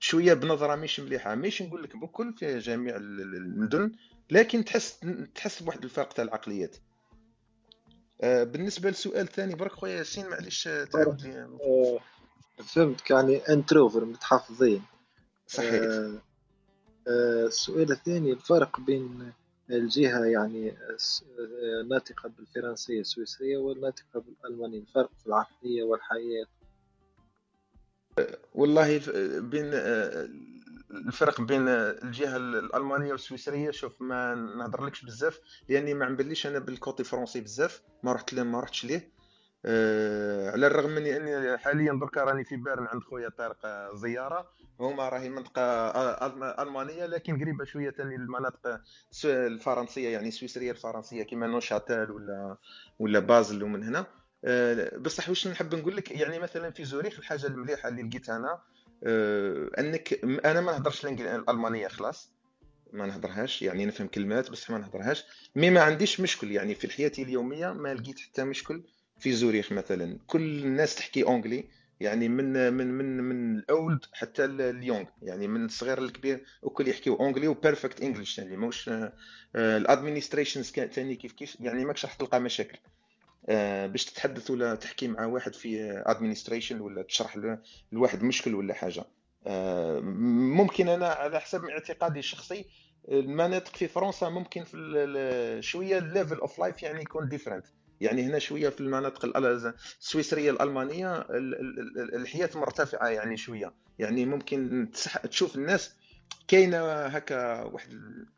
[0.01, 1.35] شوية بنظرة مش مليحة.
[1.35, 3.93] مش نقول لك بكل في جميع المدن
[4.31, 5.01] لكن تحس
[5.35, 6.77] تحس بواحد الفرق تاع العقليات.
[8.21, 11.43] آه، بالنسبة للسؤال الثاني برك خويا ياسين معليش آه، تعاود لي.
[11.43, 11.99] آه،
[12.65, 14.83] فهمت يعني انتروفر متحفظين.
[15.47, 15.83] صحيح.
[17.09, 19.33] السؤال الثاني الفرق بين
[19.71, 20.75] الجهة يعني
[21.83, 26.47] الناطقة بالفرنسية السويسرية والناطقة بالألمانية الفرق في العقلية والحياة.
[28.55, 29.01] والله
[29.41, 29.71] بين
[30.91, 37.05] الفرق بين الجهة الألمانية والسويسرية شوف ما نهضرلكش بزاف لأني ما عمبليش أنا بال côté
[37.05, 39.11] français بزاف ما رحت ما رحتش ليه
[39.65, 45.09] أه على الرغم من أني حاليا دركا راني في بيرن عند خويا طارق زيارة هما
[45.09, 45.63] راهي منطقة
[46.63, 48.81] ألمانية لكن قريبة شوية ثاني للمناطق
[49.25, 52.57] الفرنسية يعني السويسرية الفرنسية كيما نوشاتيل ولا
[52.99, 54.07] ولا بازل ومن هنا.
[54.99, 58.59] بصح واش نحب نقول لك؟ يعني مثلا في زوريخ الحاجة المليحة اللي لقيتها أنا
[59.05, 62.31] آه، أنك أنا ما نهضرش الألمانية خلاص
[62.93, 65.25] ما نهضرهاش يعني نفهم كلمات بس ما نهضرهاش
[65.57, 68.83] mais ما عنديش مشكل يعني في حياتي اليومية ما لقيت حتى مشكل
[69.19, 70.19] في زوريخ مثلا.
[70.27, 71.69] كل الناس تحكي anglais
[72.01, 76.89] يعني من من من من ال old حتى ال young يعني من الصغير للكبير الكل
[76.89, 78.91] يحكيو anglais و perfect English يعني موش
[79.57, 82.79] ال administrations ثاني كيف كيف يعني ماكش راح تلقى مشاكل.
[82.79, 82.96] آه،
[83.87, 87.39] باش تتحدث ولا تحكي مع واحد في administration ولا تشرح
[87.93, 89.05] لواحد مشكل ولا حاجة.
[89.47, 92.65] آه، ممكن أنا على حسب اعتقادي الشخصي
[93.09, 97.67] المناطق في فرنسا ممكن في شوية ال level of life يعني يكون different
[98.01, 101.27] يعني هنا شوية في المناطق السويسرية الألمانية
[102.15, 103.73] الحياة مرتفعة يعني شوية.
[103.99, 104.89] يعني ممكن
[105.31, 105.95] تشوف الناس
[106.49, 107.89] كاينة هكا واحد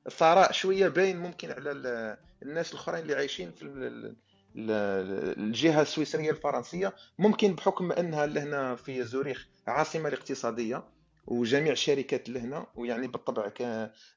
[0.07, 4.15] الثراء شوية باين ممكن على الناس الأخرين اللي عايشين في
[4.57, 10.85] الجهة السويسرية الفرنسية ممكن بحكم أنها لهنا في زوريخ عاصمة الاقتصادية
[11.27, 13.51] وجميع الشركات لهنا ويعني بالطبع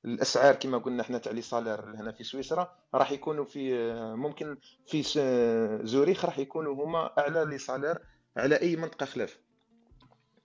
[0.06, 5.03] الأسعار كما قلنا إحنا تاع لي سالير لهنا في سويسرا راح يكونوا في ممكن في
[5.84, 7.98] زوريخ راح يكونوا هما أعلى لي سالير
[8.38, 9.38] على أي منطقة خلاف.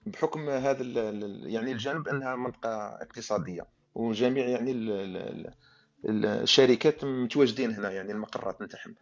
[0.05, 0.83] بحكم هذا
[1.47, 3.65] يعني الجانب أنها منطقة اقتصادية
[3.95, 5.53] وجميع يعني ال- ال-
[6.05, 8.95] ال- الشركات متواجدين هنا يعني المقرات نتاعهم.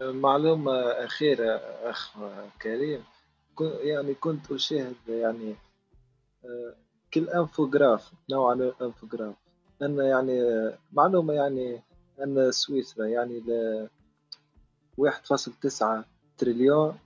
[0.00, 2.16] معلومة أخيرة أخ
[2.62, 3.04] كريم.
[3.60, 5.56] يعني كنت أشاهد يعني
[6.44, 6.74] آه،
[7.10, 9.34] كالأنفوغراف نوعا من الأنفوغراف.
[9.82, 11.82] أن يعني معلومة يعني
[12.22, 13.88] أن سويسرا يعني ل
[14.96, 16.04] 1.9
[16.38, 16.98] تريليون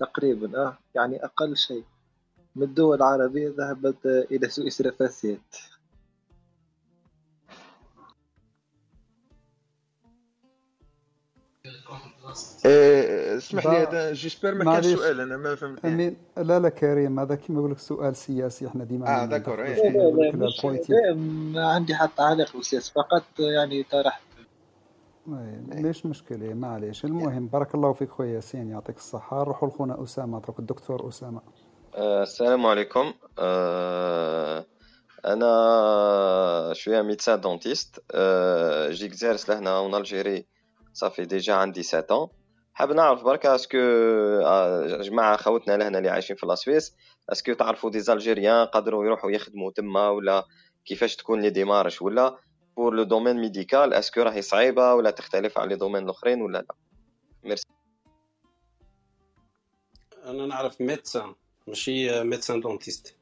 [0.00, 1.84] تقريبا أه يعني أقل شيء.
[2.56, 5.56] من الدول العربية ذهبت إلى سويسرا فاسيت
[12.66, 15.84] اسمح لي هذا جيسبر ما كانش سؤال أنا ما فهمت.
[15.84, 16.16] يعني أمين.
[16.36, 19.90] لا لا كريم هذا كيما نقول لك سؤال سياسي إحنا ديما آه ما داكور إيه.
[20.88, 24.22] لا ما عندي حتى تعليق بالسياسة فقط يعني طرحت.
[25.28, 29.40] إيه، ليش مشكلة؟ معليش المهم بارك الله فيك خويا ياسين يعطيك الصحة.
[29.42, 31.40] نروحوا لخونا أسامة أترك الدكتور أسامة.
[31.94, 33.12] آه، السلام عليكم.
[33.38, 34.66] آه،
[35.24, 38.02] أنا je suis médecin dentiste.
[38.14, 40.46] آه، j'exerce لهنا en Algérie.
[40.92, 42.30] ça fait déjà عندي 7
[42.74, 46.96] حاب نعرف بركا est-ce que آه، جماعة خوتنا لهنا اللي عايشين في la Suisse
[47.32, 50.44] est-ce que تعرفوا des Algériens قدروا يروحوا يخدموا تما ولا
[50.84, 52.36] كيفاش تكون les démarches ولا؟
[52.76, 56.58] pour le domaine médical est-ce que راهي صعيبة ولا تختلف على les domaines الأخرين ولا
[56.58, 56.74] لا؟
[57.44, 57.66] ميرسي
[60.24, 61.34] أنا نعرف médecin
[61.66, 63.16] ماشي médecin dentiste.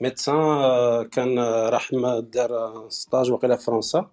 [0.00, 1.90] médecin آه، كان آه، راح
[2.20, 4.10] دار stage وقيله في فرنسا.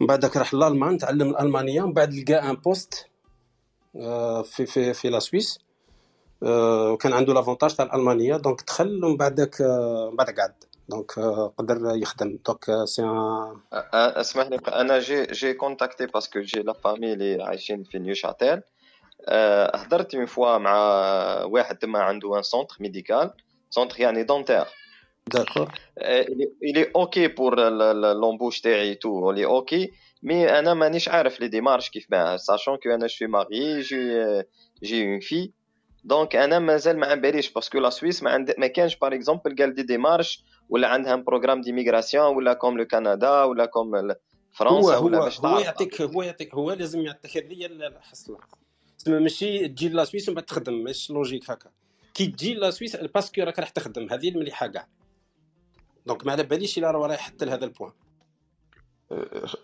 [0.00, 3.06] من بعدك راح l'Allemagne تعلم الألمانية ومن بعد لقى un poste
[3.96, 5.58] آه، في في في la Suisse
[6.42, 8.36] آه، وكان عنده l'avantage تاع الألمانية.
[8.36, 10.54] donc دخل ومن بعدك آه، من بعد قعد.
[10.88, 11.12] donc
[11.58, 12.38] قدر يخدم.
[12.46, 13.02] دونك c'est
[13.92, 18.60] اسمح لي أنا j'ai j'ai contacté parce que j'ai la famille اللي عايشين في نيوشاتيل.
[19.28, 20.74] أه، هضرت une fois مع
[21.44, 23.30] واحد تما عنده un centre médical
[23.70, 24.64] centre يعني dentaire
[25.28, 29.90] d'accord est ok pour l'embauche تاعي tout est ok
[30.22, 34.42] mais أنا مانيش عارف les démarches كيف باه sachant que أنا je suis marié j'ai
[34.82, 35.50] j'ai une fille
[36.04, 39.14] donc أنا مازال ما على باليش parce que la Suisse ما عند ما كانش par
[39.14, 44.14] exemple قال des démarches ولا عندها un programme d'immigration ولا comme le Canada ولا comme
[44.52, 48.38] فرنسا هو ولا باش هو يعطيك هو يعطيك هو لازم يعطيك هذه الحصله
[48.98, 51.70] تسمى ماشي تجي la Suisse ومن بعد تخدم ماشي logique هكا.
[52.14, 54.88] كي تجي la Suisse parce que راك راح تخدم هذه المليحة كاع.
[56.08, 57.92] donc ما على باليش الا راه رايح حتى لهذا ال point.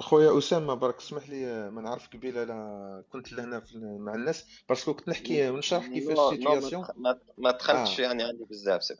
[0.00, 4.84] خويا أسامة برك اسمح لي ما نعرف قبيلة أنا كنت لهنا في مع الناس parce
[4.84, 8.04] que كنت نحكي ونشرح كيفاش ما ال situation ما ما دخلتش آه.
[8.04, 8.94] يعني عندي بزاف c'est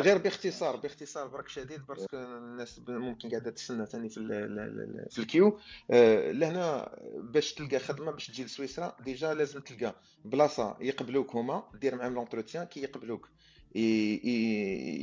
[0.00, 4.58] غير باختصار باختصار برك شديد parce que الناس ممكن قاعدة تستنى ثاني في ال- ال-
[4.58, 5.58] ال- في ال queue.
[5.90, 9.94] آه، لهنا باش تلقى خدمة باش تجي لسويسرا déjà لازم تلقى
[10.24, 13.28] بلاصة يقبلوك هما دير معاهم l'entretien كي يقبلوك.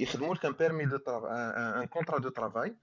[0.02, 0.98] يخدموا لك un permis de
[1.28, 2.76] un contrat de travail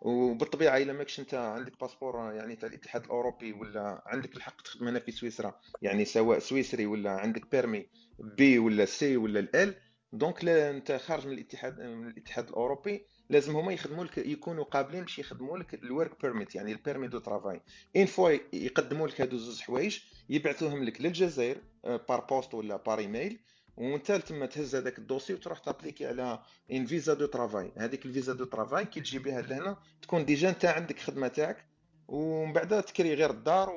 [0.00, 4.98] وبالطبيعه الا ماكش انت عندك passeport يعني تاع الاتحاد الاوروبي ولا عندك الحق تخدم هنا
[4.98, 7.86] في سويسرا يعني سواء سويسري ولا عندك permis
[8.18, 9.74] B ولا C ولا L
[10.12, 15.00] donc لا انت خارج من الاتحاد من الاتحاد الاوروبي لازم هما يخدموا لك يكونوا قابلين
[15.00, 17.60] باش يخدموا لك ال work permit يعني ال permis de travail
[17.96, 19.98] une fois يقدموا لك هادو زوج حوايج
[20.28, 23.40] يبعثوهم لك للجزائر par poste ولا par email
[23.80, 26.42] وانت تما تهز هذاك ال dossier وتروح t'appliquer على
[26.72, 27.72] un visa de travail.
[27.76, 31.64] هذيك ال visa de travail كي تجي بها لهنا تكون déjà انت عندك خدمة تاعك
[32.08, 33.70] ومن بعد تكري غير الدار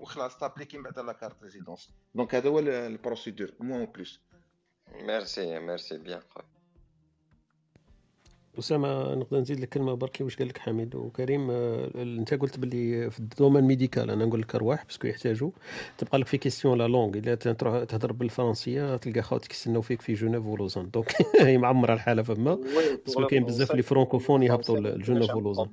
[0.00, 1.90] وخلاص t'appliquer من بعد la carte résidence.
[2.14, 4.20] donc هذا هو ال- ال procédure مو en plus
[4.92, 6.46] merci merci bien خويا.
[8.58, 13.10] أسامة نقدر نزيد لك كلمة بركي واش قال لك حميد وكريم؟ آه، أنت قلت باللي
[13.10, 15.50] في ال domaine médical أنا نقول لك أرواح parce que يحتاجوا.
[15.98, 20.14] تبقى لك في كيستيون لا لونغ إلا تروح تهضر بالفرنسية تلقى خوتك يستناو فيك في
[20.14, 22.58] جنيف ولوزان دونك هي معمرة الحالة فما.
[23.04, 25.68] باسكو كاين بزاف لي فرونكوفون يهبطوا لجنيف ولوزان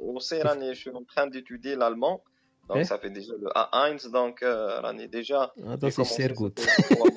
[0.00, 2.29] وسي راني شو ان تران ديتودي l'allemand.
[2.70, 6.82] دونك إيه صافي ديجا لو A1 دونك آه، راني ديجا هذا سي سير جود صافي
[6.82, 7.10] 3 موا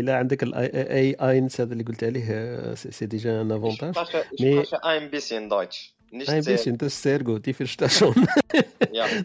[0.00, 3.94] الا عندك الاي اينس هذا اللي قلت عليه سي ديجا ان افونتاج
[4.40, 5.91] مي spreche ein bisschen Deutsch.
[6.12, 8.14] باش انت السير قلتي في الشتاشون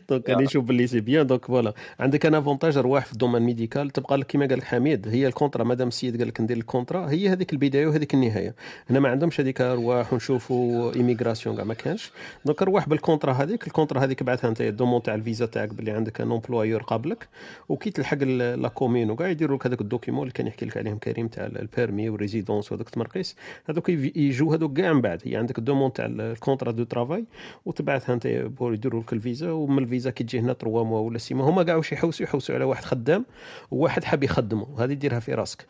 [0.09, 3.89] دونك أنا نشوف باللي سي بيان دونك فوالا عندك أنا افونتاج رواح في الدومين ميديكال
[3.89, 5.07] تبقى لك كيما قال لك حميد.
[5.07, 8.55] هي الكونترا مادام السيد قال لك ندير الكونترا هي هذيك البداية وهذيك النهاية.
[8.89, 12.11] هنا ما عندهمش هذيك ارواح ونشوفوا ايميغراسيون كاع ما كانش
[12.45, 16.31] دونك رواح بالكونترا هذيك الكونترا هذيك بعثها أنت الدومون تاع الفيزا تاعك باللي عندك ان
[16.31, 17.27] امبلويور قابلك.
[17.69, 21.27] وكي تلحق لا كومين وكاع يديروا لك هذاك الدوكيمون اللي كان يحكي لك عليهم كريم
[21.27, 23.35] تاع البيرمي والريزيدونس وهذوك التمرقيس
[23.69, 25.21] هذوك يجوا هذوك كاع من بعد.
[25.25, 27.25] هي عندك ال demande تاع ال contrat de travail
[27.65, 31.35] وتبعثها أنت pour يديروا لك الفيزا ومن الفيزا كي تجي هنا 3 موا ولا 6
[31.35, 33.25] موا هما كاع واش يحوسوا يحوسوا على واحد خدام
[33.71, 35.65] وواحد حاب يخدمه هذه ديرها في راسك.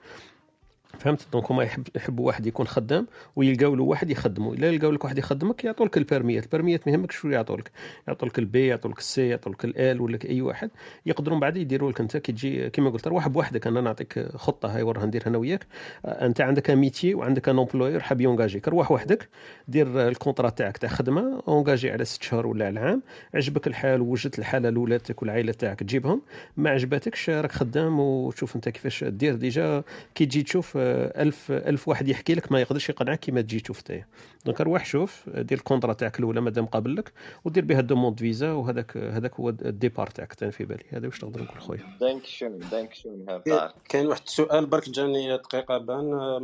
[1.00, 5.04] فهمت؟ donc هما يحب يحبوا واحد يكون خدام ويلقاو له واحد يخدمه إلا لقاو لك
[5.04, 7.72] واحد يخدمك يعطوا لك ال permis ما يهمك شو يعطوا لك
[8.08, 10.70] يعطوا لك ال B يعطوا لك ال C يعطوا لك L ولا أي واحد.
[11.06, 13.68] يقدروا من بعد يديروا لك أنت كي تجي كيما قلت روح بوحدك.
[13.68, 15.66] أنا نعطيك خطة هاي وراها نديرها أنا وياك.
[16.06, 19.30] آه، أنت عندك métier وعندك un employeur حاب y engagi ك روح وحدك
[19.68, 23.02] دير ال contrat تاعك تاع خدمة engagé على ست شهور ولا على عام.
[23.34, 26.22] عجبك الحال ووجدت الحالة لولادك والعائلة تاعك تجيبهم
[26.58, 29.36] ما عجبتكش راك خدام وتشوف أنت كيفاش دير.
[29.36, 29.84] déjà
[30.16, 30.87] كي تجي تشوف آه،
[31.22, 34.04] ألف ألف واحد يحكي لك ما يقدرش يقنعك كيما تجي تشوف انت
[34.46, 37.12] donc روح شوف دير ال contrat تاعك الأولى مادام قابل لك
[37.46, 40.84] ودير بها demande visa وهذاك هذاك هو ال départ تاعك تاني في بالي.
[40.90, 45.38] هذا واش نقدر نقول خويا؟ دانك شون دانك شون هذا كاين- واحد السؤال برك جاني
[45.38, 46.40] دقيقة بان آه،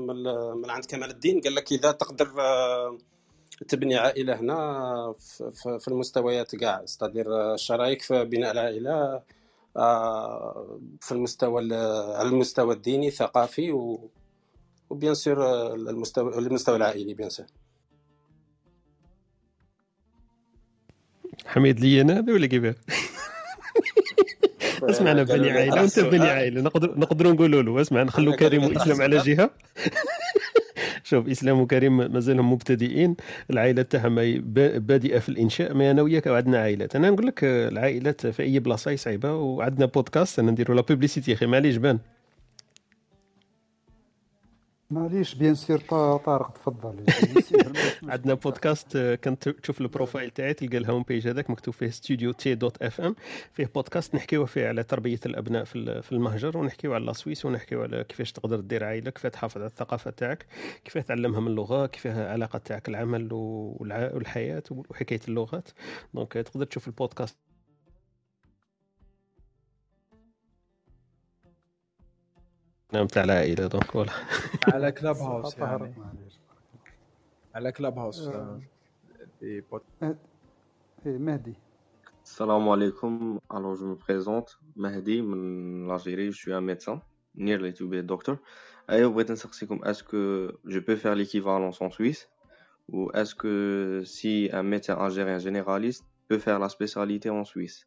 [0.64, 2.98] من عند كمال الدين قال لك إذا تقدر آه،
[3.68, 5.16] تبني عائلة هنا
[5.54, 9.22] في- المستويات كاع استدير الشرايك في بناء العائلة
[9.78, 14.10] آه، في المستوى ال- على المستوى الديني الثقافي و
[14.94, 17.46] وبيان سور آه، المستوى المستوى العائلي بيان سور
[21.46, 22.76] حميد لي أنا هذا ولا كيفاه
[24.90, 25.82] اسمع أنا بني عائلة.
[25.82, 26.62] وانت بني عائلة.
[26.62, 27.82] نقدر نقدروا نقولوا له.
[27.82, 29.50] اسمع نخلوا قالوا كريم وإسلام على جهة.
[31.10, 33.16] شوف إسلام وكريم مازالهم مبتدئين.
[33.50, 34.16] العائلة تاعهم
[34.80, 35.74] بادئة في الإنشاء.
[35.74, 39.86] ما أنا وياك عندنا عائلات أنا نقول لك آه، العائلات في أي بلاصة صعيبه وعندنا
[39.86, 42.00] بودكاست أنا نديروا la publicité أخي معليش ben.
[44.94, 47.06] معليش bien sûr طا- طارق تفضل
[48.04, 48.34] عندنا.
[48.34, 52.32] بودكاست آه، كنت تشوف ال profile تاعي تلقى ال home page هذاك مكتوب فيه studio
[52.32, 53.16] T dot FM
[53.54, 57.46] فيه بودكاست نحكيو فيه على تربية الأبناء في ال- في المهجر ونحكيو على ال Suisse
[57.46, 60.46] ونحكيو على كيفاش تقدر دير عائلة كيفاش تحافظ على الثقافة تاعك
[60.86, 65.70] كيفاش تعلمهم اللغة كيف العلاقه تاعك العمل والحياة وحكاية اللغات
[66.14, 67.38] donc تقدر تشوف البودكاست
[72.93, 74.13] نعم تاع العائله دونك فوالا
[74.65, 76.39] على كلاب هاوس طهرت يعني معليش
[77.55, 78.33] على كلاب هاوس آه.
[78.33, 78.61] آه،
[79.41, 79.83] في بود-
[81.07, 81.55] إيه مهدي
[82.39, 83.39] Salam alaikum.
[83.49, 86.31] Alors, je me présente, Mahdi, من l'Algérie.
[86.31, 87.01] Je suis un médecin,
[87.35, 88.37] nearly to be a doctor.
[88.91, 92.29] Et بغيت نسقسيكم, est-ce que je peux faire l'équivalence en Suisse?
[92.93, 97.87] Ou est-ce que si un médecin algérien généraliste peut faire la spécialité en Suisse?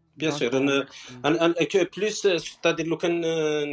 [0.17, 0.87] بيان سور أنا.
[1.25, 1.55] أنا
[1.97, 3.21] بلوس ستادير لو كان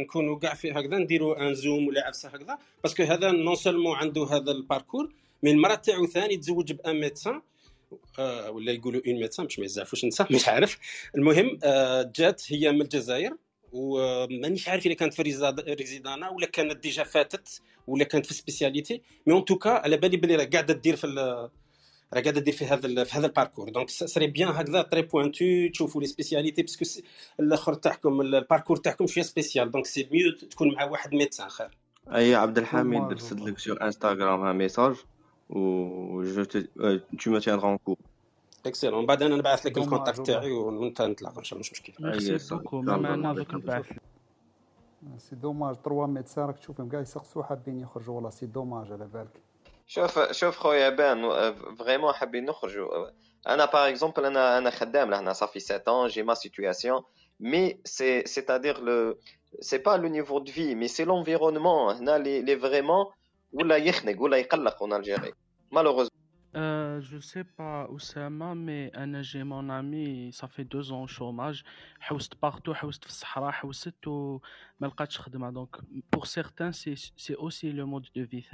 [0.01, 4.23] نكونوا كاع في هكذا نديروا ان زوم ولا عفسة هكذا باسكو هذا نون سولمون عنده
[4.23, 5.13] هذا الباركور
[5.43, 7.41] مي المراه تاعو ثاني تزوج بأن ميدسان
[8.19, 10.77] آه، ولا يقولوا اون ميدسان باش ما يزعفوش نسى مش عارف
[11.15, 13.35] المهم آه، جات هي من الجزائر
[13.71, 15.21] ومانيش عارف اذا كانت في
[15.59, 20.35] ريزيدانا ولا كانت ديجا فاتت ولا كانت في سبيسياليتي مي اون توكا على بالي بلي
[20.35, 21.49] راه قاعدة دير في
[22.13, 25.45] راه قاعدة دير في هذا ال- في هذا الباركور دونك سري بيان هكذا تري بوانتو
[25.73, 27.01] تشوفوا لي سبيسياليتي باسكو
[27.39, 31.77] الآخر تاعكم الباركور تاعكم شوية سبيسيال دونك سي ميو تكون مع واحد ميدسان خير
[32.15, 33.45] اي عبد الحميد والله.
[33.49, 34.97] لك Instagram un message
[35.49, 36.23] و
[37.17, 37.97] tu me tiendras en cours
[38.65, 40.21] اكسلون بعد أنا نبعث لك الكونتاكت.
[40.27, 42.73] تاعي وانت نتلاقى ان شاء الله مش مشكل Merci اي صافي beaucoup.
[42.73, 43.85] ان Même شاء الله un نهضر avec لك البعث.
[45.17, 49.41] سي دوماج تروا ميدسان راك تشوفهم كاع يسقسوا حابين يخرجوا والله سي دوماج على بالك
[49.89, 53.09] شوف شوف خويا بان vraiment حابين نخرجوا
[53.47, 57.01] أنا par exemple أنا أنا خدام لهنا ça fait 7 ans j'ai ma situation
[57.39, 59.17] mais c'est c'est-à-dire le
[59.59, 63.05] c'est pas le niveau de vie mais c'est l'environnement هنا لي لي vraiment
[63.53, 65.33] ولا يخنق ولا يقلق en Algérie
[65.71, 66.09] malheureusement
[66.55, 71.07] Euh, je sais pas Oussama, mais أنا j'ai mon ami, ça fait deux ans au
[71.07, 71.63] chômage.
[71.99, 74.39] حوست partout, حوست في الصحراء, حوست وما
[74.81, 75.51] لقاتش خدمة.
[75.51, 75.77] Donc,
[76.11, 78.47] pour certains, c'est c'est aussi le mode de vie.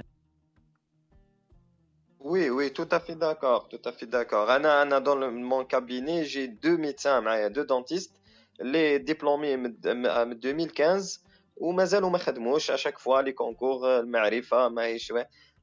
[2.32, 4.46] Oui, oui, tout à fait d'accord, tout à fait d'accord.
[4.56, 8.12] أنا، أنا، dans le- mon cabinet, j'ai deux médecins, معايا, deux dentistes.
[8.60, 11.20] اللي diplômés من من 2015
[11.56, 15.12] ومازالوا ما خدموش à chaque fois les concours المعرفه ماهيش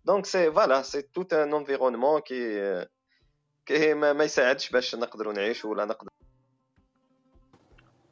[0.05, 2.85] donc c'est voilà c'est tout un environnement qui
[3.65, 6.09] qui ما, ما يساعدش باش نقدروا نعيشوا ولا نقدر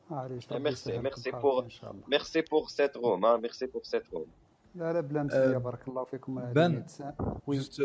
[0.10, 1.68] معليش merci merci pour
[2.08, 4.26] merci pour cette room merci pour cette room
[4.76, 6.86] لا لا بلا مزية بارك الله فيكم bon
[7.48, 7.82] juste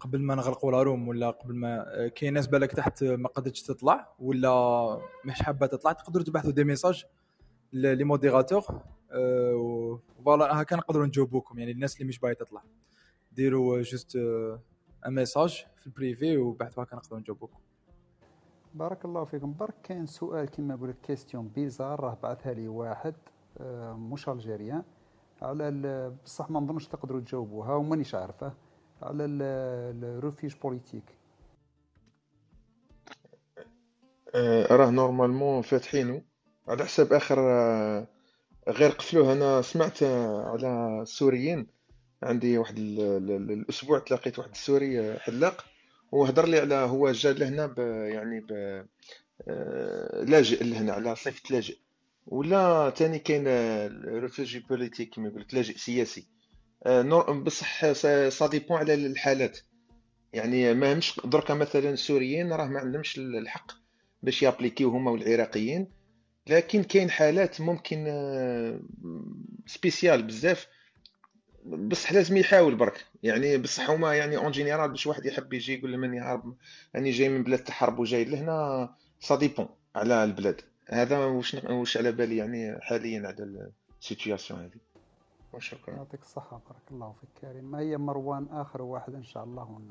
[0.00, 4.14] قبل ما نغلقوا la room ولا قبل ما كاين ناس بالك تحت ما قدرتش تطلع
[4.18, 7.04] ولا مش حابة تطلع تقدروا تبعثوا des messages
[7.72, 8.62] لي modérateurs
[10.24, 12.62] voilà هكا نقدروا نجاوبوكم يعني الناس اللي مش باغية تطلع.
[13.32, 14.16] ديروا juste
[15.06, 17.58] un message في ال privé وبعثوا هكا نقدروا نجاوبوكم.
[18.74, 19.54] بارك الله فيكم.
[19.54, 23.14] برك كاين سؤال كيما نقول لك question bizarre راه بعثها لي واحد
[23.96, 24.82] مش algérien.
[25.42, 28.52] على بصح ما نظنش تقدروا تجاوبوها ومانيش عارفة.
[29.02, 31.04] على ال refuge politique
[34.70, 36.22] راه normalement فاتحينه
[36.68, 37.38] على حساب آخر
[38.68, 39.32] غير قفلوه.
[39.32, 41.66] أنا سمعت على السوريين.
[42.22, 45.64] عندي واحد الأسبوع تلاقيت واحد السوري حلاق.
[46.12, 47.74] وهضر لي على هو جا لهنا
[48.06, 48.52] يعني ب
[50.28, 51.78] لاجئ لهنا على صفه لاجئ.
[52.26, 53.44] ولا تاني كاين
[54.20, 56.26] réfugié politique كما يقول لك لاجئ سياسي.
[57.44, 57.92] بصح
[58.28, 59.58] ça dépend على الحالات.
[60.32, 63.72] يعني ما همش دركا مثلا السوريين راه ما عندهمش الحق
[64.22, 65.88] باش يابليكيو هما والعراقيين.
[66.46, 68.04] لكن كاين حالات ممكن
[69.66, 70.66] spécial بزاف.
[71.64, 73.06] بصح لازم يحاول برك.
[73.22, 76.56] يعني بصح هما يعني en général باش واحد يحب يجي يقول ماني هارب
[76.94, 78.88] راني جاي من بلاد تحرب وجاي لهنا
[79.20, 80.60] ça dépend على البلاد.
[80.92, 83.70] هذا واش واش على بالي يعني حاليا على
[84.00, 84.80] ال situation هذه.
[85.52, 85.94] وشكرا.
[85.94, 87.64] يعطيك الصحة بارك الله فيك كريم.
[87.64, 89.88] ما هي مروان آخر واحد إن شاء الله ون...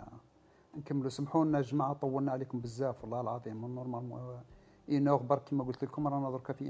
[0.77, 1.09] نكملوا.
[1.09, 4.39] سمحوا لنا جماعة طولنا عليكم بزاف والله العظيم من normal
[4.89, 6.65] إينوغ برك كما قلت لكم رانا دركا في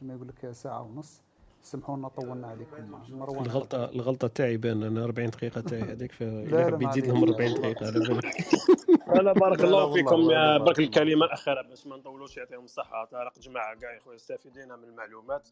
[0.00, 1.22] كما يقول لك ساعة ونص.
[1.62, 3.00] سمحوا لنا طولنا عليكم.
[3.08, 7.86] مروان الغلطة الغلطة تاعي بان أنا 40 دقيقة تاعي هذيك حبيت تزيد لهم 40 دقيقة.
[7.90, 10.28] على بالك لا بارك الله فيكم
[10.64, 13.04] برك الكلمة الأخيرة باش ما نطولوش يعطيهم الصحة.
[13.04, 15.48] طارق جماعة كاع يا خويا استفيدين من المعلومات.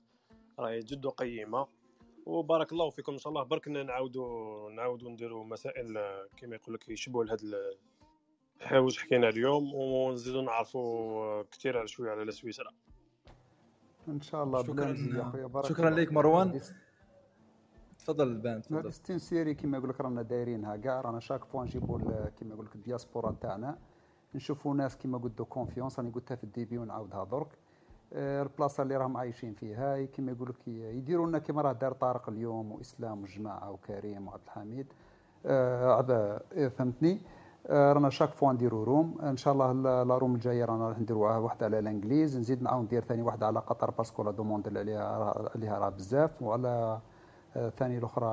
[0.58, 1.66] راهي جد قيمة.
[2.26, 3.42] وبارك الله فيكم إن شاء الله.
[3.42, 5.98] برك نعاودوا نعاودوا نديروا مسائل
[6.36, 7.40] كما يقول لك يشبهوا لهاد
[8.60, 12.70] الحوايج حكينا اليوم ونزيدوا نعرفوا كثير على شوية على سويسرا
[14.08, 14.88] إن شاء الله شكرا.
[14.88, 16.60] يا خويا بارك شكرا لك مروان.
[17.98, 18.92] تفضل بان تفضل.
[18.92, 21.98] c'est une série كما يقول لك رانا دايرينها كاع رانا chaque fois نجيبوا
[22.28, 23.78] كما يقول لك الدياسبورا تاعنا
[24.34, 27.48] نشوفوا ناس كما قلت de confiance راني قلتها في ال début ونعاودها درك.
[28.12, 32.72] البلاصة اللي راهم عايشين فيها كما يقول لك يديروا لنا كما راه دار طارق اليوم
[32.72, 34.86] وإسلام والجماعه وكريم وعبد الحميد.
[35.46, 36.42] آه
[36.78, 37.18] فهمتني؟ آه
[37.70, 39.18] رانا chaque fois نديروا room.
[39.22, 39.72] إن شاء الله
[40.04, 42.38] la room الجاية رانا راح نديروا واحدة على الإنجليز.
[42.38, 45.88] نزيد نعاود ندير ثاني واحدة على قطر parce que la demande اللي عليها عليها راه
[45.88, 46.42] بزاف.
[46.42, 47.00] وعلى
[47.56, 48.26] آه ثاني الأخرى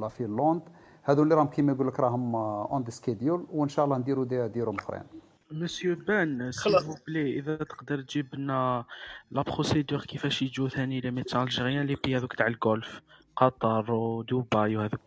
[0.00, 0.62] la Finlande
[1.02, 4.48] هذو اللي راهم كيما يقول لك راهم on the schedule وإن شاء الله نديروا des,
[4.48, 5.02] des room أخرين.
[5.50, 6.72] مسيو بان s'il
[7.06, 8.84] plaît إذا تقدر تجيب لنا
[9.30, 13.02] la procédure كيفاش يجوا ثاني les médecins algériens les pays هذوك تاع ال Golfe
[13.36, 15.00] قطر ودبي وهذوك.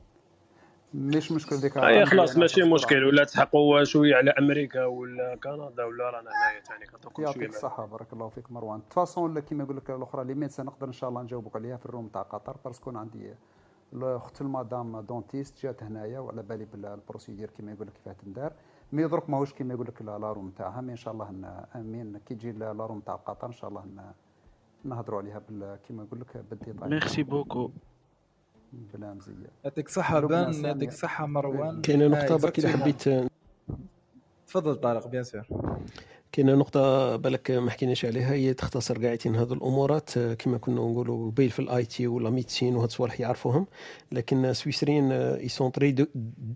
[0.94, 6.10] مش مشكل ديك أي خلاص ماشي مشكل ولا تحقوا شوية على أمريكا ولا كندا ولا
[6.10, 8.82] رانا هنايا ثاني كنعطوكم يعطيك الصحة بارك الله فيك مروان.
[8.90, 11.56] de toute façon ولا كيما يقول لك الأخرى les médecins نقدر إن شاء الله نجاوبك
[11.56, 13.34] عليها في ال room تاع قطر parce que عندي
[13.94, 18.54] الاخت المدام dentiste جات هنايا وعلى بالي بال procédure كيما يقول لك كيفاه تندار.
[18.94, 20.82] mais درك ماهوش كيما يقول لك la room تاعها.
[20.82, 21.30] mais إن شاء الله
[21.76, 22.18] آمين.
[22.18, 23.86] كي تجي la room تاع قطر إن شاء الله
[24.84, 25.42] نهضروا عليها
[25.88, 26.90] كيما يقول لك بال détail.
[26.90, 27.72] merci beaucoup
[28.72, 29.34] بلا مزيه
[29.64, 31.82] يعطيك الصحة بان يعطيك الصحة مروان.
[31.82, 33.30] كاينة نقطة برك إذا حبيت
[34.48, 35.46] تفضل طارق bien sûr.
[36.32, 40.20] كاينة نقطة بالك ما حكيناش عليها هي تختصر كاعتين هذو الأمورات.
[40.20, 43.68] كما كنا نقولوا قبيل في ال IT ولا médecine وهاد الصوالح يعرفوهم.
[44.12, 45.96] لكن السويسريين ils sont très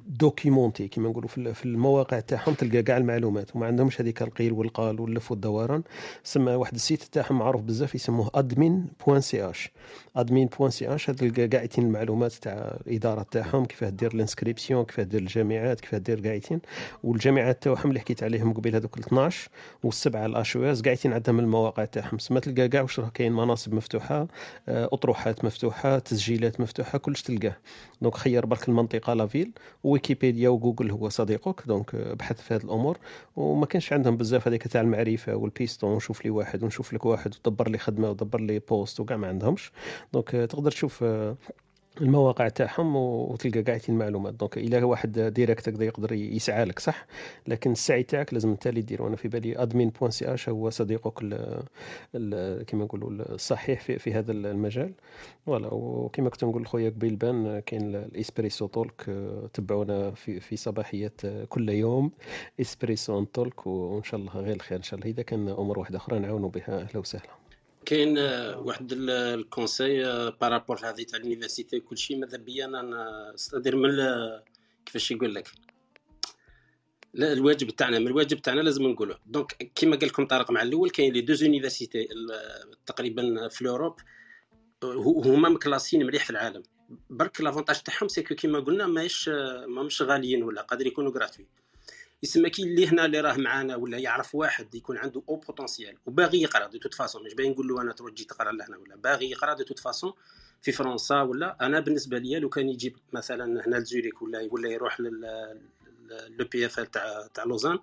[0.07, 3.55] documentés كما نقولوا في المواقع تاعهم تلقى كاع المعلومات.
[3.55, 5.83] وما عندهمش هذيك القيل والقال واللف والدوران.
[6.23, 9.71] سما واحد ال site تاعهم معروف بزاف يسموه admin point ch
[10.15, 15.21] admin point ch تلقى كاعتين المعلومات تاع الاداره تاعهم كيفاه دير ال inscription كيفاه دير
[15.21, 16.61] الجامعات كيفاه دير كاعتين
[17.03, 19.49] والجامعات تاعهم اللي حكيت عليهم قبيل هذوك 12
[19.83, 22.19] والسبعة الأشواز قاعدين عندهم المواقع تاعهم.
[22.19, 24.27] سما تلقى كاع واش راه كاين مناصب مفتوحة
[24.67, 27.57] أطروحات مفتوحة تسجيلات مفتوحة كلش تلقاه.
[28.01, 29.51] donc خير برك المنطقة لافيل
[29.83, 32.97] ويكيبيديا وجوجل هو صديقك donc بحث في هذه الأمور.
[33.35, 37.69] وما كانش عندهم بزاف هذيك تاع المعرفة والبيستون ونشوف لي واحد ونشوف لك واحد ودبر
[37.69, 39.71] لي خدمة ودبر لي poste وكاع ما عندهمش.
[40.13, 41.03] donc تقدر تشوف
[42.01, 44.33] المواقع تاعهم وتلقى كاع المعلومات.
[44.33, 47.05] donc إلا واحد direct هكذا يقدر يسعى لك صح؟
[47.47, 51.19] لكن السعي تاعك لازم انت اللي دير وأنا في بالي admin point ch هو صديقك
[52.67, 54.91] كما نقولوا الصحيح في, في هذا المجال.
[55.45, 59.05] voilà وكما كنت نقول خويا قبيل بان كاين ال Espresso Talk
[59.53, 62.11] تبعونا في في صباحيات كل يوم.
[62.61, 64.77] Espresso Talk وإن شاء الله غير الخير.
[64.77, 66.81] إن شاء الله إذا كان أمور واحدة أخرى نعاونوا بها.
[66.81, 67.44] أهلا وسهلا.
[67.85, 70.03] كاين آه، واحد الـ conseil
[70.41, 73.89] par rapport هذه تاع الـ université وكل شيء ماذا بيا أنا استدير من
[74.85, 75.47] كيفاش يقول لك؟
[77.13, 80.89] لا الواجب تاعنا من الواجب تاعنا لازم نقوله donc كيما قال لكم طارق مع الأول
[80.89, 82.07] كاين les deux universités
[82.85, 83.99] تقريبا في الـ Europe.
[84.83, 86.63] هما مـ classé ين مليح في العالم.
[87.09, 89.29] برك l'avantage تاعهم c'est que كيما قلنا ماهيش
[89.67, 91.47] ماهمش غاليين ولا قادر يكونوا gratuits
[92.23, 96.41] يسمى كي اللي هنا اللي راه معانا ولا يعرف واحد يكون عنده haut potentiel وباغي
[96.41, 99.31] يقرا de toute façon مش باغي نقول له أنا تروح تجي تقرا لهنا ولا باغي
[99.31, 100.13] يقرا de toute façon
[100.61, 101.57] في فرنسا ولا.
[101.65, 107.27] أنا بالنسبة لي لو كان يجيب مثلا هنا لـ Zurich ولا ولا يروح l'EPF تاع
[107.33, 107.79] تاع لوزان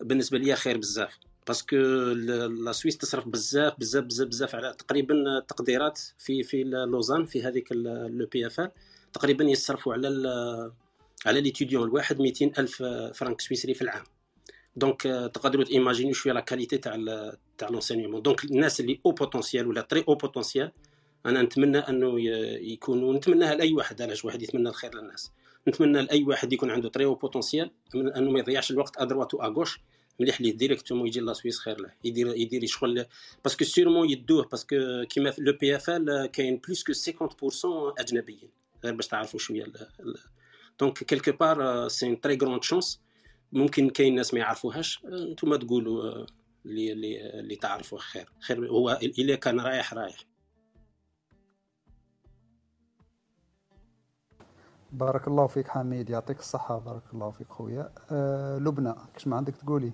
[0.00, 1.18] بالنسبة لي خير بزاف.
[1.46, 7.26] parce que la Suisse تصرف بزاف بزاف بزاف بزاف على تقريبا تقديرات في في لوزان
[7.26, 8.70] في هذيك l'EPF
[9.12, 10.08] تقريبا يصرفوا على
[11.26, 12.82] على l'étudiant الواحد 200 ألف
[13.18, 14.04] فرنك سويسري في العام.
[14.76, 15.02] donc
[15.34, 16.96] تقدروا t'imaginer وا شوية la qualité تاع
[17.58, 20.72] تاع l'enseignement donc الناس اللي haut potentiel ولا très haut potentiel
[21.26, 22.20] أنا نتمنى أنه
[22.60, 24.02] يكونوا نتمناها لأي واحد.
[24.02, 25.32] علاش واحد يتمنى الخير للناس؟
[25.68, 29.41] نتمنى لأي واحد يكون عنده très haut potentiel أنه ما يضيعش الوقت à droite à
[29.41, 29.80] gauche
[30.20, 31.92] مليح ليه directement يجي la Suisse خير له.
[32.04, 33.06] يدير يدير شغل
[33.44, 34.44] parce que sûrement يدوه.
[34.44, 38.48] parce que كيما l'EPFL كاين plus que 50% أجنبيين.
[38.84, 39.66] غير باش تعرفوا شوية
[40.80, 43.00] donc quelque part c'est une très grande chance
[43.52, 46.26] ممكن كاين ناس ما يعرفوهاش أنتم تقولوا
[46.66, 47.58] اللي اللي اللي
[47.98, 50.16] خير خير هو الا كان رايح رايح
[54.92, 59.56] بارك الله فيك حميد يعطيك الصحة بارك الله فيك خويا أه لبنى كش ما عندك
[59.56, 59.92] تقولي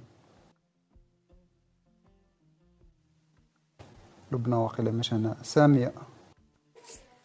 [4.33, 5.95] لبنى واقيلا مش هنا سامية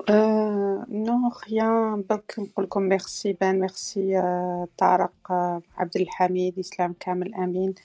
[0.09, 2.03] Euh, non, rien.
[2.09, 4.21] برك نقول لكم merci ben merci
[4.77, 7.75] طارق آه، عبد الحميد اسلام كامل امين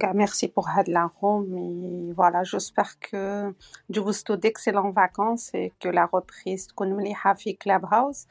[0.00, 3.52] كاع merci pour هاد l'info mais voilà j'espère que
[3.90, 8.26] vous êtes d'excellentes vacances et que la reprise تكون مليحه في كلاب هاوس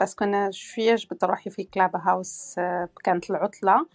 [0.00, 2.54] parce que أنا شوية جبت روحي في كلاب هاوس
[3.04, 3.86] كانت العطله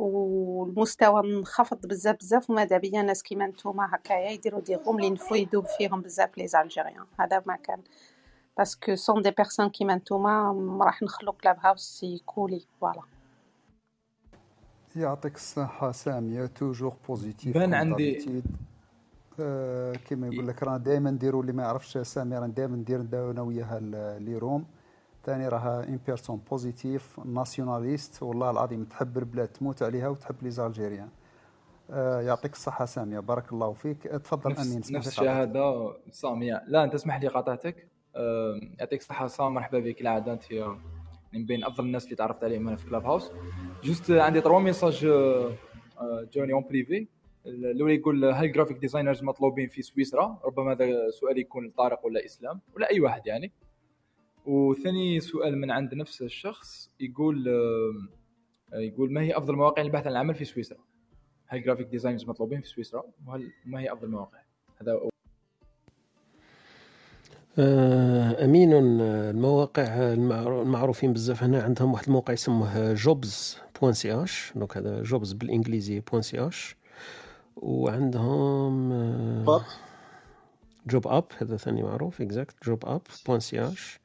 [0.00, 5.34] والمستوى منخفض بزاف بزاف وماذا بيا ناس كيما نتوما هكايا يديروا des rooms الـ niveau
[5.34, 7.04] يدوب فيهم بزاف les Algériens.
[7.20, 7.82] هذا ما كان.
[8.58, 13.02] parce que sans des personnes كيما نتوما راح نخلو كلاب هاوس يكولي voilà
[14.96, 16.46] يعطيك الصحة سامية.
[16.46, 18.42] toujours positive ben عندي
[19.40, 23.00] آه كيما يقول لك رانا دائما نديروا اللي ما يعرفش سامي رانا دائما ندير
[23.30, 23.80] أنا وياها
[24.18, 24.64] les rooms
[25.24, 31.08] ثاني راها une personne positive nationaliste والله العظيم تحب البلاد تموت عليها وتحب les Algériens
[31.90, 33.18] آه يعطيك الصحة سامية.
[33.20, 34.02] بارك الله فيك.
[34.02, 35.92] تفضل نفس أمين نفس الشهادة.
[36.10, 36.62] سامية.
[36.66, 40.00] لا أنت اسمح لي قاطعتك آه يعطيك الصحة سام مرحبا بك.
[40.00, 40.52] العادة أنت
[41.32, 43.30] من بين أفضل الناس اللي تعرفت عليهم هنا في كلاب هاوس
[43.84, 45.52] juste عندي trois messages آه،
[46.32, 47.06] جوني en privé
[47.46, 52.24] الأول يقول هل الـ graphic designers مطلوبين في سويسرا؟ ربما هذا سؤال يكون لطارق ولا
[52.24, 53.52] إسلام ولا أي واحد يعني.
[54.46, 60.12] وثاني سؤال من عند نفس الشخص يقول آه، يقول ما هي أفضل مواقع البحث عن
[60.12, 60.78] العمل في سويسرا؟
[61.46, 64.38] هل graphic designers مطلوبين في سويسرا؟ وهل ما هي أفضل المواقع؟
[64.80, 65.00] هذا
[67.58, 75.02] آه، أمين المواقع المعروفين بزاف هنا عندهم واحد الموقع يسموه jobs point ch donc هذا
[75.02, 76.76] jobs بالإنجليزي point ch
[77.56, 78.92] وعندهم
[80.86, 84.00] jobup هذا ثاني معروف exact jobup point ch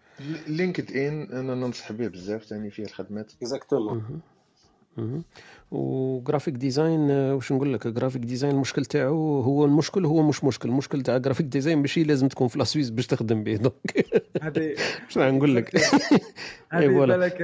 [0.48, 3.34] LinkedIn أنا ننصح به بزاف ثاني فيه الخدمات.
[3.34, 4.22] exactement
[5.72, 10.70] و graphic design واش نقول لك؟ graphic design المشكل تاعو هو المشكل هو مش مشكل.
[10.70, 13.56] المشكل تاع graphic design ماشي لازم تكون في la Suisse باش تخدم به.
[13.66, 14.06] donc
[14.42, 14.76] هذه
[15.06, 15.76] واش نقول لك؟
[16.70, 17.42] هذه بالك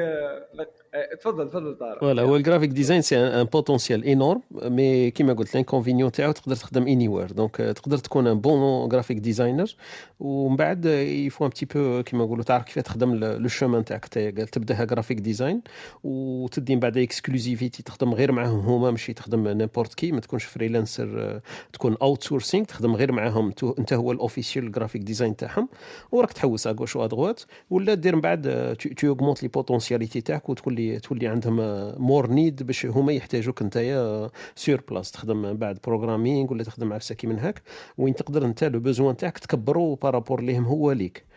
[0.96, 2.00] إيه، تفضل تفضل طارق.
[2.00, 6.56] voilà هو الـ graphic design c'est un potentiel énorme mais كيما قلت l'inconvénient تاعو تقدر
[6.56, 9.76] تخدم anywhere donc تقدر تكون un bon graphic designer
[10.20, 14.06] ومن بعد il faut un petit peu كيما نقولوا تعرف كيف تخدم le chemin تاعك
[14.52, 15.62] تبدأها graphic design
[16.04, 21.42] وتدي من بعد exclusivité تخدم غير معاهم هما ماشي تخدم n'importe qui ما تكونش freelancer
[21.74, 23.54] تكون outsourcing تخدم غير معاهم.
[23.80, 25.70] انت هو الـ official graphic design تاعهم
[26.12, 30.22] وراك تحوس à gauche و à droite ولا دير من بعد tu augmentes les potentialités
[30.22, 31.56] تاعك وتكون تولي عندهم
[32.02, 37.28] more need باش هما يحتاجوك نتايا sur place تخدم بعد programming ولا تخدم عفسه كي
[37.28, 37.62] من هاك
[37.98, 41.31] وين تقدر انت le besoin تاعك تكبرو par rapport ليهم هو ليك.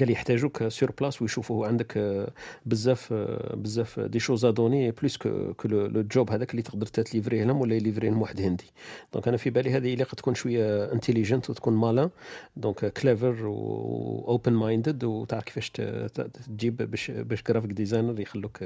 [0.00, 2.32] قال يحتاجوك sur place ويشوفوا عندك آه،
[2.66, 6.92] بزاف آه، بزاف des choses données plus que que le job هذاك اللي تقدر t
[6.92, 8.64] livrer يه لهم ولا ي livrer يه لهم واحد هندي.
[9.12, 12.10] donc أنا في بالي هذه اللي قد تكون شوية intelligente وتكون malin
[12.56, 18.58] donc clever و open-minded وتعرف كيفاش تجيب باش باش graphic designer يخلوك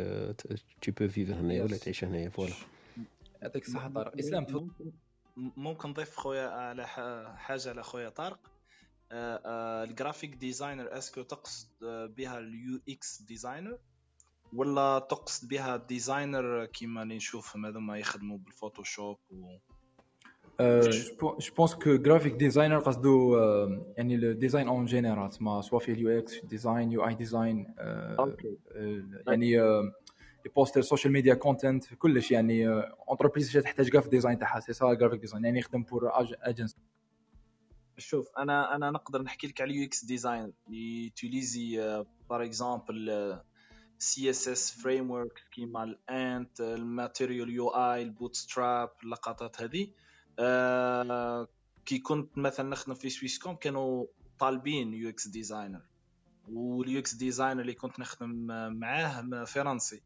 [0.83, 2.29] tu peux vivre هنايا ولا تعيش هنايا.
[2.29, 2.53] voilà
[3.43, 4.19] يعطيك الصحة طارق.
[4.19, 4.71] إسلام تفضل
[5.37, 6.87] ممكن نضيف خويا على
[7.37, 8.39] حاجة على خويا طارق؟
[9.13, 11.69] الـ graphic designer est-ce que تقصد
[12.17, 13.79] بها الـ UX designer؟
[14.53, 19.59] ولا تقصد بها designer كيما اللي نشوفهم هذوما يخدموا بالـ Photoshop و
[20.61, 23.37] je pense que graphic designer قصدو
[23.97, 27.75] يعني الـ design en général ما soit في الـ UX design UI design
[29.27, 29.57] يعني
[30.45, 32.69] les posters social media content كلش يعني
[33.09, 36.11] entreprise تحتاج كاع في الـ design تاعها c'est ça graphic design يعني يخدم pour
[36.43, 36.77] agency
[38.01, 43.41] شوف أنا أنا نقدر نحكي لك على اليو إكس ديزاين يوتيليزي بار اكزومبل
[43.99, 49.93] سي اس اس فريم ورك كيما الـ Ant الـ Material UI الـ Bootstrap اللقطات هذه.
[50.39, 51.49] آه
[51.87, 54.07] كي كنت مثلا نخدم في Swisscom كانوا
[54.39, 55.83] طالبين UX designer
[56.49, 58.47] والـ UX designer اللي كنت نخدم
[58.79, 60.03] معاه فرنسي.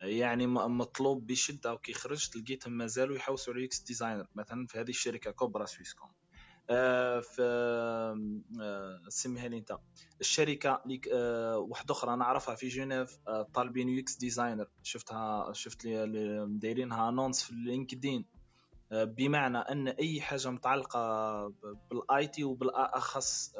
[0.00, 5.30] يعني مطلوب بشدة وكي خرجت لقيتهم مازالوا يحوسوا على UX designer مثلا في هذه الشركة
[5.30, 6.21] كوبرا Swisscom آه،
[6.68, 7.42] في
[8.60, 9.78] آه، سميها لي انت.
[10.20, 13.18] الشركة اللي آه، واحدة أخرى نعرفها في جنيف
[13.54, 14.68] طالبين UX designer.
[14.82, 18.24] شفتها شفت لي دايرينها annonce في LinkedIn.
[18.92, 21.46] بمعنى أن أي حاجة متعلقة
[21.90, 23.54] بال IT وبالأخص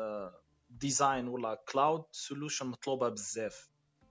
[0.70, 3.68] design ولا cloud solution مطلوبة بزاف.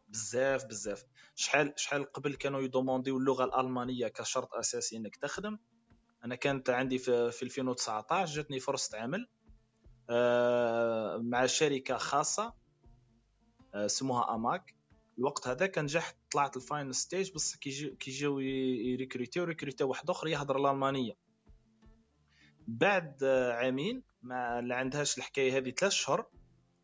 [0.09, 1.05] بزاف بزاف.
[1.35, 5.57] شحال شحال قبل كانوا يدومونديو اللغة الألمانية كشرط أساسي إنك تخدم؟
[6.26, 9.27] أنا كانت عندي في, في 2019 جاتني فرصة عمل
[10.10, 12.53] آه، مع شركة خاصة
[13.73, 14.76] آه، اسمها أماك.
[15.18, 20.57] الوقت هذاك نجحت طلعت ال final stage بس كي جاو يروكريتيو روكريتاو واحد أخر يهضر
[20.57, 21.14] الألمانية.
[22.68, 26.26] بعد عامين ما عندهاش الحكاية هذه ثلاث شهور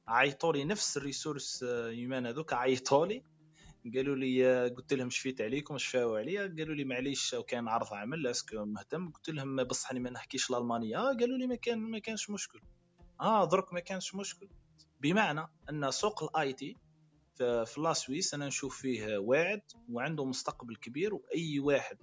[0.08, 3.24] عيطوا لي نفس ال ressources humaines هذوك عيطوا لي.
[3.96, 8.53] قالوا لي قلت لهم شفيت عليكم شفيتو عليا؟ قالوا لي معليش كان عرض عمل est-ce
[8.53, 9.10] que مهتم.
[9.12, 10.98] قلت لهم بصح ما نحكيش الألمانية.
[10.98, 12.62] آه قالوا لي ما كان ما كانش مشكل.
[13.22, 14.50] آه درك ما كانش مشكل.
[15.02, 16.76] بمعنى أن سوق ال IT
[17.38, 21.98] في la Suisse أنا نشوف فيه واعد وعنده مستقبل كبير وأي واحد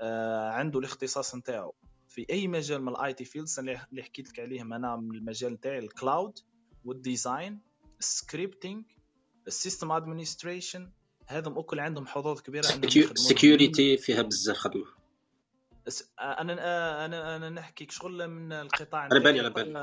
[0.00, 1.74] آه عنده الاختصاص نتاعو
[2.08, 5.78] في أي مجال من ال IT fields اللي حكيت لك عليهم أنا من المجال نتاعي
[5.78, 6.38] الكلاود
[6.84, 7.60] والديزاين
[7.98, 8.84] السكريبتنج
[9.46, 10.92] السيستم ادمنستريشن
[11.28, 12.62] هذم الكل عندهم حظوظ كبيرة
[13.14, 14.84] security فيها بزاف خدمة.
[16.20, 19.78] أنا أنا أنا نحكي شغل من القطاع على بالي على بالي.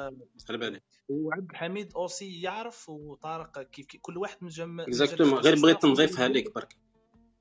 [0.49, 0.81] على بالي.
[1.09, 6.55] وعبد الحميد أوسي يعرف وطارق كيف كل واحد من جم exactement غير بغيت نضيفها لك
[6.55, 6.77] برك.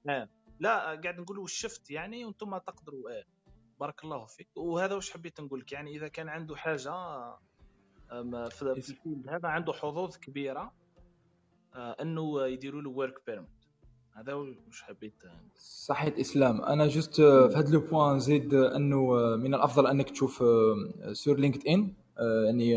[0.09, 0.28] آه.
[0.60, 3.24] لا قاعد نقولوا ال chiffre يعني وأنتم تقدروا آه.
[3.81, 4.48] بارك الله فيك.
[4.56, 6.93] وهذا واش حبيت نقول لك يعني إذا كان عنده حاجة
[8.51, 10.74] في ال field هذا عنده حظوظ كبيرة
[11.74, 13.49] آه، إنه يديروا له work permit
[14.16, 15.12] هذا واش حبيت
[15.57, 16.62] صحيت إسلام.
[16.62, 20.45] أنا juste في هذا le point زيد أنه من الأفضل أنك تشوف
[21.12, 21.93] sur LinkedIn
[22.47, 22.77] يعني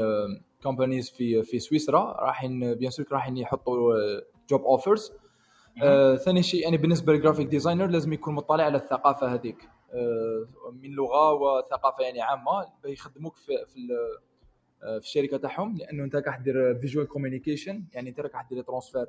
[0.63, 1.99] companies في في سويسرا.
[1.99, 3.93] راحين bien sûr راحين يحطوا
[4.49, 5.11] job offers
[6.25, 9.69] ثاني شيء يعني بالنسبة لل graphic designer لازم يكون مطلع على الثقافة هذيك.
[10.73, 13.87] من لغة وثقافة يعني عامة يخدموك في في
[14.79, 19.05] في الشركة تاعهم لأنه أنت راح دير visual communication يعني أنت راح دير transfert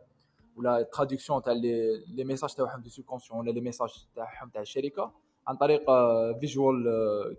[0.59, 5.13] ولا traduction تاع les messages تاعهم des subconscients ولا les messages تاعهم تاع الشركة
[5.47, 5.85] عن طريق
[6.41, 6.85] visual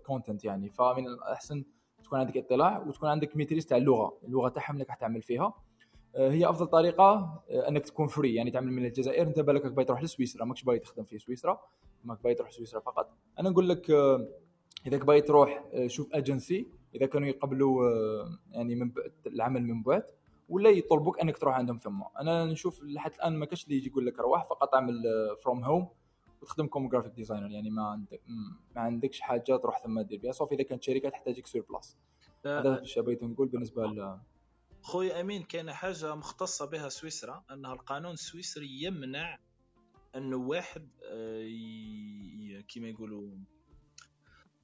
[0.06, 1.64] content يعني فمن الاحسن
[2.04, 5.54] تكون عندك اطلاع وتكون عندك maîtrise تاع اللغة اللغة تاعهم اللي راح تعمل فيها
[6.16, 10.46] هي افضل طريقه انك تكون free يعني تعمل من الجزائر انت بالك باغي تروح لسويسرا
[10.46, 11.60] ماكش باغي تخدم في سويسرا
[12.04, 13.10] ماك باغي تروح سويسرا فقط
[13.40, 13.91] أنا نقول لك
[14.88, 17.90] اذا باغي تروح شوف agence اذا كانوا يقبلوا
[18.52, 18.91] يعني من
[19.28, 20.04] العمل من بعد
[20.50, 22.02] ولا يطلبوك أنك تروح عندهم ثم.
[22.20, 25.04] أنا نشوف لحد الآن ما كاش اللي يجي يقول لك روح فقط أعمل
[25.44, 25.90] from home
[26.42, 28.22] وتخدم comme graphic designer يعني ما عندك
[28.76, 31.98] ما عندكش حاجة تروح ثم دير بها صافي إذا كانت شركة تحتاجك sur place
[32.46, 34.20] هذا إيش بغيت نقول بالنسبة ل
[34.82, 39.40] خويا أمين كان حاجة مختصة بها سويسرا أنها القانون السويسري يمنع
[40.16, 43.32] انه واحد آه، كيما يقولوا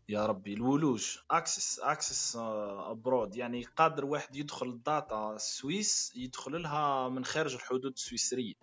[0.09, 1.17] يا ربي الولوج.
[1.31, 7.85] access access abroad يعني قادر واحد يدخل ال data السويس يدخل لها من خارج الحدود
[7.85, 8.53] السويسرية.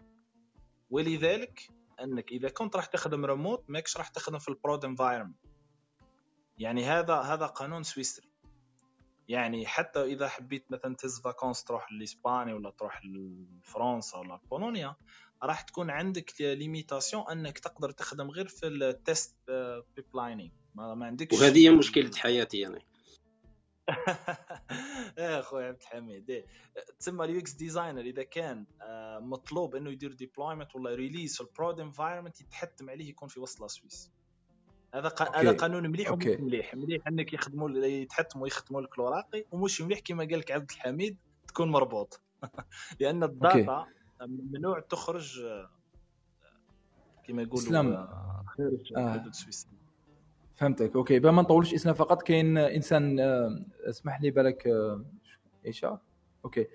[0.90, 1.70] ولذلك
[2.00, 5.36] أنك إذا كنت راح تخدم ريموت ماكش راح تخدم في ال prod environment
[6.58, 8.32] يعني هذا هذا قانون سويسري.
[9.28, 14.96] يعني حتى إذا حبيت مثلا تهز vacances تروح لإسبانيا ولا تروح لفرنسا ولا بولونيا
[15.42, 19.36] راح تكون عندك limitation أنك تقدر تخدم غير في ال test
[19.96, 22.86] pipelining ما, ما عندكش وهذه هي مشكلة حياتي يعني.
[25.18, 26.30] يا أخوي عبد الحميد.
[26.30, 26.46] إيه.
[26.98, 31.48] تسمى ال UX designer إذا كان آه، مطلوب إنه يدير deployment ولا release في ال
[31.48, 34.12] prod environment يتحتم عليه يكون في وسط سويس
[34.94, 35.36] هذا ق...
[35.36, 36.74] هذا قانون مليح ومش مليح.
[36.74, 41.16] مليح إنك يخدموا يتحتموا يختموا لك الوراقي ومش مليح كما قال لك عبد الحميد
[41.48, 42.20] تكون مربوط.
[43.00, 43.86] لأن ال data
[44.26, 45.70] ممنوع تخرج آه،
[47.24, 47.92] كما يقولوا إسلام.
[47.92, 49.12] آه، خارج آه.
[49.12, 49.72] حدود سويسرا.
[50.56, 50.96] فهمتك.
[50.96, 51.18] OK.
[51.18, 55.04] بما ما نطولش إسلام فقط كاين إنسان آه، اسمح لي بالك آه،
[55.66, 55.86] إيش
[56.44, 56.66] OK.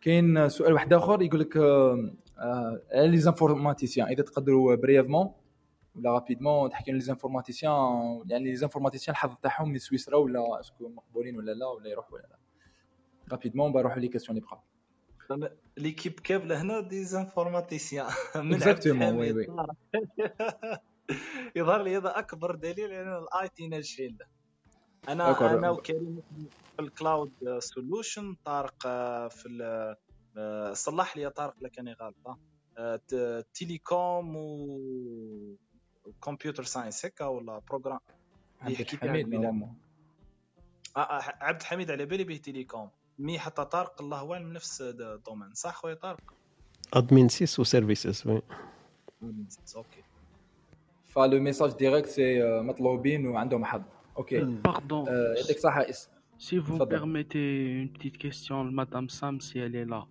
[0.00, 5.32] كاين سؤال واحد آخر يقول لك آه، آه، لي زانفورماتيسيان إذا تقدروا بريفمون
[5.96, 11.36] ولا رابيدمون تحكي لي زانفورماتيسيان يعني لي زانفورماتيسيان الحظ تاعهم من سويسرا ولا أسكو مقبولين
[11.36, 12.38] ولا لا ولا يروحوا ولا لا.
[13.32, 14.60] رابيدمون بروحوا لي كيسيون اللي بقاو
[15.76, 18.06] ليكيب كامله هنا دي زانفورماتيسيان
[18.36, 19.46] من اكزاكتومون وي وي
[21.56, 21.82] يظهر.
[21.82, 24.18] لي هذا أكبر دليل ان الاي تي ناجحين.
[25.08, 26.22] أنا داكور أنا وكريم
[26.76, 29.96] في الكلاود سولوشن طارق آه، في
[30.36, 32.38] آه، صلح لي يا طارق لك اني غلطه
[32.78, 35.56] آه، تيليكوم و
[36.24, 37.98] كمبيوتر ساينس هكا ولا بروجرام
[38.66, 39.74] اللي عبد على الحميد
[41.40, 42.90] عبد الحميد على بالي به تيليكوم.
[43.19, 46.33] مي حتى طارق الله اعلم نفس الدومين صح خويا طارق؟
[46.93, 48.41] ادمين 6 وسيرفيسز وي
[49.75, 50.03] اوكي
[51.07, 53.81] فلو ميساج ديريكت سي آه، مطلوبين وعندهم حظ
[54.17, 56.09] اوكي Pardon, آه، يعطيك صحه اس
[56.39, 60.05] si vous me تفضل permettez une petite question, Madame Sam, si elle est là.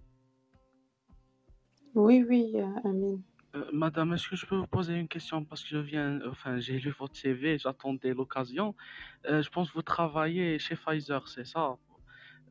[1.94, 3.22] Oui, oui, euh, Amine.
[3.56, 6.60] Euh, Madame, est-ce que je peux vous poser une question parce que je viens, enfin,
[6.60, 8.74] j'ai lu votre CV, j'attendais l'occasion.
[9.26, 11.78] Euh, je pense que vous travaillez chez Pfizer, c'est ça?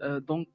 [0.02, 0.48] Euh, donc,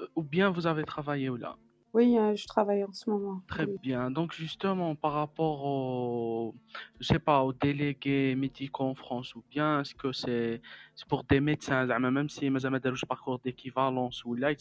[0.00, 1.56] euh, ou bien vous avez travaillé ou là
[1.92, 3.42] oui, euh, je travaille en ce moment.
[3.48, 4.12] Très bien.
[4.12, 6.54] Donc justement, par rapport au,
[7.00, 10.62] je sais pas, aux délégués médicaux en France, ou bien est-ce que c'est
[10.94, 12.48] est pour des médecins, même si
[12.94, 14.52] je parcours d'équivalence ou là,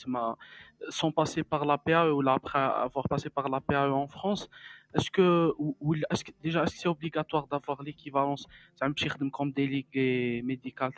[0.89, 4.49] sans passer par la PAE ou là, après avoir passé par la PAE en France,
[4.95, 9.51] est-ce que, ou, est-ce que, déjà, est-ce que c'est obligatoire d'avoir l'équivalence C'est un comme
[9.51, 10.91] délégué médical,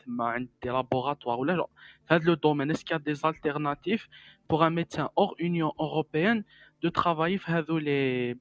[0.61, 1.69] des laboratoires, ou là, genre,
[2.09, 2.71] le domaine?
[2.71, 4.07] Est-ce qu'il y a des alternatives
[4.47, 6.45] pour un médecin hors Union européenne
[6.81, 8.37] de travailler dans les,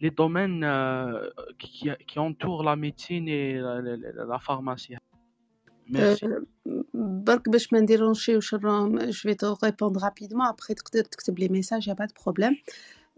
[0.00, 1.28] les domaines euh,
[1.58, 4.96] qui, qui, entourent la médecine et la, la, la, pharmacie?
[5.90, 6.24] Merci.
[6.24, 6.40] Euh,
[6.94, 10.44] bah, je vais te répondre rapidement.
[10.44, 10.82] Après, tu
[11.36, 12.54] les messages, il n'y a pas de problème.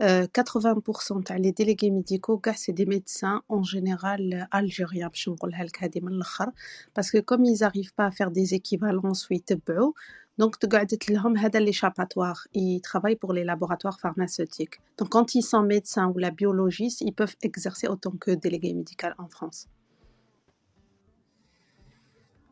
[0.02, 0.30] ميساج
[0.66, 4.48] يا با دو بروبليم 80% تاع لي ديليغي ميديكو كاع سي دي ميدسان اون جينيرال
[4.56, 6.52] الجيريان باش نقولها لك هذه من الاخر
[6.96, 9.92] باسكو كوم يزاريف با فير دي زيكيفالونس ويتبعوا
[10.38, 15.44] دونك تقعدت لهم هذا لي شاباتوار ils travaillent pour les laboratoires pharmaceutiques donc quand ils
[15.44, 19.68] sont médecins ou la biologiste ils peuvent exercer autant que délégué médical en France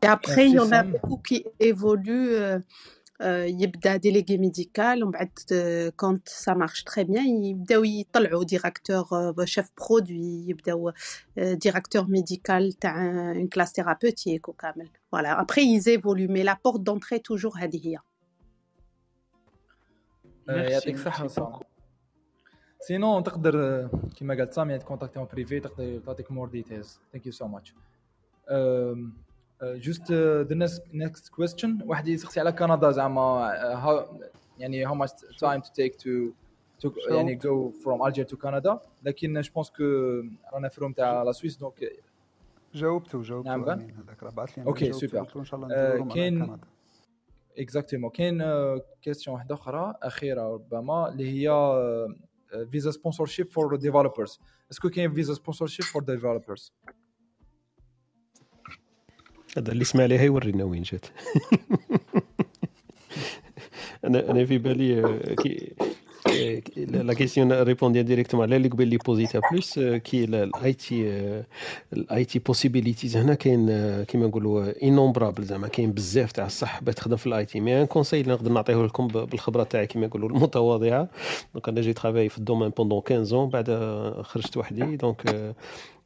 [0.02, 2.62] Et après, il y ميرسي en a سام beaucoup qui évoluent.
[3.21, 8.43] euh, euh, يبدا délégué médical ومن بعد euh, quand ça marche très bien يبداو يطلعوا
[8.43, 10.91] directeur euh, chef produit يبداو
[11.39, 16.83] euh, directeur médical تاع une classe thérapeutique وكامل voilà après ils évoluent mais la porte
[16.83, 17.97] d'entrée toujours هذه هي
[20.49, 21.65] آه، Merci, يعطيك merci الصحة سام beaucoup.
[22.79, 23.89] سينون تقدر آه،
[24.19, 27.73] كما قالت سامي تكونتاكتي اون بريفي تقدر تعطيك مور ديتيلز ثانك يو سو ماتش
[29.63, 34.19] just the next question واحد يسقسي على كندا زعما آه،
[34.57, 39.51] يعني how much time to take to يعني go from Alger to كندا لكن je
[39.53, 39.83] pense que
[40.53, 41.73] رانا في room تاع la Suisse donc
[42.73, 46.07] جاوبته جاوبته نعم امين هذاك راه بعث لي أنا OK super إن شاء الله آه،
[46.13, 46.57] كاين
[47.57, 48.43] exactement كاين
[49.01, 51.49] question واحدة أخرى أخيرة ربما اللي هي
[52.71, 54.39] visa sponsorship for developers
[54.71, 56.73] est-ce que كاين visa sponsorship for developers
[59.57, 61.05] هذا اللي سمع عليها يورينا وين جات.
[64.05, 65.73] أنا أنا في بالي آه، كي
[66.27, 70.73] آه، la question répondait directement على اللي قبل لي posé يتها plus آه، كي ال
[70.73, 71.23] IT
[71.93, 73.67] ال IT possibilities هنا كاين
[74.03, 77.85] كيما نقولوا innombrables زعما كاين بزاف تاع الصح باش تخدم في ال IT mais un
[77.85, 81.07] conseil اللي نقدر نعطيه لكم بالخبرة تاعي كيما يقولوا المتواضعة.
[81.53, 83.69] donc أنا j'ai travaillé في ال domaine pendant 15 بعد
[84.21, 84.95] خرجت وحدي.
[84.95, 85.53] donc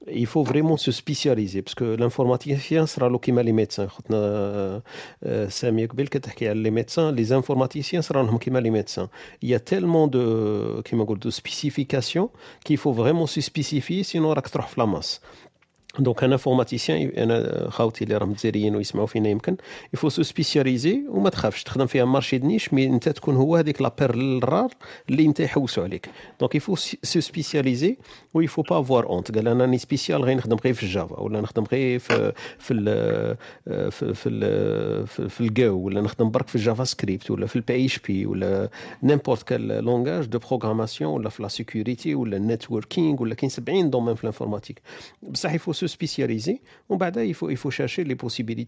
[0.07, 4.83] il faut vraiment se spécialiser parce que l'informaticien صرا له كيما les médecins خوتنا آه،
[5.23, 9.07] آه، سامي قبل كتحكي على les médecins les informaticiens صرا لهم كيما les médecins
[9.45, 12.29] il y a tellement de كيما نقول de spécifications
[12.65, 15.21] qu'il faut vraiment se spécifier sinon راك تروح في la masse
[15.99, 19.55] donc أنا informaticien أنا خاوتي اللي راهم جزائريين ويسمعوا فينا يمكن
[19.93, 23.55] il faut se spécialiser وما تخافش تخدم فيها marché de niche mais انت تكون هو
[23.55, 24.69] هذيك la perle rare
[25.09, 26.09] اللي انت يحوسوا عليك
[26.39, 27.97] donc il faut se spécialiser
[28.33, 30.90] و il faut pas avoir honte قال أنا راني spécial غير نخدم غير في ال
[30.90, 32.85] Java ولا نخدم غير في في ال
[33.91, 34.29] في في,
[35.07, 38.69] في, في الجو ولا نخدم برك في ال JavaScript ولا في ال PHP ولا
[39.03, 43.89] n'importe quel langage de programmation ولا في la sécurité ولا ال networking ولا كاين 70
[43.89, 44.81] domaines في ال informatique
[45.23, 48.15] بصح il faut se spécialiser ومن il faut il faut chercher les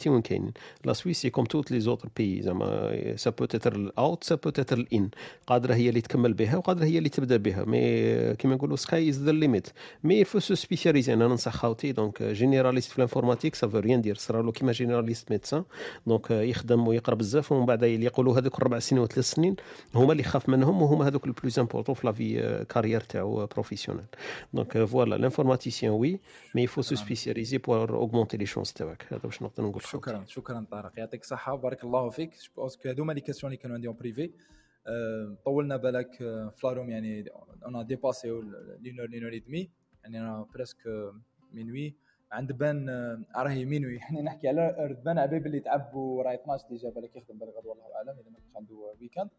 [0.08, 0.52] وين كاينين
[0.86, 4.50] la Suisse c'est comme tous les autres pays زعما ça peut être الاوت ça peut
[4.50, 5.10] être الان
[5.48, 9.24] قادره هي اللي تكمل بها وقادره هي اللي تبدا بها mais كيما نقولوا sky is
[9.24, 9.68] the limit
[10.04, 14.02] mais faut se spécialiser أنا ننصح خاوتي donc généraliste في ال informatique ça veut rien
[14.02, 15.64] dire صرالو كيما généraliste médecin
[16.08, 19.56] donc يخدم ويقرا بزاف ومن بعد اللي يقولوا هذوك أربع سنين وثلاث سنين
[19.96, 24.06] هما اللي خاف منهم وهما هذوك ال plus important في la في carrière تاعو professionnelle
[24.54, 26.20] donc voilà l'informaticien oui
[26.56, 29.14] mais faut se spécialiser pour augmenter les chances تاعك.
[29.14, 31.00] هذا واش نقدر نقول شكرا شكرا طارق.
[31.00, 31.56] يعطيك الصحة.
[31.56, 32.36] بارك الله فيك.
[32.58, 34.32] parce que هذوما les questions اللي كانوا عندي en privé
[34.88, 36.16] أه طولنا بالك
[36.56, 37.26] في la room يعني
[37.66, 38.42] أنا ديباسي
[38.80, 39.70] لينور لينور دمي
[40.04, 40.78] يعني on a presque
[41.54, 41.96] minuit
[42.32, 42.90] عند بان
[43.36, 47.54] راهي minuit يعني نحكي على بان عبيب اللي تعبوا راهي 12 déjà بالك يخدم بالك
[47.58, 49.30] غدوه الله اعلم إذا ما كانش عنده week-end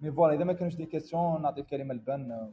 [0.00, 2.52] mais voilà إذا ما كانوش des questions نعطي الكلمة لبان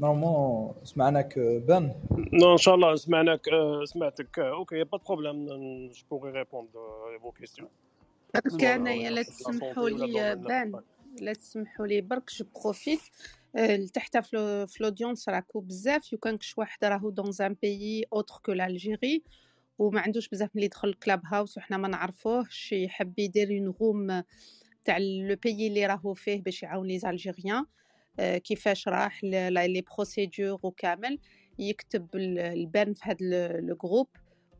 [0.00, 1.92] نورمالمون سمعناك بان
[2.32, 4.38] Non, Inch'Allah, سمعناك آه، سمعتك.
[4.38, 5.46] آه، أوكي با بروبليم
[5.88, 7.68] جو بوغي vos questions.
[8.34, 10.80] برك انايا لا تسمحوا لي بان
[11.20, 13.00] لا تسمحوا لي برك جو بروفيت
[13.94, 18.52] تحت في لودونس راكو بزاف يو كان كش واحد راهو دون ان بيي اوتر كو
[18.52, 19.22] لالجيري
[19.78, 24.22] وما عندوش بزاف ملي يدخل كلاب هاوس وحنا ما نعرفوهش يحب يدير اون روم
[24.84, 27.64] تاع لو بيي اللي راهو فيه باش يعاون لي زالجيريان
[28.20, 31.18] كيفاش راح les procédures وكامل
[31.58, 34.08] يكتب البان في هذا le groupe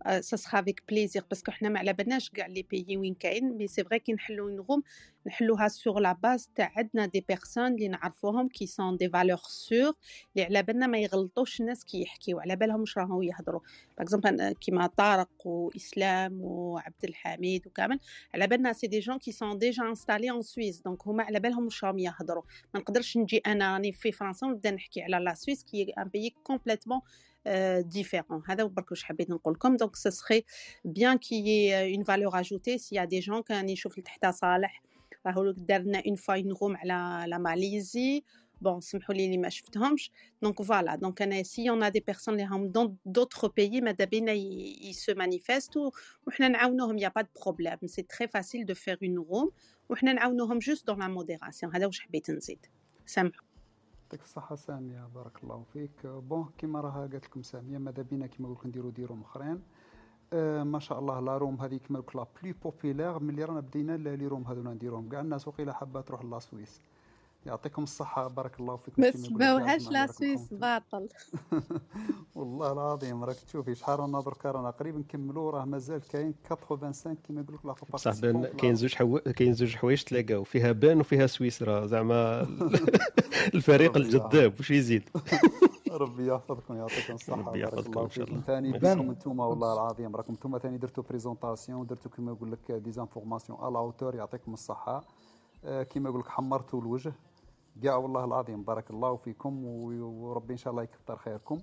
[0.06, 3.56] ça sera avec plaisir parce que حنا ما على بالناش كاع les pays وين كاين.
[3.56, 4.82] mais c'est vrai كي نحلو une room
[5.26, 9.92] نحلوها sur la base تاع عندنا des personnes اللي نعرفوهم qui sont des valeurs sûres
[10.36, 12.40] اللي على بالنا ما يغلطوش الناس كي يحكيو.
[12.40, 13.60] على بالهم واش راهو يهضروا.
[13.98, 18.00] par كيما طارق وإسلام وعبد الحميد وكامل
[18.34, 21.64] على بالنا c'est des gens qui sont déjà installés en Suisse donc هما على بالهم
[21.64, 22.42] واش راهم يهضروا.
[22.74, 26.04] ما نقدرش نجي أنا راني في فرنسا ونبدا نحكي على la Suisse qui est un
[26.08, 27.00] pays complètement
[27.80, 30.44] différent هذا برك واش حبيت نقول لكم donc ce serait
[30.84, 34.82] bien qui est une valeur ajoutée s'il y a des gens كان يشوف تحت صالح
[35.26, 38.24] راهو دار لنا une fois une room على la Malaisie
[38.60, 40.10] bon سمحوا لي اللي ما شفتهمش
[40.42, 44.04] donc voilà donc أنا si on a des personnes اللي راهم dans d'autres pays ماذا
[44.04, 44.32] بينا
[44.82, 45.90] ils se manifestent
[46.26, 46.98] وحنا نعاونوهم
[54.08, 56.06] يعطيك الصحة سامية بارك الله فيك.
[56.06, 59.62] bon كيما راها قالت لكم سامية ماذا بينا؟ كيما قلت نديرو des rooms أخرين.
[60.32, 64.26] آه ما شاء الله la room هذه كيما la plus populaire ملي رانا بدينا les
[64.26, 66.80] rooms هذونا نديروهم كاع الناس وقيلا حابة تروح la Suisse.
[67.46, 69.02] يعطيكم الصحة بارك الله فيكم.
[69.02, 71.08] ما سمعوهاش la Suisse باطل.
[72.34, 77.40] والله العظيم راك تشوفي شحال رانا دركا رانا قريب نكملوا راه مازال كاين 85 كيما
[77.40, 79.18] يقول لك لا بصح بان كاين زوج حو...
[79.18, 80.44] كاين زوج حوايج تلاقاو.
[80.44, 82.46] فيها بان وفيها سويسرا زعما
[83.54, 85.10] الفريق الجذاب واش يزيد؟
[85.90, 88.40] ربي يحفظكم يعطيكم الصحة ربي يحفظكم إن شاء الله.
[88.40, 92.89] ثاني بانكم أنتم والله العظيم راكم أنتم ثاني درتوا présentation درتوا كيما يقول لك des
[92.89, 95.04] informations à la hauteur يعطيكم الصحة.
[95.64, 97.12] كيما يقول لك حمرتوا الوجه.
[97.82, 101.58] كاع والله العظيم بارك الله فيكم وربي إن شاء الله يكثر خيركم.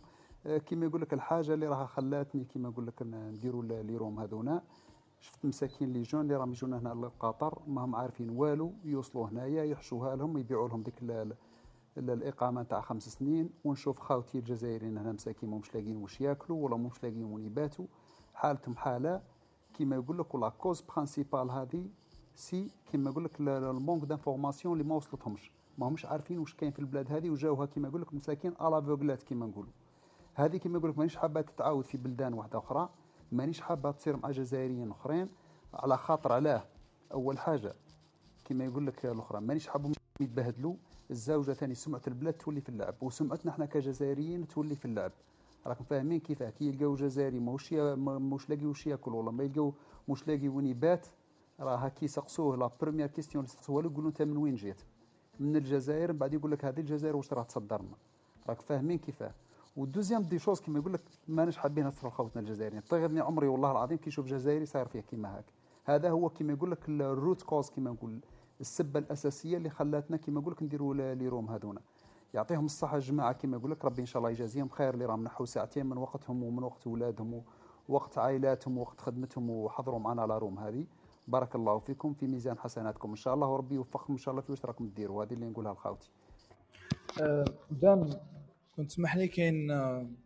[0.46, 4.64] كيما يقول لك الحاجة اللي راها خلاتني كيما يقول لك نديروا les rooms هذونا.
[5.20, 9.64] شفت مساكين les gens اللي راهم يجونا هنا لقطر ما هم عارفين والو يوصلوا هنايا
[9.64, 11.04] يحشوها لهم يبيعوا لهم ديك
[11.98, 13.50] الإقامة تاع خمس سنين.
[13.64, 17.86] ونشوف خاوتي الجزائريين هنا مساكين مش لاقيين واش ياكلوا ولا مش لاقيين وين يباتوا.
[18.34, 19.22] حالتهم حالة
[19.74, 21.90] كيما يقول لك و la cause principale هذه
[22.36, 25.52] c'est كيما يقول لك ال manque d'informations اللي ما وصلتهمش.
[25.78, 29.24] ما همش عارفين واش كاين في البلاد هذه وجاوها كيما يقول لك مساكين à l'aveuglette
[29.24, 29.72] كيما نقولوا.
[30.34, 32.90] هذه كيما يقول لك مانيش حابة تتعاود في بلدان واحدة أخرى
[33.32, 35.30] مانيش حابة تصير مع جزائريين أخرين
[35.74, 36.64] على خاطر علاه.
[37.14, 37.74] أول حاجة
[38.46, 40.76] كيما يقول لك الأخرى مانيش حابهم يتبهدلوا.
[41.12, 45.12] الزوجه ثاني سمعة البلاد تولي في اللعب وسمعتنا إحنا كجزائريين تولي في اللعب.
[45.68, 49.74] راكم فاهمين كيفاه؟ كي يلقاو جزائري ماهوش ماهوش لاقي واش ياكل ولا ما يلقاو
[50.10, 51.08] مش لاقي وين يبات
[51.60, 54.82] راه كي يسقسوه la première question اللي يسقسوها له يقولوا أنت من وين جيت؟
[55.40, 57.96] من الجزائر من بعد يقول لك هذه الجزائر واش راه تصدر لنا؟
[58.50, 59.32] راك فاهمين كيفاه.
[59.78, 62.82] وال deuxième des choses كيما يقول لك ماناش حابين نصرف خوتنا الجزائريين.
[62.82, 65.46] طيب عمري والله العظيم كي يشوف جزائري صاير فيه كيما هاك.
[65.86, 68.20] هذا هو كيما يقول لك ال root cause كيما نقول
[68.62, 71.82] السبة الأساسية اللي خلاتنا كيما نقول لك نديروا les rooms هذونا.
[72.34, 75.46] يعطيهم الصحة الجماعة كيما يقول لك ربي إن شاء الله يجازيهم خير اللي راهم نحوا
[75.46, 77.44] ساعتين من وقتهم ومن وقت اولادهم
[77.90, 80.86] ووقت عائلاتهم ووقت خدمتهم وحضروا معنا على room هذه.
[81.28, 83.10] بارك الله فيكم في ميزان حسناتكم.
[83.10, 85.24] إن شاء الله وربي يوفقكم إن شاء الله في واش راكم ديروا.
[85.24, 86.10] هذه اللي نقولها لخاوتي.
[87.72, 88.20] دان
[88.76, 89.68] كنت تسمح لي كاين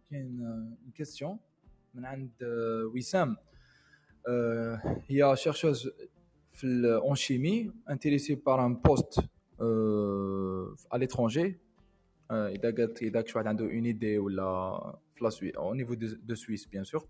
[0.09, 1.39] كاين question
[1.93, 2.31] من عند
[2.95, 3.37] وسام.
[5.07, 5.89] هي chercheuse
[6.51, 9.19] في en chimie intéressée par un poste
[10.91, 11.59] à l'étranger
[12.31, 16.35] إذا قالت إذا شي واحد عنده une idée ولا في la Suisse au niveau de
[16.35, 17.07] Suisse bien sûr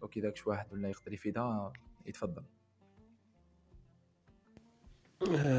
[0.00, 1.72] donc إذا شي واحد ولا يقدر يفيدها
[2.06, 2.42] يتفضل.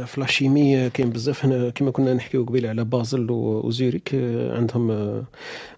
[0.05, 4.15] في la chimie كاين بزاف هنا كما كنا نحكيو قبيل على بازل وزوريك
[4.55, 5.25] عندهم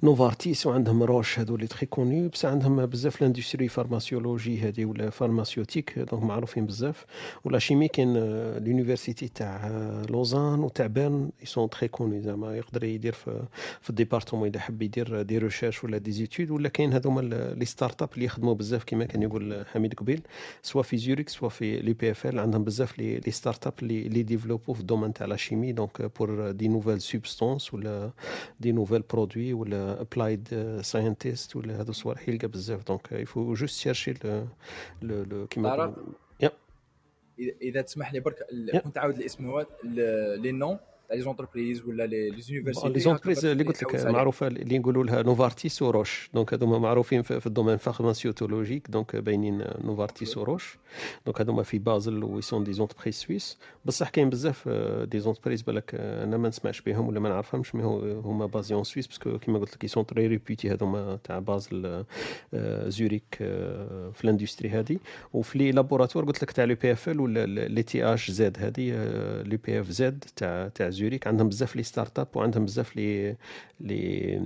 [0.03, 5.99] نوفارتيس وعندهم روش هادو اللي très connus بصح عندهم بزاف l'industrie pharmacologie هادي ولا pharmaceutique
[5.99, 7.05] donc معروفين بزاف.
[7.43, 8.13] و la chimie كاين
[8.57, 9.71] l'université تاع
[10.09, 13.43] لوزان وتاع بيرن ils sont très connus زعما يقدر يدير في,
[13.81, 17.21] في ال département إذا حب يدير des recherches ولا des études ولا كاين هذوما
[17.57, 20.21] les start-up اللي يخدموا بزاف كما كان يقول حميد قبيل
[20.61, 24.85] soit في زوريك soit في l'EPFL عندهم بزاف les start-up اللي اللي développent في ال
[24.85, 28.11] domaine تاع la chimie donc pour des nouvelles substances ولا
[28.59, 30.47] des nouvelles produits ولا applied
[30.81, 34.13] scientist ولا هادو الصوالح يلقى بزاف donc faut juste chercher
[35.01, 35.95] le كيما
[37.39, 38.35] اذا تسمح لي برك
[38.83, 40.77] كنت عاود الاسم les noms
[41.11, 45.81] les entreprises ولا les universités les entreprises اللي قلت لك معروفة اللي نقولوا لها نوفارتيس
[45.81, 50.77] وروش donc هذوما معروفين في ال domaine pharmacologique donc باينين نوفارتيس وروش
[51.25, 54.69] donc هذوما في بازل ils sont des entreprises suisses بصح كاين بزاف
[55.03, 57.83] des entreprises بالك أنا ما نسمعش بهم ولا ما نعرفهمش mais
[58.23, 62.05] هما basés en Suisse parce que كيما قلت لك sont très réputés هذوما تاع بازل
[62.87, 63.25] زوريك
[64.13, 64.97] في ال industrie هذه.
[65.33, 68.91] وفي les laboratoires قلت لك تاع l'EPFL ولا l'ETHZ هذه
[69.43, 73.35] l'EPFZ تاع تاع زوريك عندهم بزاف les start-up وعندهم بزاف لي
[73.79, 74.41] لي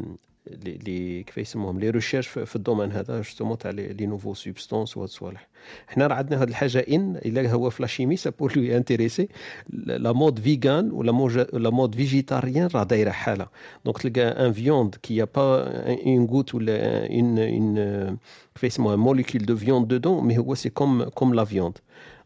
[0.63, 5.09] لي كيف يسموهم؟ les recherches في ال domaine هذا justement تاع les nouveaux substances وهاد
[5.09, 5.47] الصوالح.
[5.87, 9.27] حنا راه عندنا هاد الحاجة إن إلا هو في la chimie ça pour lui intéresser
[9.73, 11.11] la mode végan ولا
[11.53, 13.47] la mode végétarien راه دايرة حالة.
[13.85, 15.63] donc تلقى une viande qui y a pas
[16.05, 18.17] un goût ولا un un
[18.55, 21.77] كيف يسموها؟ molécule de viande dedans mais هو c'est comme comme la viande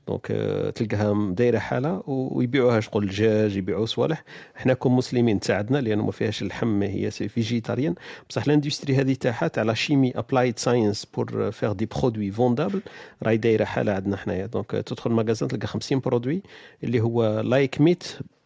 [0.09, 0.27] donc
[0.75, 4.23] تلقاها دايرة حالة ويبيعوها شغل الدجاج يبيعوا صوالح.
[4.55, 7.95] حنا كمسلمين تساعدنا لأنه ما فيهاش اللحم هي c'est végétarien.
[8.29, 12.81] بصح l'industrie هذه تاعها تاع la chimie applied science pour faire des produits vendables
[13.23, 14.45] راهي دايرة حالة عندنا حنايا.
[14.45, 16.41] donc تدخل magasin تلقى 50 produits
[16.83, 18.03] اللي هو like meat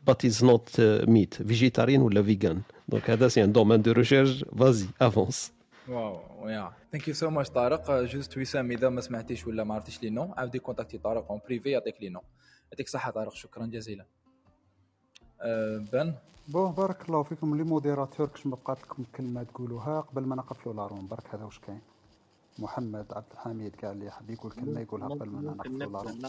[0.08, 4.88] but is not meat végétarien ولا végan donc هذا c'est un domaine de recherche assez
[5.02, 5.52] avancé
[5.90, 6.20] wow
[6.50, 10.10] yeah thank you so much طارق juste وسام إذا ما سمعتيش ولا ما عرفتيش les
[10.10, 12.22] noms عاودي contacter طارق en privé يعطيك les noms
[12.72, 14.06] يعطيك الصحه طارق شكرا جزيلا.
[15.42, 16.14] أه بن
[16.48, 17.58] bon بارك الله فيكم.
[17.58, 21.44] les modérateurs كش ما بقات لكم كلمة تقولوها قبل ما نقفلوا la room برك هذا
[21.44, 21.82] واش كاين؟
[22.60, 26.22] محمد عبد الحميد كاع اللي حاب يقول كلمة يقولها قبل ما نقفلوا la room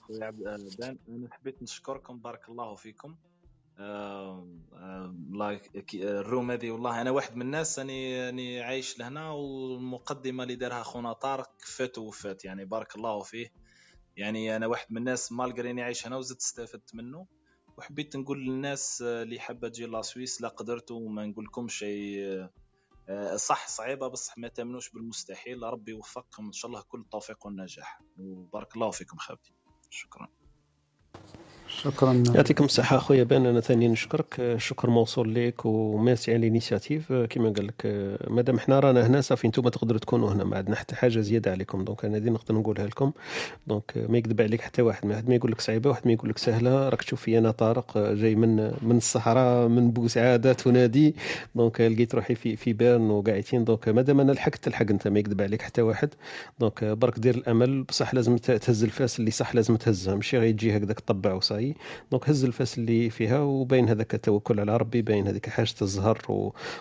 [0.00, 0.46] خويا عبد
[1.08, 2.18] أنا حبيت نشكركم.
[2.18, 3.14] بارك الله فيكم.
[5.94, 10.82] ال room هذه والله أنا واحد من الناس اني أني عايش لهنا والمقدمة اللي دارها
[10.82, 13.52] خونا طارق فات وفات يعني بارك الله فيه.
[14.16, 17.26] يعني أنا واحد من الناس malgré أني عايش هنا وزدت استفدت منه.
[17.76, 22.46] وحبيت نقول للناس اللي حابة تجي la Suisse لا قدرت وما نقول لكم شيء
[23.36, 25.62] صح صعيبة بصح ما تأمنوش بالمستحيل.
[25.62, 26.46] ربي يوفقكم.
[26.46, 28.00] إن شاء الله كل التوفيق والنجاح.
[28.18, 29.54] وبارك الله فيكم خاوتي
[29.90, 30.28] شكرا.
[31.82, 32.22] شكرا.
[32.34, 34.54] يعطيكم الصحة أخويا بان أنا ثاني نشكرك.
[34.56, 37.86] شكر موصول ليك وميرسي على ال initiative كما قال لك
[38.30, 40.44] مادام حنا رانا هنا صافي أنتم تقدروا تكونوا هنا.
[40.44, 41.84] ما عندنا حتى حاجة زيادة عليكم.
[41.84, 43.12] donc أنا هذه نقدر نقولها لكم.
[43.66, 45.06] donc ما يكذب عليك حتى واحد.
[45.06, 46.88] واحد ما يقول لك صعيبة واحد ما يقول لك سهلة.
[46.88, 51.14] راك تشوف في أنا طارق جاي من من الصحراء من بوسعادة تنادي
[51.54, 53.64] donc لقيت روحي في في بيرن وقاعدين.
[53.64, 56.08] donc مادام أنا لحقت تلحق أنت ما يكذب عليك حتى واحد.
[56.60, 57.82] donc برك دير الأمل.
[57.82, 60.14] بصح لازم تهز الفاس اللي صح لازم تهزها.
[60.14, 61.80] ماشي غير تجي هكذاك تطبع وصاي ديالي
[62.10, 66.18] donc هز الفاس اللي فيها وباين هذاك التوكل على ربي باين هذيك حاجة الزهر.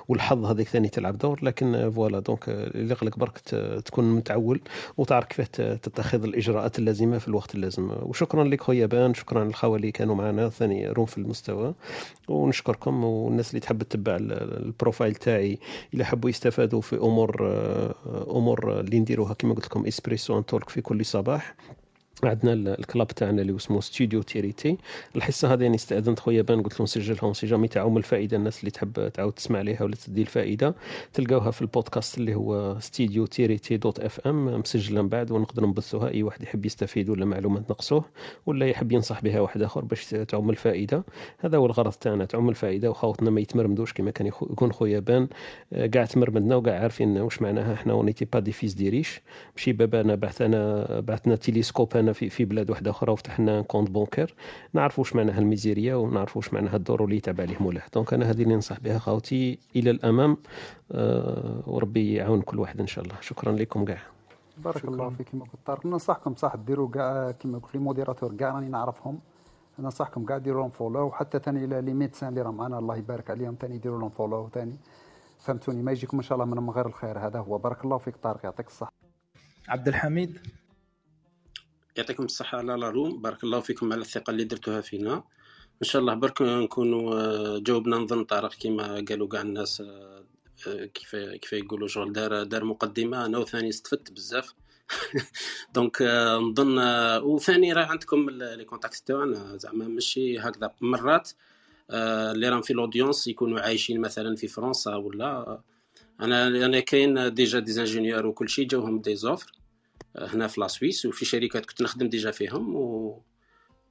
[0.08, 1.40] والحظ هذيك ثاني تلعب دور.
[1.44, 3.38] لكن voilà donc اللي قلك برك
[3.86, 4.62] تكون متعول
[4.98, 7.92] وتعرف كيف تتخذ الإجراءات اللازمة في الوقت اللازم.
[8.02, 11.74] وشكرا لك خويا بان شكرا للخوة اللي كانوا معنا ثاني room في المستوى.
[12.28, 15.60] ونشكركم والناس اللي تحب تتبع ال profile تاعي
[15.94, 17.48] الا حبوا يستفادوا في أمور
[18.30, 19.34] أمور اللي نديروها.
[19.34, 21.56] كما قلت لكم Espresso and Talk في كل صباح.
[22.24, 24.78] عندنا ال club تاعنا اللي اسمه Studio Thirty
[25.16, 28.72] الحصة هذه يعني استأذنت خويا بان قلت له نسجلها si jamais تعم الفائدة الناس اللي
[28.72, 30.76] تحب تعاود تسمع عليها ولا تدي الفائدة
[31.14, 36.10] تلقاوها في البودكاست اللي هو Studio Thirty dot FM مسجلة من بعد ونقدر نبثوها.
[36.10, 38.06] أي واحد يحب يستفيد ولا معلومات نقصوه
[38.46, 41.04] ولا يحب ينصح بها واحد آخر باش تعم الفائدة.
[41.40, 42.90] هذا هو الغرض تاعنا تعم الفائدة.
[42.90, 45.28] وخاوتنا ما يتمرمدوش كما كان يكون خويا بان
[45.92, 49.22] كاع تمرمدنا وكاع عارفين واش معناها إحنا و n'était pas des fils de riches
[49.56, 54.36] ماشي بابانا بعثنا بعثنا تيليسكوب أنا في في بلاد واحدة أخرى وفتحنا compte bancaire
[54.74, 57.84] نعرفوا واش معناها الميزيريا ونعرفوا واش معناها الدور اللي يتابع عليه مولاه.
[57.94, 60.38] donc أنا هذه اللي ننصح بها خاوتي إلى الأمام.
[60.92, 63.16] آه وربي يعاون كل واحد إن شاء الله.
[63.22, 64.02] شكرا لكم كاع.
[64.58, 64.90] بارك شكرا.
[64.90, 65.30] الله فيك.
[65.30, 69.20] كما قلت طارق ننصحكم صح ديروا كاع كما قلت لي modérateurs كاع راني نعرفهم.
[69.80, 73.30] ننصحكم كاع ديروا لهم follow وحتى ثاني إلى les médecins اللي راه معنا الله يبارك
[73.30, 73.56] عليهم.
[73.60, 74.78] ثاني يديروا لهم follow ثاني
[75.40, 77.20] فهمتوني؟ ما يجيكم إن شاء الله من غير الخير.
[77.20, 77.58] هذا هو.
[77.58, 78.92] بارك الله فيك طارق يعطيك الصحة.
[79.70, 80.40] عبد الحميد.
[81.98, 83.22] يعطيكم الصحة على la room.
[83.22, 85.24] بارك الله فيكم على الثقة اللي درتوها فينا.
[85.82, 89.84] إن شاء الله برك نكونوا جاوبنا نظن طارق كما قالوا كاع الناس
[90.94, 93.26] كيف كيف يقولوا شغل دار دار مقدمة.
[93.26, 94.54] أنا وثاني استفدت بزاف.
[95.76, 96.02] donc
[96.42, 96.80] نظن
[97.24, 101.32] وثاني راه عندكم les contacts تاعنا زعما ماشي هكذا مرات
[101.92, 105.62] اللي راهم في ال audience يكونوا عايشين مثلا في فرنسا ولا
[106.22, 109.52] أنا أنا كاين déjà des ingénieurs وكل شيء جاوهم des offres
[110.16, 113.22] هنا في la Suisse وفي شركات كنت نخدم déjà فيهم و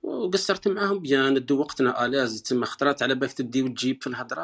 [0.02, 2.42] وقصرت معاهم bien ندو وقتنا à l'aise.
[2.42, 4.42] تما خطرات على بالك تدي وتجيب في الهضرة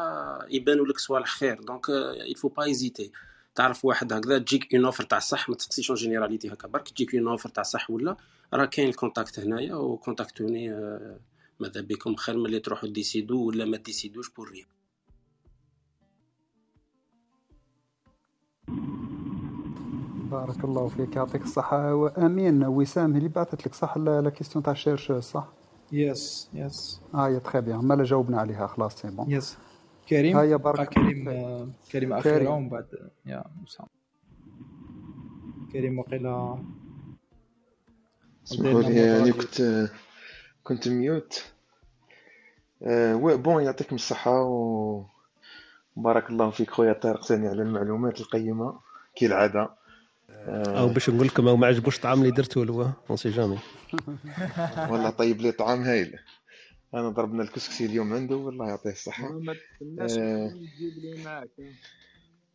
[0.51, 1.61] يبانوا لك صوالح خير.
[1.63, 1.87] donc
[2.27, 3.13] il faut pas hésiter
[3.55, 6.89] تعرف واحد هكذا تجيك une offre تاع صح ما تقصيش une généralité هكا برك.
[6.89, 8.17] تجيك une offre تاع صح ولا؟
[8.55, 10.71] راه كاين ال contact هنايا و contactوني
[11.61, 14.67] ماذا بكم؟ خير من اللي تروحوا décidew ولا ما décidewش pour rien
[20.33, 24.77] بارك الله فيك يعطيك الصحة وأمين وسام اللي بعثت لك صح la question تاع ال
[24.77, 25.49] recherche صح؟
[25.93, 29.57] yes yes آه يا très bien مالا جاوبنا عليها خلاص c'est bon yes
[30.09, 31.25] كريم هيا بارك كريم
[31.93, 32.87] كريم أخيرا ومن بعد
[33.27, 33.87] يا وسام
[35.73, 36.59] كريم وقيلا
[38.47, 39.89] اسمحوا لي يعني كنت
[40.65, 41.45] كنت mute
[42.83, 45.05] آه bon يعطيكم الصحة و
[45.97, 48.81] بارك الله فيك خويا طارق ثاني على المعلومات القيمة
[49.17, 49.82] كالعادة
[50.49, 52.93] أو باش نقول لكم أو ما عجبوش الطعام اللي درتو له.
[53.11, 53.59] on sait jamais
[54.91, 56.19] والله طيب لي طعام هايل.
[56.95, 59.27] أنا ضربنا الكسكسي اليوم عنده والله يعطيه الصحة.
[60.01, 61.51] آه تجيب لي معاك.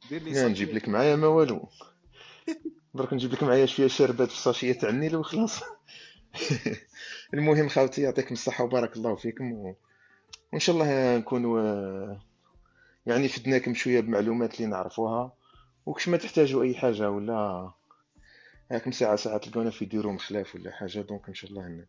[0.10, 1.70] دير لي نجيب لك معايا ما والو.
[2.94, 5.60] درك نجيب لك معايا شوية شربات في ال sachet تاع النيل وخلاص.
[7.34, 9.52] المهم خاوتي يعطيكم الصحة وبارك الله فيكم.
[9.52, 9.76] و...
[10.52, 12.16] وإن شاء الله نكونوا
[13.06, 15.37] يعني فدناكم شوية بمعلومات اللي نعرفوها.
[15.88, 17.72] وكش ما تحتاجوا أي حاجة ولا
[18.72, 21.86] هاكم ساعة ساعة تلقونا في des rooms خلاف ولا حاجة donc إن شاء الله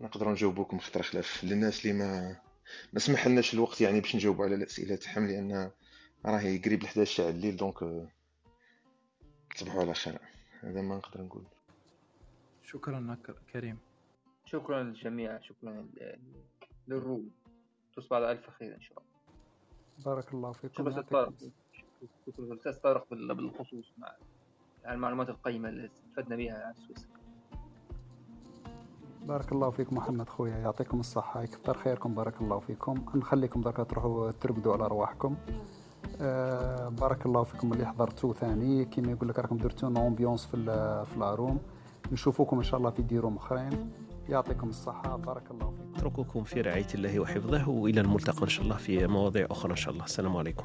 [0.00, 1.44] نقدروا نجاوبوكم خطره خلاف.
[1.44, 2.40] للناس اللي ما
[2.92, 5.70] ما سمحلناش الوقت يعني باش نجاوبوا على الأسئلة تاعهم لأن
[6.26, 8.08] راهي قريب ل 11 تاع الليل donc
[9.56, 10.18] تصبحوا على خير.
[10.60, 11.44] هذا ما نقدر نقول.
[12.62, 13.16] شكرا
[13.52, 13.78] كريم.
[14.44, 15.88] شكرا للجميع شكرا
[16.88, 17.30] لل room.
[17.96, 19.10] تصبح على ألف خير إن شاء الله.
[20.04, 21.63] بارك الله فيكم.
[22.82, 24.12] طارق بالخصوص مع
[24.90, 27.14] المعلومات القيمة اللي استفدنا بها عن سويسرا.
[29.22, 30.56] بارك الله فيك محمد خويا.
[30.56, 31.42] يعطيكم الصحة.
[31.42, 32.14] يكثر خيركم.
[32.14, 33.04] بارك الله فيكم.
[33.14, 35.36] نخليكم بركة تروحوا ترقدوا على رواحكم
[36.20, 38.84] آه بارك الله فيكم اللي حضرتوا ثاني.
[38.84, 40.56] كما يقول لك راكم درتوا ambiance في
[41.04, 41.58] في la room
[42.12, 43.92] نشوفوكم إن شاء الله في des rooms اخرين
[44.28, 45.16] يعطيكم الصحة.
[45.16, 45.94] بارك الله فيكم.
[45.94, 47.68] اترككم في رعاية الله وحفظه.
[47.68, 50.04] وإلى الملتقى إن شاء الله في مواضيع أخرى إن شاء الله.
[50.04, 50.64] السلام عليكم.